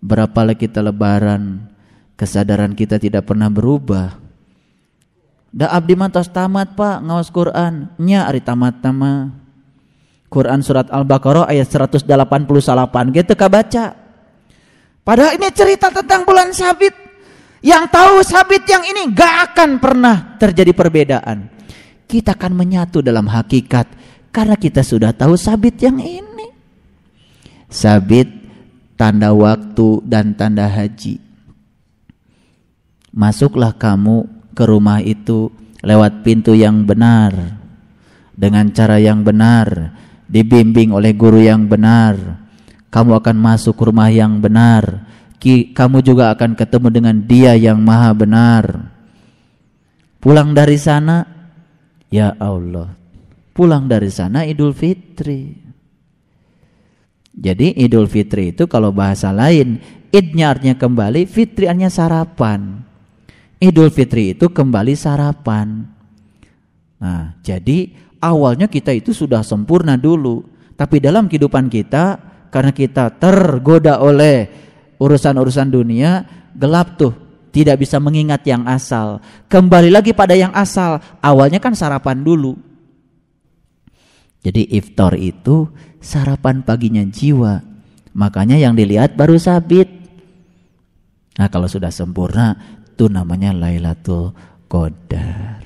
berapa 0.01 0.33
kali 0.33 0.57
kita 0.57 0.81
lebaran, 0.81 1.69
kesadaran 2.17 2.73
kita 2.73 2.97
tidak 2.97 3.29
pernah 3.29 3.53
berubah 3.53 4.27
Da 5.57 5.73
abdi 5.73 5.97
mantos 5.97 6.29
tamat 6.29 6.77
pak 6.77 7.01
ngawas 7.01 7.33
Quran 7.33 7.89
nya 7.97 8.29
ari 8.29 8.45
tamat 8.45 8.77
nama 8.85 9.33
Quran 10.29 10.61
surat 10.61 10.93
Al-Baqarah 10.93 11.49
ayat 11.49 11.65
188 11.73 12.05
gitu 13.17 13.33
baca 13.33 13.85
Padahal 15.07 15.39
ini 15.39 15.47
cerita 15.55 15.87
tentang 15.95 16.27
bulan 16.27 16.51
sabit. 16.51 16.91
Yang 17.63 17.85
tahu 17.95 18.15
sabit 18.27 18.67
yang 18.67 18.83
ini 18.83 19.15
gak 19.15 19.55
akan 19.55 19.79
pernah 19.79 20.35
terjadi 20.35 20.75
perbedaan. 20.75 21.47
Kita 22.11 22.35
akan 22.35 22.53
menyatu 22.55 23.03
dalam 23.03 23.27
hakikat 23.27 23.87
Karena 24.35 24.55
kita 24.59 24.85
sudah 24.85 25.15
tahu 25.17 25.39
sabit 25.39 25.79
yang 25.81 25.97
ini. 25.97 26.51
Sabit 27.71 28.29
tanda 28.99 29.33
waktu 29.33 30.05
dan 30.05 30.37
tanda 30.37 30.69
haji. 30.69 31.23
Masuklah 33.17 33.73
kamu 33.73 34.29
ke 34.53 34.69
rumah 34.69 35.01
itu 35.01 35.49
lewat 35.81 36.21
pintu 36.21 36.53
yang 36.53 36.85
benar. 36.85 37.33
Dengan 38.37 38.69
cara 38.75 39.01
yang 39.01 39.25
benar 39.25 39.97
dibimbing 40.29 40.93
oleh 40.93 41.17
guru 41.17 41.41
yang 41.41 41.65
benar 41.65 42.46
kamu 42.91 43.19
akan 43.21 43.37
masuk 43.37 43.79
rumah 43.81 44.11
yang 44.11 44.39
benar. 44.39 45.07
Kamu 45.47 46.03
juga 46.03 46.35
akan 46.35 46.59
ketemu 46.59 46.89
dengan 46.91 47.17
dia 47.23 47.55
yang 47.55 47.79
maha 47.79 48.11
benar. 48.11 48.91
Pulang 50.19 50.51
dari 50.57 50.75
sana 50.75 51.23
ya 52.11 52.35
Allah 52.35 53.07
pulang 53.57 53.89
dari 53.89 54.13
sana 54.13 54.45
Idul 54.45 54.77
Fitri. 54.77 55.57
Jadi 57.33 57.81
Idul 57.81 58.05
Fitri 58.05 58.53
itu 58.53 58.69
kalau 58.69 58.93
bahasa 58.93 59.33
lain 59.33 59.81
idnya 60.13 60.53
artinya 60.53 60.77
kembali 60.77 61.25
fitri 61.25 61.65
artinya 61.65 61.89
sarapan. 61.89 62.85
Idul 63.57 63.89
Fitri 63.89 64.37
itu 64.37 64.53
kembali 64.53 64.93
sarapan. 64.93 65.89
Nah, 67.01 67.33
jadi 67.41 67.93
awalnya 68.21 68.69
kita 68.69 68.93
itu 68.93 69.17
sudah 69.17 69.41
sempurna 69.41 69.97
dulu, 69.97 70.45
tapi 70.77 71.01
dalam 71.01 71.29
kehidupan 71.29 71.73
kita 71.73 72.21
karena 72.57 72.73
kita 72.73 73.13
tergoda 73.21 74.01
oleh 74.01 74.49
urusan-urusan 74.97 75.69
dunia, 75.69 76.25
gelap 76.57 76.97
tuh, 76.97 77.13
tidak 77.53 77.85
bisa 77.85 78.01
mengingat 78.01 78.49
yang 78.49 78.65
asal. 78.65 79.21
Kembali 79.45 79.93
lagi 79.93 80.17
pada 80.17 80.33
yang 80.33 80.57
asal, 80.57 80.97
awalnya 81.21 81.61
kan 81.61 81.77
sarapan 81.77 82.25
dulu. 82.25 82.57
Jadi 84.41 84.73
iftar 84.73 85.21
itu 85.21 85.69
sarapan 86.01 86.65
paginya 86.65 87.05
jiwa. 87.05 87.61
Makanya 88.17 88.57
yang 88.57 88.73
dilihat 88.73 89.21
baru 89.21 89.37
sabit. 89.37 89.93
Nah 91.37 91.53
kalau 91.53 91.69
sudah 91.69 91.93
sempurna 91.93 92.57
itu 92.89 93.13
namanya 93.13 93.53
Lailatul 93.53 94.33
Qadar. 94.65 95.66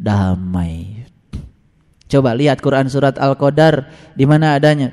damai 0.00 1.00
Coba 2.10 2.34
lihat 2.34 2.58
Quran 2.58 2.90
surat 2.90 3.14
Al-Qadar 3.22 3.86
di 4.18 4.26
mana 4.26 4.58
adanya. 4.58 4.90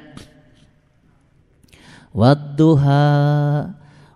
Wadduha 2.13 3.01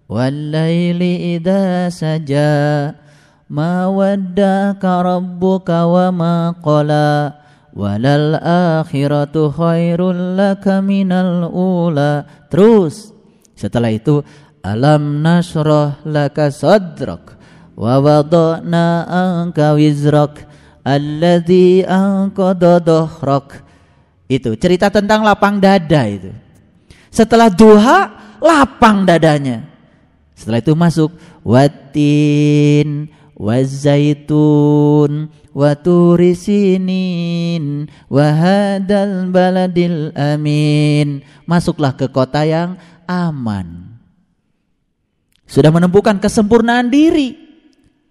wal-laili 0.06 1.34
idza 1.34 1.90
saja 1.90 2.94
ma 3.50 3.90
waddaka 3.90 5.02
rabbuka 5.02 5.90
wa 5.90 6.08
ma 6.14 6.36
qala 6.62 7.42
walal 7.74 8.38
akhiratu 8.38 9.50
khairul 9.50 10.38
laka 10.38 10.86
minal 10.86 11.50
ula. 11.50 12.30
Terus 12.54 13.18
setelah 13.58 13.90
itu 13.90 14.22
alam 14.62 15.26
nasrah 15.26 15.98
laka 16.06 16.54
sadrak 16.54 17.34
wa 17.74 17.98
wada'na 17.98 19.10
anka 19.10 19.74
wizrak 19.74 20.51
alladzi 20.82 21.86
anqadha. 21.86 22.82
Itu 24.32 24.56
cerita 24.56 24.88
tentang 24.88 25.28
lapang 25.28 25.60
dada 25.60 26.08
itu. 26.08 26.32
Setelah 27.12 27.52
duha 27.52 28.16
lapang 28.40 29.04
dadanya. 29.04 29.68
Setelah 30.32 30.64
itu 30.64 30.74
masuk 30.74 31.12
watin 31.44 33.12
wazaitun 33.36 35.28
waturisinin 35.52 36.72
wahadal 38.08 39.28
baladil 39.30 40.16
amin. 40.16 41.22
Masuklah 41.44 41.92
ke 41.94 42.08
kota 42.08 42.48
yang 42.48 42.80
aman. 43.04 44.00
Sudah 45.44 45.68
menemukan 45.68 46.16
kesempurnaan 46.24 46.88
diri 46.88 47.51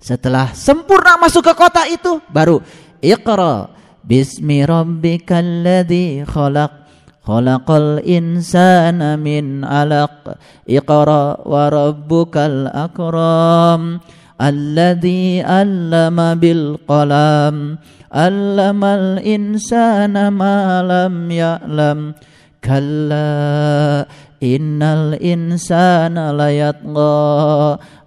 setelah 0.00 0.56
sempurna 0.56 1.20
masuk 1.20 1.44
ke 1.44 1.52
kota 1.52 1.84
itu 1.86 2.18
baru 2.32 2.64
Iqra 3.04 3.68
bismi 4.04 4.64
rabbikal 4.64 5.64
ladzi 5.64 6.24
khalaq 6.24 6.80
khalaqal 7.24 8.00
insana 8.04 9.16
min 9.20 9.62
'alaq. 9.64 10.36
Iqra 10.66 11.40
wa 11.44 11.68
rabbukal 11.68 12.68
akram 12.68 14.00
alladzi 14.40 15.44
'allama 15.44 16.36
bil 16.36 16.80
qalam 16.88 17.80
'allamal 18.10 19.20
insana 19.22 20.32
ma 20.32 20.80
lam 20.84 21.28
ya'lam. 21.28 22.16
Kalla 22.60 24.04
innal 24.44 25.16
insana 25.16 26.32
layatgha 26.36 27.80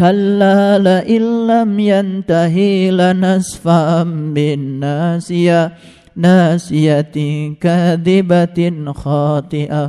كلا 0.00 0.78
لئن 0.78 1.46
لم 1.46 1.70
ينتهي 1.80 2.90
لنسفعا 2.90 4.02
بالناسية 4.34 5.72
ناسية 6.16 7.16
كاذبة 7.60 8.58
خاطئة 8.92 9.84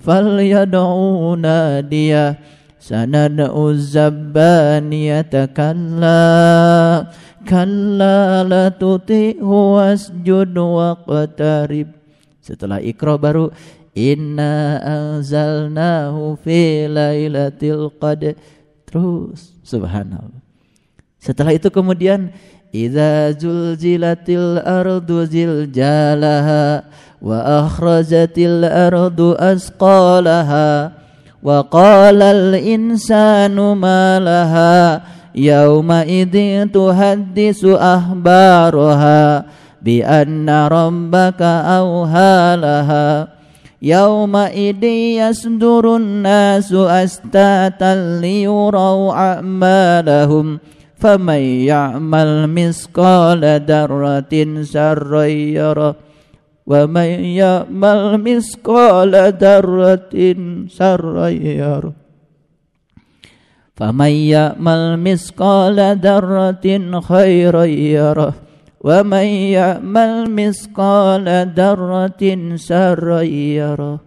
فليدعوا 0.00 1.36
نادية 1.36 2.38
سندع 2.80 3.52
الزبانية 3.68 5.34
كلا 5.56 7.06
كلا 7.48 8.44
لا 8.44 8.64
تطيعه 8.68 9.50
واسجد 9.74 10.58
واقترب 10.58 11.88
setelah 12.46 12.78
ikra 12.78 13.18
baru 13.18 13.50
inna 13.98 14.78
anzalnahu 14.78 16.38
fi 16.38 16.86
lailatul 16.86 17.90
qadr 17.98 18.38
Terus 18.91 19.55
subhanallah. 19.63 20.43
Setelah 21.15 21.55
itu 21.55 21.71
kemudian 21.71 22.35
idza 22.75 23.31
zulzilatil 23.39 24.59
ardu 24.59 25.23
ziljalaha 25.23 26.83
wa 27.23 27.37
akhrajatil 27.63 28.67
ardu 28.67 29.39
asqalaha 29.39 30.91
wa 31.39 31.63
qala 31.71 32.35
al 32.35 32.57
insanu 32.59 33.79
ma 33.79 34.19
laha 34.19 35.05
yauma 35.31 36.03
idzin 36.03 36.67
tuhaddisu 36.67 37.79
ahbaraha 37.79 39.47
bi 39.79 40.03
anna 40.03 40.67
rabbaka 40.67 41.63
awhalaha 41.79 43.40
يومئذ 43.81 44.83
يصدر 45.23 45.95
الناس 45.95 46.73
أستاتا 46.73 48.21
ليروا 48.21 49.13
أعمالهم 49.13 50.59
فمن 50.95 51.41
يعمل 51.65 52.47
مثقال 52.47 53.41
ذرة 53.65 54.63
سرا 54.63 55.23
يره 55.25 55.95
ومن 56.67 57.09
يعمل 57.41 58.17
مثقال 58.21 59.33
ذرة 59.41 60.13
سرا 60.69 61.27
يره. 61.27 61.93
فمن 63.75 64.11
يعمل 64.11 64.99
مثقال 64.99 65.77
ذرة 65.97 66.65
خيرا 67.01 67.63
يره 67.65 68.33
ومن 68.86 69.26
يعمل 69.56 70.12
مثقال 70.30 71.26
ذرة 71.56 72.22
سرا 72.54 73.20
يره 73.26 73.98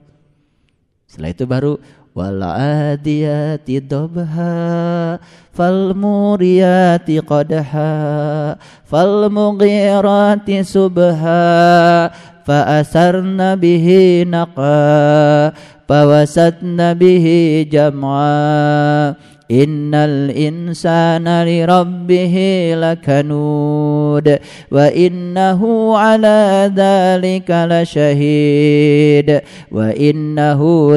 Setelah 1.10 1.34
itu 1.34 1.46
baru 1.50 1.74
wal 2.14 2.38
adiyati 2.46 3.82
dabha 3.82 5.18
fal 5.50 5.98
muriyati 5.98 7.18
qadha 7.26 8.62
fal 8.86 9.26
mughirati 9.34 10.62
subha 10.62 12.14
fa 12.46 12.58
asarna 12.78 13.58
bihi 13.58 14.22
naqa 14.30 15.50
fawasatna 15.90 16.94
bihi 16.94 17.66
jam'a 17.66 19.18
Innal 19.49 20.33
insana 20.33 21.45
li 21.45 21.61
rabbih 21.61 22.33
lakanud 22.81 24.25
wa 24.73 24.89
innahu 24.89 25.93
ala 25.93 26.73
dhalika 26.73 27.69
lasyahid 27.69 29.45
wa 29.69 29.93
innahu 29.93 30.97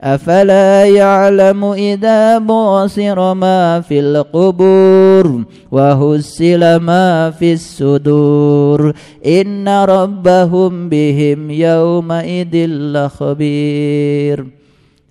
li 0.00 0.12
hubbil 0.12 0.46
khairi 0.46 0.48
lasyadid 0.48 0.76
أفلا 0.76 0.84
يعلم 0.84 1.64
إذا 1.64 2.38
بعصر 2.38 3.34
ما 3.34 3.80
في 3.80 4.00
القبور 4.00 5.44
وهسل 5.72 6.76
ما 6.76 7.30
في 7.30 7.52
الصدور 7.52 8.92
إن 9.26 9.68
ربهم 9.68 10.88
بهم 10.88 11.50
يومئذ 11.50 12.54
لخبير 12.68 14.38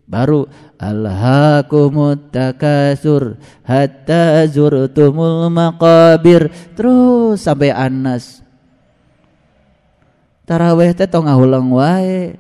baru 0.05 0.45
alhaakumut 0.77 2.29
takasur 2.29 3.41
hatta 3.65 4.45
zurtumul 4.45 5.49
maqabir 5.49 6.53
terus 6.77 7.41
sampai 7.41 7.73
Anas 7.73 8.45
taraweh 10.45 10.93
teh 10.93 11.09
tong 11.09 11.25
ngahulang 11.25 11.73
wae 11.73 12.37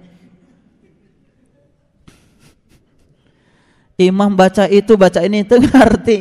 Imam 4.00 4.32
baca 4.32 4.64
itu 4.64 4.96
baca 4.96 5.20
ini 5.20 5.44
itu 5.44 5.60
ngerti 5.68 6.18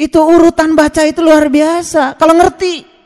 itu 0.00 0.18
urutan 0.18 0.72
baca 0.72 1.04
itu 1.04 1.20
luar 1.20 1.52
biasa 1.52 2.16
kalau 2.16 2.32
ngerti 2.40 2.98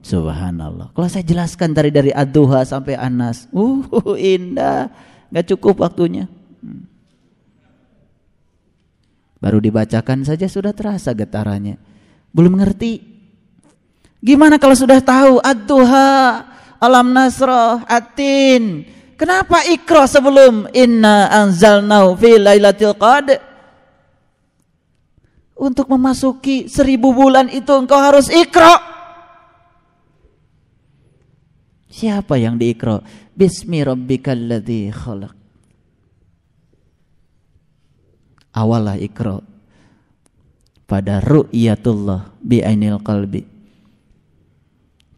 Subhanallah. 0.00 0.90
Kalau 0.96 1.06
saya 1.06 1.22
jelaskan 1.22 1.70
dari 1.70 1.94
dari 1.94 2.10
Aduha 2.10 2.66
sampai 2.66 2.98
Anas, 2.98 3.46
uh 3.52 3.84
indah, 4.18 4.90
nggak 5.30 5.54
cukup 5.54 5.86
waktunya. 5.86 6.26
Hmm. 6.64 6.88
Baru 9.38 9.62
dibacakan 9.62 10.26
saja 10.26 10.50
sudah 10.50 10.74
terasa 10.74 11.14
getarannya. 11.14 11.78
Belum 12.34 12.58
ngerti. 12.58 13.06
Gimana 14.18 14.58
kalau 14.58 14.74
sudah 14.74 14.98
tahu 14.98 15.38
Aduha, 15.40 16.42
Alam 16.80 17.12
Nasroh, 17.14 17.84
Atin, 17.86 18.84
Kenapa 19.20 19.60
ikra 19.68 20.08
sebelum 20.08 20.72
inna 20.72 21.28
anzalnahu 21.28 22.16
fi 22.16 22.40
lailatul 22.40 22.96
qadr? 22.96 23.50
untuk 25.60 25.92
memasuki 25.92 26.72
seribu 26.72 27.12
bulan 27.12 27.52
itu 27.52 27.68
engkau 27.68 28.00
harus 28.00 28.32
ikro. 28.32 28.80
Siapa 31.92 32.40
yang 32.40 32.56
diikro? 32.56 33.04
Bismi 33.36 33.84
rabbikal 33.84 34.40
ladzi 34.40 34.88
khalaq. 34.88 35.36
Awalah 38.56 38.96
ikro 38.98 39.44
pada 40.88 41.20
ru'yatullah 41.20 42.40
bi 42.40 42.64
ainil 42.64 42.98
qalbi. 43.04 43.44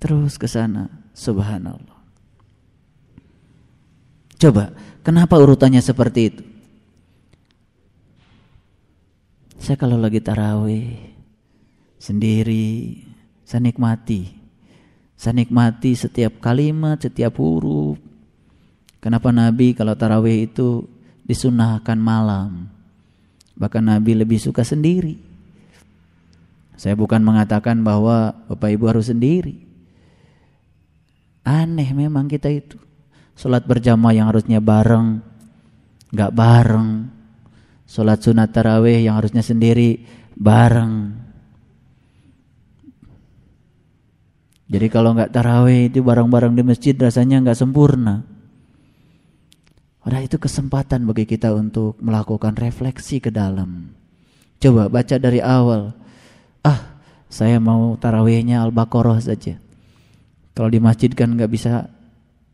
Terus 0.03 0.35
ke 0.37 0.51
sana, 0.51 0.91
subhanallah. 1.15 1.92
Coba, 4.43 4.75
kenapa 5.07 5.39
urutannya 5.39 5.79
seperti 5.79 6.21
itu? 6.35 6.43
Saya 9.63 9.79
kalau 9.79 9.95
lagi 9.95 10.19
tarawih 10.19 10.99
sendiri, 12.03 12.99
saya 13.47 13.63
nikmati. 13.63 14.35
Saya 15.15 15.39
nikmati 15.39 15.95
setiap 15.95 16.43
kalimat, 16.43 16.99
setiap 16.99 17.39
huruf. 17.39 18.03
Kenapa 18.99 19.31
Nabi 19.31 19.79
kalau 19.79 19.95
tarawih 19.95 20.51
itu 20.51 20.91
disunahkan 21.23 21.95
malam? 21.95 22.67
Bahkan 23.55 23.95
Nabi 23.95 24.19
lebih 24.19 24.43
suka 24.43 24.67
sendiri. 24.67 25.23
Saya 26.75 26.99
bukan 26.99 27.23
mengatakan 27.23 27.79
bahwa 27.87 28.35
Bapak 28.51 28.75
Ibu 28.75 28.91
harus 28.91 29.07
sendiri. 29.07 29.55
Aneh 31.47 31.95
memang 31.95 32.27
kita 32.27 32.51
itu. 32.51 32.75
Sholat 33.43 33.67
berjamaah 33.67 34.15
yang 34.15 34.31
harusnya 34.31 34.63
bareng, 34.63 35.19
gak 36.15 36.31
bareng. 36.31 37.11
Sholat 37.91 38.23
sunat 38.23 38.55
tarawih 38.55 39.03
yang 39.03 39.19
harusnya 39.19 39.43
sendiri, 39.43 39.99
bareng. 40.39 41.19
Jadi 44.71 44.87
kalau 44.89 45.19
nggak 45.19 45.35
tarawih 45.35 45.91
itu 45.91 46.07
bareng-bareng 46.07 46.55
di 46.55 46.63
masjid 46.63 46.95
rasanya 46.95 47.43
nggak 47.43 47.59
sempurna. 47.59 48.23
Padahal 50.01 50.25
itu 50.25 50.39
kesempatan 50.39 51.03
bagi 51.05 51.27
kita 51.27 51.51
untuk 51.51 51.99
melakukan 51.99 52.55
refleksi 52.55 53.19
ke 53.19 53.35
dalam. 53.35 53.91
Coba 54.63 54.87
baca 54.87 55.19
dari 55.19 55.43
awal. 55.43 55.91
Ah, 56.63 57.03
saya 57.27 57.59
mau 57.59 57.99
tarawihnya 57.99 58.63
Al-Baqarah 58.63 59.19
saja. 59.19 59.59
Kalau 60.55 60.71
di 60.71 60.79
masjid 60.79 61.11
kan 61.11 61.35
nggak 61.35 61.51
bisa 61.51 61.91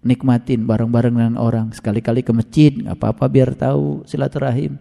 nikmatin 0.03 0.64
bareng-bareng 0.66 1.14
dengan 1.14 1.36
orang. 1.38 1.74
Sekali-kali 1.74 2.22
ke 2.22 2.32
masjid 2.34 2.70
nggak 2.74 2.99
apa-apa 2.99 3.24
biar 3.26 3.55
tahu 3.55 4.07
silaturahim. 4.07 4.78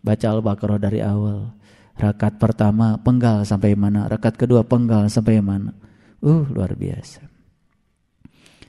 Baca 0.00 0.26
Al-Baqarah 0.30 0.78
dari 0.80 1.02
awal. 1.02 1.52
Rakaat 1.98 2.38
pertama 2.38 2.94
penggal 3.02 3.42
sampai 3.42 3.74
mana, 3.74 4.06
rakaat 4.06 4.38
kedua 4.38 4.62
penggal 4.62 5.10
sampai 5.10 5.42
mana. 5.42 5.74
Uh, 6.22 6.46
luar 6.54 6.78
biasa. 6.78 7.26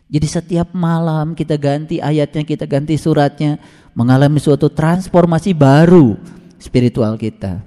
Jadi 0.10 0.26
setiap 0.26 0.74
malam 0.74 1.38
kita 1.38 1.54
ganti 1.62 2.02
ayatnya, 2.02 2.42
kita 2.42 2.66
ganti 2.66 2.98
suratnya, 2.98 3.62
mengalami 3.94 4.42
suatu 4.42 4.74
transformasi 4.74 5.54
baru 5.54 6.18
spiritual 6.58 7.14
kita. 7.22 7.62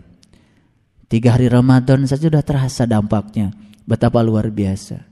Tiga 1.07 1.39
hari 1.39 1.47
Ramadan 1.47 2.03
saja 2.11 2.27
sudah 2.27 2.43
terasa 2.43 2.83
dampaknya. 2.83 3.55
Betapa 3.87 4.19
luar 4.27 4.51
biasa. 4.51 5.12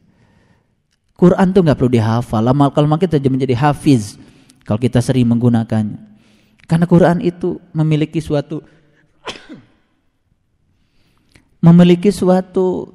Quran 1.20 1.52
tuh 1.52 1.60
nggak 1.60 1.76
perlu 1.76 1.92
dihafal. 1.92 2.40
Lama 2.40 2.72
kalau 2.72 2.88
kita 2.96 3.20
menjadi 3.28 3.52
hafiz 3.52 4.16
kalau 4.64 4.80
kita 4.80 5.04
sering 5.04 5.28
menggunakannya. 5.28 6.00
Karena 6.64 6.88
Quran 6.88 7.20
itu 7.20 7.60
memiliki 7.76 8.24
suatu 8.24 8.64
memiliki 11.68 12.08
suatu 12.08 12.88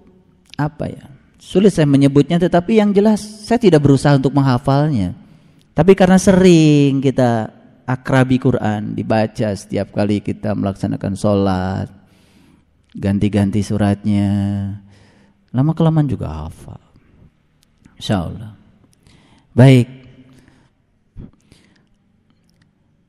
apa 0.57 0.89
ya? 0.89 1.05
Sulit 1.37 1.69
saya 1.69 1.85
menyebutnya 1.85 2.41
tetapi 2.41 2.81
yang 2.81 2.89
jelas 2.89 3.21
saya 3.21 3.61
tidak 3.61 3.85
berusaha 3.85 4.17
untuk 4.17 4.33
menghafalnya. 4.33 5.13
Tapi 5.77 5.93
karena 5.93 6.17
sering 6.17 7.05
kita 7.05 7.53
akrabi 7.85 8.41
Quran 8.41 8.97
dibaca 8.97 9.53
setiap 9.53 9.93
kali 9.93 10.17
kita 10.25 10.57
melaksanakan 10.57 11.13
sholat 11.13 11.87
ganti-ganti 12.97 13.61
suratnya 13.61 14.33
lama 15.53 15.71
kelamaan 15.77 16.09
juga 16.09 16.49
hafal 16.49 16.84
insya 17.99 18.27
Allah 18.27 18.51
baik 19.55 19.87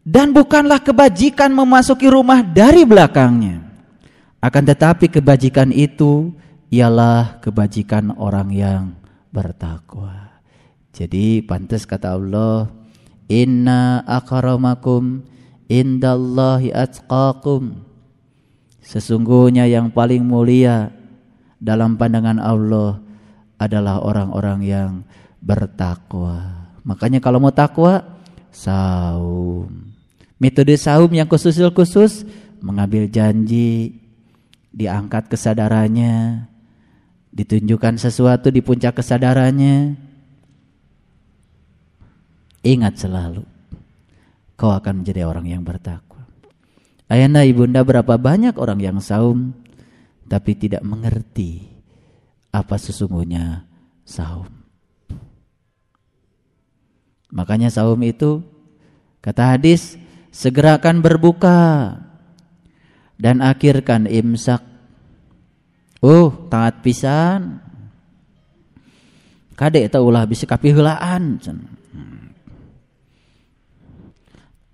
dan 0.07 0.31
bukanlah 0.31 0.79
kebajikan 0.79 1.51
memasuki 1.51 2.07
rumah 2.07 2.43
dari 2.43 2.87
belakangnya 2.87 3.67
akan 4.47 4.63
tetapi 4.63 5.11
kebajikan 5.11 5.75
itu 5.75 6.31
ialah 6.71 7.43
kebajikan 7.43 8.15
orang 8.15 8.49
yang 8.53 8.85
bertakwa. 9.35 10.39
Jadi 10.95 11.45
pantas 11.45 11.85
kata 11.85 12.17
Allah, 12.17 12.71
"Inna 13.29 14.07
akramakum 14.07 15.27
indallahi 15.69 16.73
atqakum." 16.73 17.85
Sesungguhnya 18.87 19.67
yang 19.67 19.91
paling 19.91 20.23
mulia 20.23 20.95
dalam 21.59 21.99
pandangan 21.99 22.39
Allah 22.39 23.03
adalah 23.57 24.01
orang-orang 24.05 24.59
yang 24.65 24.91
bertakwa. 25.41 26.69
Makanya 26.87 27.19
kalau 27.19 27.41
mau 27.43 27.53
takwa, 27.53 28.05
saum. 28.53 29.93
Metode 30.37 30.77
saum 30.77 31.09
yang 31.11 31.27
khusus-khusus 31.27 32.29
mengambil 32.61 33.09
janji, 33.09 33.97
diangkat 34.73 35.33
kesadarannya, 35.33 36.45
ditunjukkan 37.33 37.97
sesuatu 37.97 38.53
di 38.53 38.61
puncak 38.61 39.01
kesadarannya, 39.01 39.97
ingat 42.61 42.95
selalu 43.01 43.45
kau 44.57 44.73
akan 44.73 45.05
menjadi 45.05 45.29
orang 45.29 45.47
yang 45.47 45.63
bertakwa. 45.63 46.25
Ayanda 47.07 47.45
ibunda 47.47 47.85
berapa 47.87 48.19
banyak 48.19 48.57
orang 48.59 48.81
yang 48.83 48.99
saum 48.99 49.55
tapi 50.27 50.59
tidak 50.59 50.83
mengerti 50.83 51.76
apa 52.57 52.81
sesungguhnya 52.81 53.69
saum. 54.09 54.49
Makanya 57.29 57.69
saum 57.69 58.01
itu 58.01 58.41
kata 59.21 59.59
hadis 59.59 60.01
segerakan 60.33 61.05
berbuka 61.05 62.01
dan 63.21 63.45
akhirkan 63.45 64.09
imsak 64.09 64.65
Oh, 66.05 66.29
taat 66.53 66.85
pisan. 66.85 67.59
Kade 69.57 69.81
eta 69.89 70.05
ulah 70.05 70.29
bisa 70.29 70.45
kapiheulaan. 70.45 71.41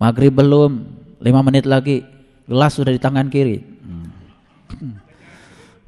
Maghrib 0.03 0.35
belum, 0.35 0.83
lima 1.23 1.41
menit 1.47 1.63
lagi 1.63 2.03
gelas 2.51 2.75
sudah 2.75 2.91
di 2.91 2.99
tangan 2.99 3.31
kiri. 3.31 3.63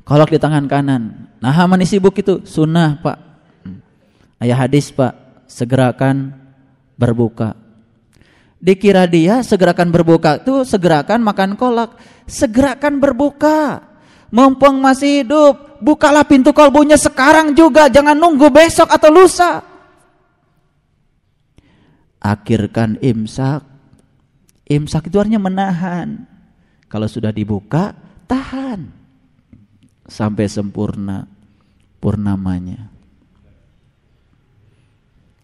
Kolok 0.05 0.36
di 0.36 0.38
tangan 0.38 0.68
kanan. 0.68 1.32
Nah, 1.40 1.57
mana 1.64 1.84
sibuk 1.88 2.12
itu? 2.20 2.44
Sunnah, 2.44 3.00
Pak. 3.00 3.18
Ayah 4.44 4.68
hadis, 4.68 4.92
Pak. 4.92 5.44
Segerakan 5.48 6.36
berbuka. 7.00 7.57
Dikira 8.64 9.05
dia 9.05 9.44
segerakan 9.44 9.92
berbuka 9.92 10.40
itu 10.40 10.64
segerakan 10.64 11.20
makan 11.20 11.52
kolak. 11.52 12.00
Segerakan 12.24 12.96
berbuka. 12.96 13.92
Mumpung 14.32 14.80
masih 14.80 15.20
hidup, 15.20 15.78
bukalah 15.84 16.24
pintu 16.24 16.50
kolbunya 16.57 16.96
sekarang 16.96 17.52
juga, 17.52 17.86
jangan 17.92 18.16
nunggu 18.16 18.48
besok 18.50 18.88
atau 18.88 19.12
lusa. 19.12 19.62
Akhirkan 22.18 22.96
imsak. 23.05 23.62
Imsak 24.64 25.12
itu 25.12 25.20
artinya 25.20 25.44
menahan. 25.44 26.24
Kalau 26.88 27.05
sudah 27.05 27.30
dibuka, 27.30 27.92
tahan. 28.24 29.03
Sampai 30.05 30.48
sempurna 30.48 31.24
purnamanya. 31.98 32.92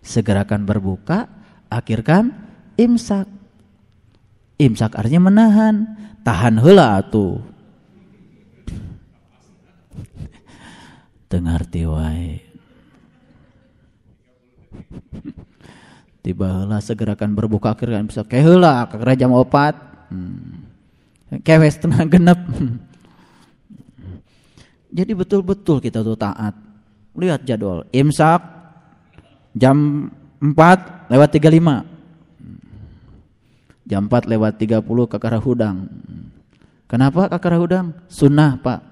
Segerakan 0.05 0.69
berbuka, 0.69 1.29
akhirkan 1.73 2.33
imsak. 2.77 3.25
Imsak 4.61 4.93
artinya 4.97 5.33
menahan, 5.33 5.97
tahan 6.21 6.61
hela 6.61 7.01
atuh. 7.01 7.41
tengarti 11.31 11.87
wae 11.87 12.43
tiba 16.27 16.67
lah 16.67 16.83
segerakan 16.83 17.39
berbuka 17.39 17.79
akhirnya 17.79 18.03
bisa 18.03 18.27
keheula 18.27 18.91
kakra 18.91 19.15
jam 19.15 19.31
opat 19.31 19.79
hmm. 20.11 21.39
kewes 21.47 21.79
tengah 21.79 22.03
genep 22.11 22.43
jadi 24.91 25.15
betul-betul 25.15 25.79
kita 25.79 26.03
tuh 26.03 26.19
taat 26.19 26.59
lihat 27.15 27.47
jadwal 27.47 27.87
imsak 27.95 28.43
jam 29.55 30.11
4 30.39 31.11
lewat 31.11 31.31
35 31.35 33.91
jam 33.91 34.07
4 34.07 34.31
lewat 34.31 34.55
30 34.59 35.11
ke 35.11 35.17
arah 35.19 35.43
hudang 35.43 35.91
Kenapa 36.91 37.31
kakara 37.31 37.63
udang? 37.63 37.95
Sunnah 38.11 38.59
pak. 38.59 38.83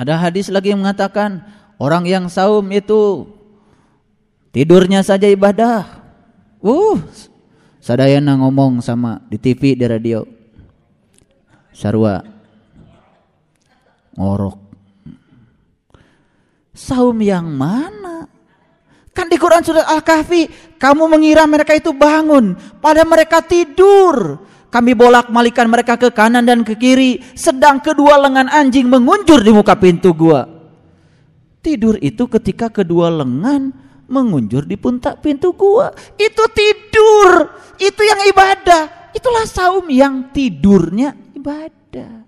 Ada 0.00 0.16
hadis 0.16 0.48
lagi 0.48 0.72
yang 0.72 0.80
mengatakan 0.80 1.44
orang 1.76 2.08
yang 2.08 2.24
saum 2.32 2.64
itu 2.72 3.28
tidurnya 4.48 5.04
saja 5.04 5.28
ibadah. 5.28 5.84
Uh, 6.64 6.96
sadayana 7.84 8.40
ngomong 8.40 8.80
sama 8.80 9.20
di 9.28 9.36
TV 9.36 9.76
di 9.76 9.84
radio. 9.84 10.24
Sarwa 11.74 12.22
ngorok. 14.14 14.58
Saum 16.74 17.18
yang 17.18 17.50
mana? 17.50 18.26
Kan 19.14 19.30
di 19.30 19.38
Quran 19.38 19.62
surat 19.62 19.86
Al-Kahfi, 19.86 20.74
kamu 20.78 21.06
mengira 21.06 21.46
mereka 21.46 21.74
itu 21.74 21.94
bangun, 21.94 22.58
pada 22.82 23.06
mereka 23.06 23.42
tidur. 23.42 24.42
Kami 24.74 24.90
bolak-malikan 24.90 25.70
mereka 25.70 25.94
ke 25.94 26.10
kanan 26.10 26.42
dan 26.42 26.66
ke 26.66 26.74
kiri, 26.74 27.22
sedang 27.38 27.78
kedua 27.78 28.18
lengan 28.18 28.50
anjing 28.50 28.90
mengunjur 28.90 29.38
di 29.38 29.54
muka 29.54 29.78
pintu 29.78 30.10
gua. 30.10 30.50
Tidur 31.62 31.94
itu 32.02 32.26
ketika 32.26 32.66
kedua 32.74 33.06
lengan 33.06 33.70
mengunjur 34.10 34.66
di 34.66 34.74
puntak 34.74 35.22
pintu 35.22 35.54
gua. 35.54 35.94
Itu 36.18 36.42
tidur, 36.50 37.54
itu 37.78 38.02
yang 38.02 38.18
ibadah. 38.26 39.14
Itulah 39.14 39.46
saum 39.46 39.86
yang 39.94 40.34
tidurnya 40.34 41.23
ibadah. 41.44 42.24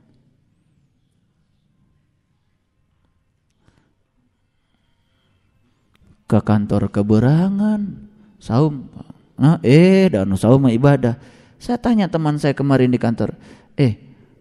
ke 6.26 6.42
kantor 6.42 6.90
keberangan 6.90 8.10
saum. 8.42 8.90
Nah 9.38 9.62
eh 9.62 10.10
dan 10.10 10.34
saum 10.34 10.66
ibadah. 10.66 11.14
Saya 11.56 11.78
tanya 11.78 12.10
teman 12.10 12.36
saya 12.36 12.52
kemarin 12.52 12.90
di 12.90 12.98
kantor 12.98 13.38
eh 13.78 13.94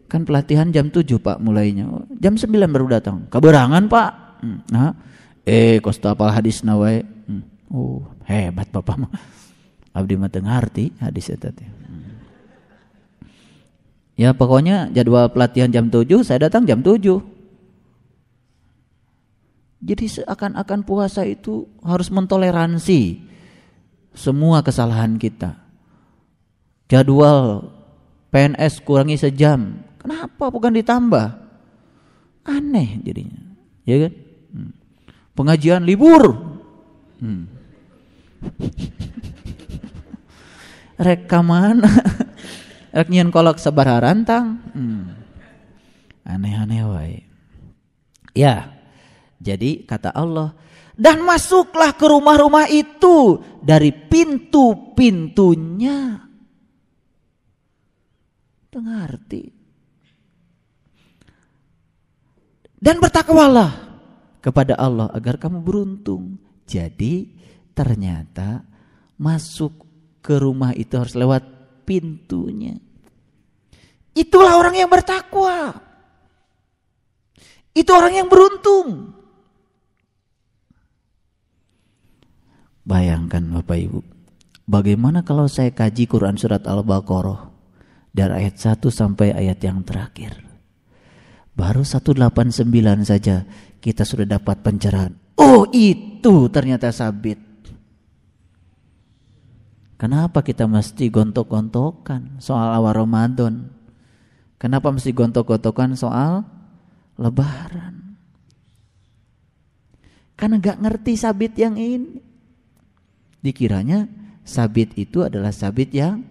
kan 0.09 0.26
pelatihan 0.26 0.73
jam 0.73 0.89
7 0.89 1.05
pak 1.21 1.38
mulainya. 1.38 1.86
Jam 2.17 2.41
9 2.41 2.49
baru 2.73 2.89
datang. 2.89 3.30
Keberangan 3.30 3.86
pak? 3.86 4.09
Hmm, 4.41 4.59
nah. 4.73 4.97
Eh 5.45 5.78
kosta 5.78 6.17
apa 6.17 6.34
hadis 6.34 6.65
nawai 6.65 7.05
hmm. 7.05 7.69
oh 7.69 8.01
hebat 8.26 8.65
bapak 8.73 9.05
mah. 9.05 9.11
Abdi 9.93 10.17
mah 10.17 10.34
ngerti 10.34 10.89
hadis 10.97 11.30
itu. 11.30 11.53
Ya 14.16 14.32
pokoknya 14.36 14.91
jadwal 14.95 15.28
pelatihan 15.32 15.72
jam 15.72 15.91
7 15.91 16.24
saya 16.24 16.47
datang 16.47 16.68
jam 16.68 16.84
7 16.84 17.36
jadi 19.86 20.09
seakan-akan 20.09 20.82
puasa 20.82 21.30
itu 21.30 21.70
harus 21.86 22.09
mentoleransi 22.09 23.22
semua 24.18 24.66
kesalahan 24.66 25.22
kita. 25.22 25.61
Jadwal 26.89 27.70
PNS 28.34 28.82
kurangi 28.82 29.22
sejam. 29.22 29.78
Kenapa 30.01 30.49
bukan 30.49 30.74
ditambah? 30.74 31.38
Aneh 32.49 32.97
jadinya. 33.05 33.38
Ya 33.86 34.09
kan? 34.09 34.13
Hmm. 34.57 34.74
Pengajian 35.38 35.86
libur. 35.86 36.34
Hmm. 37.22 37.45
Rek 41.05 41.30
mana? 41.45 41.93
Rek 42.95 43.11
kolak 43.27 43.59
sebar 43.59 43.99
rantang. 43.99 44.63
Hmm. 44.71 45.19
Aneh-aneh 46.23 46.87
wae. 46.87 47.27
Ya, 48.31 48.71
jadi 49.39 49.83
kata 49.83 50.11
Allah, 50.15 50.55
dan 50.95 51.27
masuklah 51.27 51.91
ke 51.91 52.07
rumah-rumah 52.07 52.71
itu 52.71 53.43
dari 53.59 53.91
pintu-pintunya. 53.91 56.23
Tengarti. 58.71 59.51
Dan 62.79 63.03
bertakwalah 63.03 63.75
kepada 64.39 64.79
Allah 64.79 65.11
agar 65.11 65.35
kamu 65.39 65.63
beruntung. 65.63 66.37
Jadi 66.67 67.31
ternyata 67.75 68.63
masuk 69.19 69.71
ke 70.23 70.39
rumah 70.39 70.71
itu 70.75 70.95
harus 70.95 71.15
lewat 71.15 71.43
pintunya. 71.83 72.84
Itulah 74.16 74.55
orang 74.55 74.80
yang 74.80 74.88
bertakwa. 74.88 75.76
Itu 77.76 77.91
orang 77.91 78.24
yang 78.24 78.28
beruntung. 78.32 79.11
Bayangkan 82.88 83.43
Bapak 83.59 83.78
Ibu, 83.82 83.99
bagaimana 84.63 85.28
kalau 85.28 85.51
saya 85.51 85.76
kaji 85.76 86.07
Quran 86.07 86.39
surat 86.39 86.63
Al-Baqarah 86.63 87.51
dari 88.16 88.47
ayat 88.47 88.55
1 88.55 88.80
sampai 88.88 89.36
ayat 89.36 89.59
yang 89.59 89.84
terakhir. 89.84 90.39
Baru 91.51 91.84
189 91.84 92.72
saja 93.03 93.43
kita 93.84 94.07
sudah 94.07 94.39
dapat 94.39 94.63
pencerahan. 94.63 95.11
Oh 95.36 95.68
itu 95.76 96.47
ternyata 96.47 96.95
sabit. 96.95 97.41
Kenapa 99.99 100.43
kita 100.43 100.68
mesti 100.68 101.11
gontok-gontokan 101.11 102.39
soal 102.39 102.72
awal 102.72 103.03
Ramadan? 103.03 103.74
Kenapa 104.55 104.89
mesti 104.89 105.11
gontok-gontokan 105.11 105.99
soal 105.99 106.47
lebaran? 107.19 108.17
Karena 110.35 110.59
gak 110.59 110.79
ngerti 110.83 111.13
sabit 111.15 111.55
yang 111.55 111.79
ini 111.79 112.19
dikiranya 113.45 114.09
sabit 114.41 114.97
itu 114.97 115.21
adalah 115.21 115.53
sabit 115.53 115.93
yang 115.93 116.25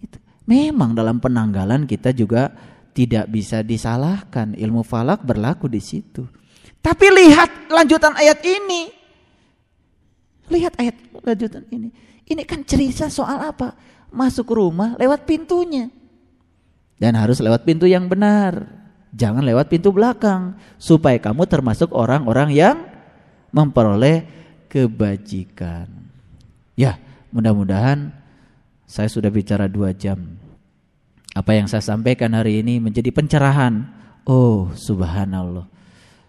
itu. 0.00 0.16
Memang 0.48 0.96
dalam 0.96 1.20
penanggalan 1.20 1.84
kita 1.84 2.16
juga 2.16 2.48
tidak 2.96 3.28
bisa 3.28 3.60
disalahkan. 3.60 4.56
Ilmu 4.56 4.80
falak 4.80 5.20
berlaku 5.20 5.68
di 5.68 5.84
situ. 5.84 6.24
Tapi 6.80 7.06
lihat 7.12 7.68
lanjutan 7.68 8.16
ayat 8.16 8.40
ini. 8.40 8.88
Lihat 10.48 10.72
ayat 10.80 10.96
lanjutan 11.20 11.64
ini. 11.68 11.88
Ini 12.24 12.42
kan 12.48 12.64
cerita 12.64 13.12
soal 13.12 13.40
apa? 13.44 13.76
Masuk 14.08 14.52
rumah 14.56 14.96
lewat 14.96 15.28
pintunya. 15.28 15.92
Dan 16.96 17.18
harus 17.18 17.42
lewat 17.42 17.66
pintu 17.66 17.84
yang 17.84 18.06
benar. 18.06 18.70
Jangan 19.14 19.42
lewat 19.42 19.70
pintu 19.70 19.90
belakang. 19.90 20.54
Supaya 20.78 21.18
kamu 21.18 21.46
termasuk 21.50 21.90
orang-orang 21.90 22.54
yang 22.54 22.76
memperoleh 23.54 24.26
kebajikan. 24.70 25.86
Ya, 26.74 26.98
mudah-mudahan 27.30 28.10
saya 28.86 29.06
sudah 29.06 29.30
bicara 29.30 29.70
dua 29.70 29.94
jam. 29.94 30.38
Apa 31.34 31.54
yang 31.58 31.66
saya 31.66 31.82
sampaikan 31.82 32.30
hari 32.34 32.62
ini 32.62 32.78
menjadi 32.78 33.10
pencerahan. 33.10 33.90
Oh, 34.22 34.70
subhanallah. 34.74 35.73